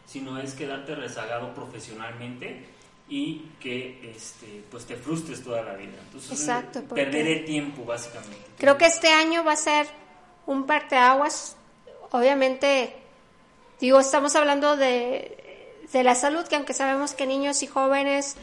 sino 0.07 0.39
es 0.39 0.55
quedarte 0.55 0.95
rezagado 0.95 1.53
profesionalmente 1.53 2.65
y 3.11 3.51
que 3.61 4.13
este, 4.17 4.65
pues 4.71 4.87
te 4.87 4.97
frustres 4.97 5.43
toda 5.45 5.63
la 5.63 5.75
vida. 5.75 5.99
Entonces, 6.07 6.31
Exacto, 6.31 6.83
perder 6.85 7.27
el 7.27 7.45
tiempo, 7.45 7.85
básicamente. 7.85 8.39
Creo 8.57 8.79
que 8.79 8.87
este 8.87 9.09
año 9.09 9.45
va 9.45 9.53
a 9.53 9.57
ser 9.57 9.87
un 10.47 10.65
parteaguas. 10.65 11.57
Obviamente, 12.13 12.95
Digo, 13.81 13.99
estamos 13.99 14.37
hablando 14.37 14.77
de, 14.77 15.39
de 15.91 16.05
la 16.05 16.15
salud, 16.15 16.47
que 16.47 16.57
aunque 16.57 16.75
sabemos 16.75 17.15
que 17.15 17.27
niños 17.27 17.63
y 17.63 17.67
jóvenes 17.67 18.37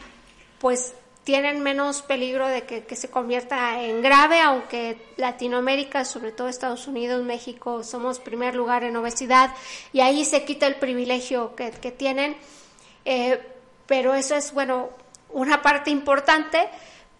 pues 0.58 0.94
tienen 1.22 1.62
menos 1.62 2.02
peligro 2.02 2.48
de 2.48 2.62
que, 2.64 2.96
se 2.96 3.08
convierta 3.08 3.80
en 3.84 4.02
grave, 4.02 4.40
aunque 4.40 4.96
Latinoamérica, 5.16 6.04
sobre 6.04 6.32
todo 6.32 6.48
Estados 6.48 6.88
Unidos, 6.88 7.22
México, 7.22 7.84
somos 7.84 8.18
primer 8.18 8.56
lugar 8.56 8.82
en 8.82 8.96
obesidad 8.96 9.54
y 9.92 10.00
ahí 10.00 10.24
se 10.24 10.44
quita 10.44 10.66
el 10.66 10.76
privilegio 10.76 11.54
que, 11.54 11.70
tienen. 11.92 12.36
Eh, 13.04 13.40
pero 13.88 14.14
eso 14.14 14.36
es, 14.36 14.52
bueno, 14.52 14.90
una 15.30 15.62
parte 15.62 15.90
importante, 15.90 16.68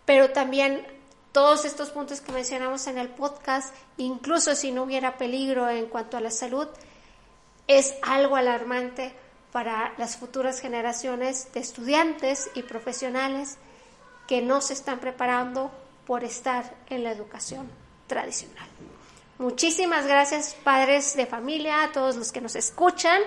pero 0.05 0.31
también 0.31 0.87
todos 1.33 1.64
estos 1.64 1.91
puntos 1.91 2.21
que 2.21 2.31
mencionamos 2.31 2.87
en 2.87 2.99
el 2.99 3.09
podcast, 3.09 3.75
incluso 3.97 4.55
si 4.55 4.71
no 4.71 4.85
hubiera 4.85 5.16
peligro 5.16 5.69
en 5.69 5.87
cuanto 5.87 6.16
a 6.16 6.21
la 6.21 6.31
salud, 6.31 6.69
es 7.66 7.95
algo 8.03 8.37
alarmante 8.37 9.14
para 9.51 9.95
las 9.97 10.16
futuras 10.16 10.61
generaciones 10.61 11.51
de 11.53 11.61
estudiantes 11.61 12.51
y 12.55 12.62
profesionales 12.62 13.57
que 14.27 14.43
no 14.43 14.61
se 14.61 14.75
están 14.75 15.01
preparando 15.01 15.71
por 16.07 16.23
estar 16.23 16.75
en 16.91 17.03
la 17.03 17.12
educación 17.12 17.69
tradicional. 18.07 18.69
Muchísimas 19.39 20.07
gracias 20.07 20.55
padres 20.64 21.16
de 21.16 21.25
familia, 21.25 21.85
a 21.85 21.93
todos 21.93 22.16
los 22.16 22.31
que 22.31 22.41
nos 22.41 22.57
escuchan. 22.57 23.23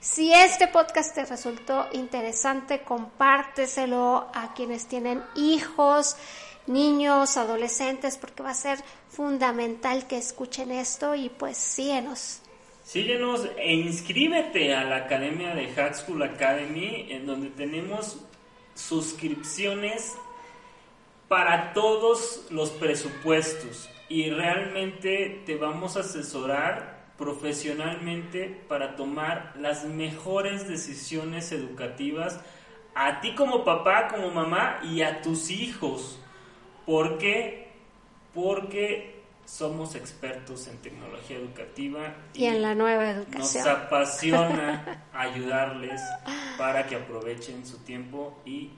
Si 0.00 0.32
este 0.32 0.66
podcast 0.66 1.14
te 1.14 1.26
resultó 1.26 1.86
interesante, 1.92 2.80
compárteselo 2.80 4.28
a 4.32 4.54
quienes 4.54 4.86
tienen 4.86 5.22
hijos, 5.34 6.16
niños, 6.66 7.36
adolescentes, 7.36 8.16
porque 8.16 8.42
va 8.42 8.52
a 8.52 8.54
ser 8.54 8.78
fundamental 9.10 10.06
que 10.06 10.16
escuchen 10.16 10.70
esto 10.70 11.14
y 11.14 11.28
pues 11.28 11.58
síguenos. 11.58 12.40
Síguenos 12.82 13.46
e 13.58 13.74
inscríbete 13.74 14.74
a 14.74 14.84
la 14.84 14.96
Academia 14.96 15.54
de 15.54 15.68
Hack 15.74 15.94
School 15.94 16.22
Academy, 16.22 17.08
en 17.10 17.26
donde 17.26 17.50
tenemos 17.50 18.20
suscripciones 18.74 20.14
para 21.28 21.74
todos 21.74 22.46
los 22.48 22.70
presupuestos. 22.70 23.90
Y 24.08 24.30
realmente 24.30 25.42
te 25.44 25.56
vamos 25.56 25.98
a 25.98 26.00
asesorar 26.00 26.99
profesionalmente 27.20 28.64
para 28.66 28.96
tomar 28.96 29.52
las 29.60 29.84
mejores 29.84 30.66
decisiones 30.66 31.52
educativas 31.52 32.40
a 32.94 33.20
ti 33.20 33.34
como 33.34 33.62
papá, 33.62 34.08
como 34.08 34.30
mamá 34.30 34.80
y 34.82 35.02
a 35.02 35.20
tus 35.20 35.50
hijos. 35.50 36.18
¿Por 36.86 37.18
qué? 37.18 37.72
Porque 38.34 39.20
somos 39.44 39.96
expertos 39.96 40.66
en 40.68 40.78
tecnología 40.78 41.36
educativa 41.36 42.14
y, 42.32 42.46
en 42.46 42.62
la 42.62 42.74
nueva 42.74 43.10
educación. 43.10 43.64
Nos 43.64 43.66
apasiona 43.66 45.04
ayudarles 45.12 46.00
para 46.56 46.86
que 46.86 46.96
aprovechen 46.96 47.66
su 47.66 47.78
tiempo 47.80 48.40
y 48.46 48.70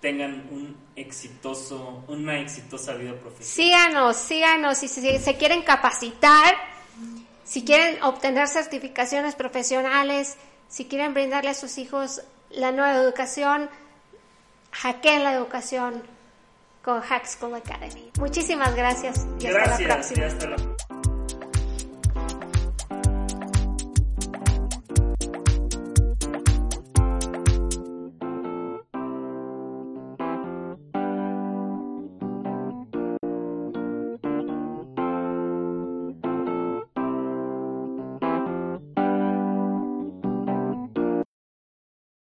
tengan 0.00 0.48
un 0.50 0.76
exitoso, 0.96 2.04
una 2.08 2.40
exitosa 2.40 2.94
vida 2.94 3.12
profesional. 3.14 3.46
Síganos, 3.46 4.16
síganos, 4.16 4.78
si 4.78 4.88
se, 4.88 5.18
se 5.18 5.36
quieren 5.36 5.62
capacitar, 5.62 6.54
si 7.44 7.64
quieren 7.64 8.02
obtener 8.02 8.48
certificaciones 8.48 9.34
profesionales, 9.34 10.36
si 10.68 10.86
quieren 10.86 11.14
brindarle 11.14 11.50
a 11.50 11.54
sus 11.54 11.78
hijos 11.78 12.22
la 12.50 12.72
nueva 12.72 12.94
educación, 12.94 13.68
hackeen 14.72 15.24
la 15.24 15.32
educación 15.32 16.02
con 16.82 17.00
Hack 17.00 17.26
School 17.26 17.54
Academy. 17.54 18.10
Muchísimas 18.18 18.74
gracias 18.74 19.26
y 19.40 19.46
hasta 19.46 19.80
la 19.80 19.96
próxima. 19.96 20.97